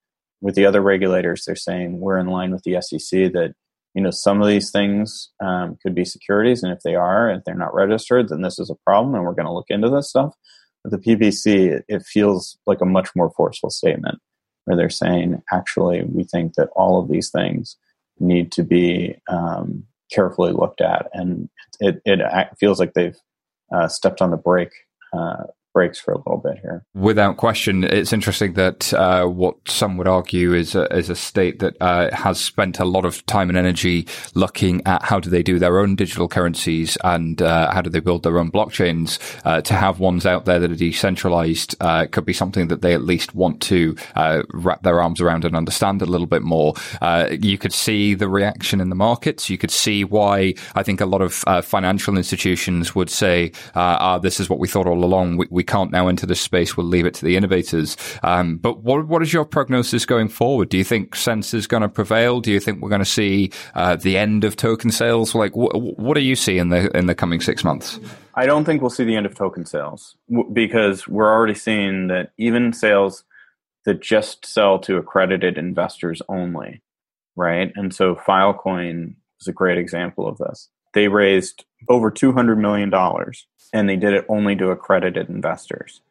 With 0.42 0.56
the 0.56 0.66
other 0.66 0.82
regulators, 0.82 1.46
they're 1.46 1.56
saying 1.56 2.00
we're 2.02 2.18
in 2.18 2.28
line 2.28 2.52
with 2.52 2.64
the 2.64 2.82
SEC 2.82 3.32
that 3.32 3.54
you 3.94 4.02
know 4.02 4.12
some 4.12 4.42
of 4.42 4.48
these 4.48 4.72
things 4.72 5.30
um, 5.42 5.78
could 5.84 5.94
be 5.94 6.06
securities, 6.06 6.64
and 6.64 6.72
if 6.72 6.80
they 6.84 6.96
are, 6.96 7.30
if 7.30 7.44
they're 7.44 7.54
not 7.54 7.76
registered, 7.76 8.30
then 8.30 8.42
this 8.42 8.58
is 8.58 8.70
a 8.70 8.76
problem, 8.86 9.14
and 9.14 9.24
we're 9.24 9.36
going 9.36 9.46
to 9.46 9.54
look 9.54 9.70
into 9.70 9.90
this 9.90 10.10
stuff. 10.10 10.34
But 10.84 10.92
the 10.92 10.98
PBC, 10.98 11.82
it 11.88 12.04
feels 12.04 12.58
like 12.66 12.82
a 12.82 12.86
much 12.86 13.10
more 13.16 13.30
forceful 13.30 13.70
statement 13.70 14.20
where 14.66 14.78
they're 14.78 14.90
saying, 14.90 15.42
actually, 15.52 16.04
we 16.04 16.24
think 16.24 16.56
that 16.56 16.70
all 16.76 17.00
of 17.00 17.10
these 17.10 17.30
things 17.30 17.78
need 18.20 18.52
to 18.54 18.64
be 18.64 19.16
um, 19.28 19.86
carefully 20.12 20.52
looked 20.52 20.82
at. 20.82 21.10
And 21.14 21.50
it, 21.80 22.02
it 22.06 22.20
feels 22.60 22.80
like 22.80 22.94
they've 22.94 23.18
uh, 23.74 23.88
stepped 23.88 24.22
on 24.22 24.32
the 24.32 24.38
brake 24.38 24.74
uh, 25.14 25.44
brakes 25.74 26.00
for 26.00 26.14
a 26.14 26.18
little 26.18 26.42
bit 26.44 26.60
here. 26.62 26.86
Without 26.94 27.38
question, 27.38 27.84
it's 27.84 28.14
interesting 28.14 28.54
that 28.54 28.94
uh, 28.94 29.26
what 29.26 29.56
some 29.68 29.98
would 29.98 30.08
argue 30.08 30.54
is 30.54 30.76
a, 30.76 30.86
is 30.96 31.10
a 31.10 31.16
state 31.16 31.60
that 31.60 31.76
uh, 31.82 32.14
has 32.16 32.40
spent 32.40 32.80
a 32.80 32.86
lot 32.86 33.06
of 33.06 33.26
time 33.26 33.50
and 33.50 33.58
energy 33.58 34.08
looking 34.36 34.82
at 34.86 35.04
how 35.04 35.20
do 35.20 35.30
they 35.30 35.44
do 35.44 35.60
their 35.60 35.80
own 35.80 35.96
digital 35.96 36.28
currencies 36.28 36.98
and 37.04 37.42
uh, 37.42 37.72
how 37.72 37.82
do 37.82 37.90
they 37.90 38.00
build 38.00 38.24
their 38.24 38.38
own 38.38 38.52
blockchains. 38.52 39.20
Uh, 39.46 39.62
to 39.62 39.74
have 39.74 40.00
ones 40.00 40.26
out 40.26 40.46
there 40.46 40.60
that 40.60 40.72
are 40.72 40.76
decentralized 40.76 41.76
uh, 41.82 42.06
could 42.12 42.26
be 42.26 42.34
something 42.34 42.68
that 42.68 42.82
they 42.82 42.94
at 42.94 43.04
least 43.04 43.34
want 43.34 43.62
to 43.62 43.96
uh, 44.16 44.44
wrap 44.54 44.84
their 44.84 45.02
arms 45.02 45.22
around 45.22 45.46
and 45.46 45.56
understand 45.56 46.02
a 46.02 46.06
little 46.06 46.28
bit 46.28 46.42
more. 46.42 46.74
you 47.32 47.58
could 47.58 47.74
see 47.74 48.14
the 48.14 48.28
reaction 48.28 48.82
in 48.82 48.90
the 48.90 48.96
markets. 48.96 49.50
You 49.50 49.58
could 49.58 49.72
see 49.72 50.04
why 50.04 50.54
I 50.76 50.84
think 50.84 51.02
a 51.02 51.06
lot 51.06 51.22
of 51.22 51.34
financial 51.66 52.18
institutions 52.18 52.94
would 52.96 53.10
say, 53.10 53.52
ah, 53.76 54.18
"This 54.18 54.40
is 54.40 54.50
what 54.50 54.60
we 54.60 54.68
thought 54.68 54.88
all 54.88 55.04
along." 55.04 55.38
We, 55.38 55.48
we 55.50 55.61
we 55.62 55.66
can't 55.66 55.92
now 55.92 56.08
enter 56.08 56.26
this 56.26 56.42
space. 56.42 56.76
We'll 56.76 56.88
leave 56.88 57.06
it 57.06 57.14
to 57.14 57.24
the 57.24 57.38
innovators. 57.38 57.96
Um, 58.24 58.58
but 58.58 58.82
what 58.82 59.08
what 59.08 59.22
is 59.22 59.32
your 59.32 59.46
prognosis 59.46 60.08
going 60.08 60.28
forward? 60.28 60.70
Do 60.70 60.78
you 60.80 60.84
think 60.84 61.16
sense 61.16 61.54
is 61.54 61.68
going 61.68 61.84
to 61.84 61.90
prevail? 61.90 62.42
Do 62.42 62.52
you 62.52 62.60
think 62.60 62.82
we're 62.82 62.90
going 62.90 62.98
to 62.98 63.06
see 63.06 63.52
uh, 63.76 63.96
the 63.96 64.18
end 64.18 64.44
of 64.44 64.56
token 64.56 64.90
sales? 64.90 65.36
Like, 65.36 65.52
wh- 65.52 66.00
what 66.00 66.16
do 66.16 66.22
you 66.22 66.36
see 66.36 66.58
in 66.58 66.70
the 66.70 66.90
in 66.98 67.06
the 67.06 67.14
coming 67.14 67.42
six 67.42 67.64
months? 67.64 68.00
I 68.34 68.48
don't 68.48 68.66
think 68.66 68.82
we'll 68.82 68.90
see 68.90 69.04
the 69.04 69.16
end 69.16 69.28
of 69.28 69.36
token 69.36 69.68
sales 69.68 70.18
because 70.52 71.08
we're 71.08 71.32
already 71.32 71.54
seeing 71.54 72.08
that 72.08 72.32
even 72.40 72.74
sales 72.74 73.24
that 73.86 74.02
just 74.02 74.48
sell 74.48 74.80
to 74.80 74.98
accredited 74.98 75.60
investors 75.60 76.24
only, 76.28 76.82
right? 77.36 77.72
And 77.76 77.94
so 77.94 78.16
Filecoin 78.16 79.14
is 79.40 79.48
a 79.48 79.54
great 79.54 79.78
example 79.78 80.28
of 80.28 80.40
this. 80.40 80.70
They 80.96 81.08
raised 81.08 81.66
over 81.88 82.10
$200 82.10 82.58
million 82.58 82.92
and 83.74 83.88
they 83.88 83.96
did 83.96 84.14
it 84.14 84.26
only 84.30 84.56
to 84.58 84.70
accredited 84.70 85.30
investors. 85.30 86.02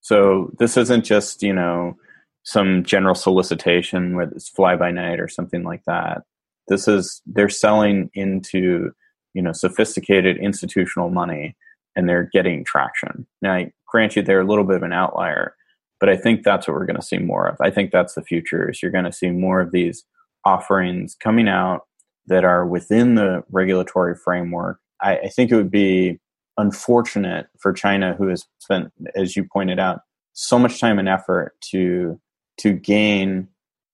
So 0.00 0.50
this 0.58 0.76
isn't 0.76 1.04
just, 1.04 1.42
you 1.42 1.52
know, 1.52 1.96
some 2.44 2.84
general 2.84 3.14
solicitation, 3.14 4.16
where 4.16 4.28
it's 4.28 4.48
fly 4.48 4.76
by 4.76 4.90
night 4.90 5.20
or 5.20 5.28
something 5.28 5.62
like 5.62 5.84
that. 5.86 6.22
This 6.68 6.88
is 6.88 7.22
they're 7.26 7.48
selling 7.48 8.10
into 8.14 8.92
you 9.34 9.42
know 9.42 9.52
sophisticated 9.52 10.38
institutional 10.38 11.10
money, 11.10 11.56
and 11.96 12.08
they're 12.08 12.28
getting 12.32 12.64
traction. 12.64 13.26
Now, 13.40 13.54
I 13.54 13.72
grant 13.86 14.16
you, 14.16 14.22
they're 14.22 14.40
a 14.40 14.46
little 14.46 14.64
bit 14.64 14.76
of 14.76 14.82
an 14.82 14.92
outlier, 14.92 15.54
but 16.00 16.08
I 16.08 16.16
think 16.16 16.42
that's 16.42 16.66
what 16.66 16.74
we're 16.74 16.86
going 16.86 16.96
to 16.96 17.06
see 17.06 17.18
more 17.18 17.46
of. 17.46 17.56
I 17.60 17.70
think 17.70 17.92
that's 17.92 18.14
the 18.14 18.22
future. 18.22 18.68
Is 18.68 18.82
you're 18.82 18.92
going 18.92 19.04
to 19.04 19.12
see 19.12 19.30
more 19.30 19.60
of 19.60 19.72
these 19.72 20.04
offerings 20.44 21.16
coming 21.20 21.48
out 21.48 21.86
that 22.26 22.44
are 22.44 22.66
within 22.66 23.14
the 23.14 23.44
regulatory 23.50 24.16
framework. 24.16 24.78
I, 25.00 25.18
I 25.18 25.28
think 25.28 25.50
it 25.50 25.56
would 25.56 25.70
be 25.70 26.18
unfortunate 26.56 27.46
for 27.58 27.72
China, 27.72 28.14
who 28.14 28.28
has 28.28 28.46
spent, 28.58 28.92
as 29.14 29.36
you 29.36 29.44
pointed 29.44 29.78
out, 29.78 30.00
so 30.32 30.58
much 30.58 30.80
time 30.80 30.98
and 30.98 31.08
effort 31.08 31.54
to 31.70 32.20
to 32.58 32.72
gain 32.72 33.48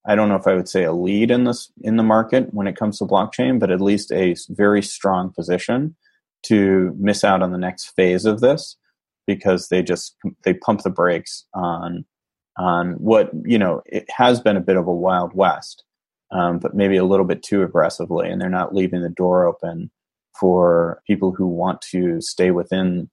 I 0.09 0.15
don't 0.15 0.31
know 0.31 0.37
if 0.37 0.47
I 0.47 0.55
would 0.55 0.69
say 0.69 0.85
a 0.85 0.93
lead 0.93 1.31
in 1.31 1.45
this 1.45 1.71
in 1.83 1.97
the 1.97 2.03
market 2.03 2.55
when 2.55 2.67
it 2.67 2.77
comes 2.77 2.99
to 2.99 3.05
blockchain, 3.05 3.59
but 3.59 3.71
at 3.71 3.81
least 3.81 4.11
a 4.11 4.35
very 4.49 4.83
strong 4.83 5.31
position 5.31 5.97
to 6.45 6.95
miss 6.99 7.25
out 7.25 7.43
on 7.43 7.53
the 7.53 7.59
next 7.59 7.91
phase 7.95 8.25
of 8.25 8.41
this 8.41 8.77
because 9.27 9.69
they 9.69 9.83
just 9.83 10.17
they 10.45 10.55
pump 10.55 10.83
the 10.83 10.91
brakes 10.91 11.45
on 11.53 12.07
on 12.57 12.93
what 12.93 13.31
you 13.45 13.59
know 13.59 13.83
it 13.87 14.07
has 14.11 14.41
been 14.41 14.57
a 14.57 14.63
bit 14.63 14.77
of 14.77 14.87
a 14.87 14.95
wild 14.95 15.35
west, 15.35 15.85
um, 16.33 16.59
but 16.59 16.75
maybe 16.75 16.97
a 16.97 17.05
little 17.05 17.27
bit 17.27 17.43
too 17.43 17.63
aggressively, 17.63 18.31
and 18.31 18.41
they're 18.41 18.49
not 18.49 18.75
leaving 18.75 19.03
the 19.03 19.11
door 19.11 19.45
open 19.45 19.91
for 20.39 21.03
people 21.07 21.33
who 21.33 21.47
want 21.47 21.81
to 21.83 22.21
stay 22.21 22.51
within 22.51 23.11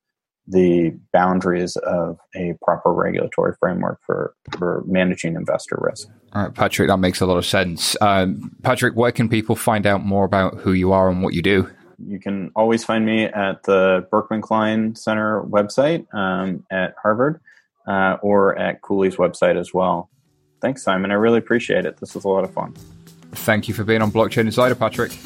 the 0.48 0.96
boundaries 1.12 1.76
of 1.78 2.20
a 2.36 2.54
proper 2.62 2.94
regulatory 2.94 3.54
framework 3.60 4.00
for, 4.06 4.36
for 4.58 4.84
managing 4.86 5.36
investor 5.36 5.78
risk. 5.82 6.08
All 6.34 6.44
right, 6.44 6.54
Patrick, 6.54 6.88
that 6.90 6.98
makes 6.98 7.20
a 7.22 7.26
lot 7.26 7.38
of 7.38 7.46
sense. 7.46 7.98
Um, 8.00 8.56
Patrick, 8.62 8.96
where 8.96 9.12
can 9.12 9.28
people 9.28 9.56
find 9.56 9.88
out 9.88 10.06
more 10.06 10.24
about 10.24 10.58
who 10.58 10.74
you 10.74 10.92
are 10.92 11.10
and 11.10 11.24
what 11.24 11.34
you 11.34 11.42
do? 11.42 11.70
You 11.98 12.20
can 12.20 12.52
always 12.56 12.84
find 12.84 13.06
me 13.06 13.24
at 13.24 13.64
the 13.64 14.06
Berkman 14.12 14.42
Klein 14.42 14.96
Center 14.96 15.42
website 15.44 16.06
um, 16.14 16.64
at 16.70 16.94
Harvard 17.02 17.40
uh, 17.88 18.18
or 18.22 18.58
at 18.60 18.82
Cooley's 18.82 19.16
website 19.16 19.58
as 19.58 19.74
well. 19.74 20.10
Thanks, 20.62 20.84
Simon. 20.84 21.12
I 21.12 21.16
really 21.16 21.38
appreciate 21.40 21.86
it. 21.86 21.98
This 21.98 22.14
was 22.14 22.26
a 22.26 22.30
lot 22.30 22.44
of 22.44 22.54
fun. 22.54 22.74
Thank 23.32 23.68
you 23.68 23.74
for 23.74 23.84
being 23.84 24.02
on 24.02 24.12
Blockchain 24.12 24.42
Insider, 24.42 24.76
Patrick. 24.76 25.18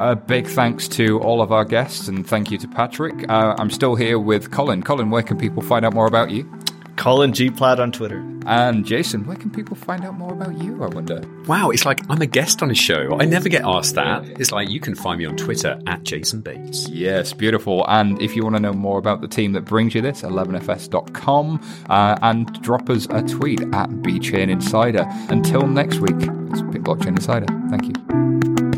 A 0.00 0.16
big 0.16 0.46
thanks 0.46 0.88
to 0.88 1.20
all 1.20 1.42
of 1.42 1.52
our 1.52 1.64
guests 1.66 2.08
and 2.08 2.26
thank 2.26 2.50
you 2.50 2.56
to 2.56 2.66
Patrick. 2.66 3.28
Uh, 3.28 3.54
I'm 3.58 3.68
still 3.68 3.96
here 3.96 4.18
with 4.18 4.50
Colin. 4.50 4.82
Colin, 4.82 5.10
where 5.10 5.22
can 5.22 5.36
people 5.36 5.62
find 5.62 5.84
out 5.84 5.92
more 5.92 6.06
about 6.06 6.30
you? 6.30 6.50
Colin 6.96 7.34
G. 7.34 7.50
Platt 7.50 7.80
on 7.80 7.92
Twitter. 7.92 8.24
And 8.46 8.86
Jason, 8.86 9.26
where 9.26 9.36
can 9.36 9.50
people 9.50 9.76
find 9.76 10.02
out 10.04 10.14
more 10.14 10.32
about 10.32 10.56
you, 10.62 10.82
I 10.82 10.86
wonder? 10.86 11.22
Wow, 11.46 11.68
it's 11.68 11.84
like 11.84 12.00
I'm 12.08 12.22
a 12.22 12.26
guest 12.26 12.62
on 12.62 12.70
a 12.70 12.74
show. 12.74 13.18
I 13.20 13.26
never 13.26 13.50
get 13.50 13.62
asked 13.62 13.94
that. 13.96 14.26
It's 14.40 14.52
like 14.52 14.70
you 14.70 14.80
can 14.80 14.94
find 14.94 15.18
me 15.18 15.26
on 15.26 15.36
Twitter 15.36 15.78
at 15.86 16.02
Jason 16.02 16.40
Bates. 16.40 16.88
Yes, 16.88 17.34
beautiful. 17.34 17.84
And 17.86 18.20
if 18.22 18.34
you 18.34 18.42
want 18.42 18.56
to 18.56 18.60
know 18.60 18.72
more 18.72 18.98
about 18.98 19.20
the 19.20 19.28
team 19.28 19.52
that 19.52 19.66
brings 19.66 19.94
you 19.94 20.00
this, 20.00 20.22
11fs.com, 20.22 21.60
uh, 21.90 22.18
and 22.22 22.62
drop 22.62 22.88
us 22.88 23.06
a 23.10 23.22
tweet 23.22 23.60
at 23.60 23.90
BChain 23.90 24.48
Insider. 24.48 25.06
Until 25.28 25.66
next 25.66 25.98
week, 25.98 26.16
it's 26.16 26.62
been 26.62 26.84
Blockchain 26.84 27.08
Insider. 27.08 27.46
Thank 27.68 27.86
you. 27.86 28.69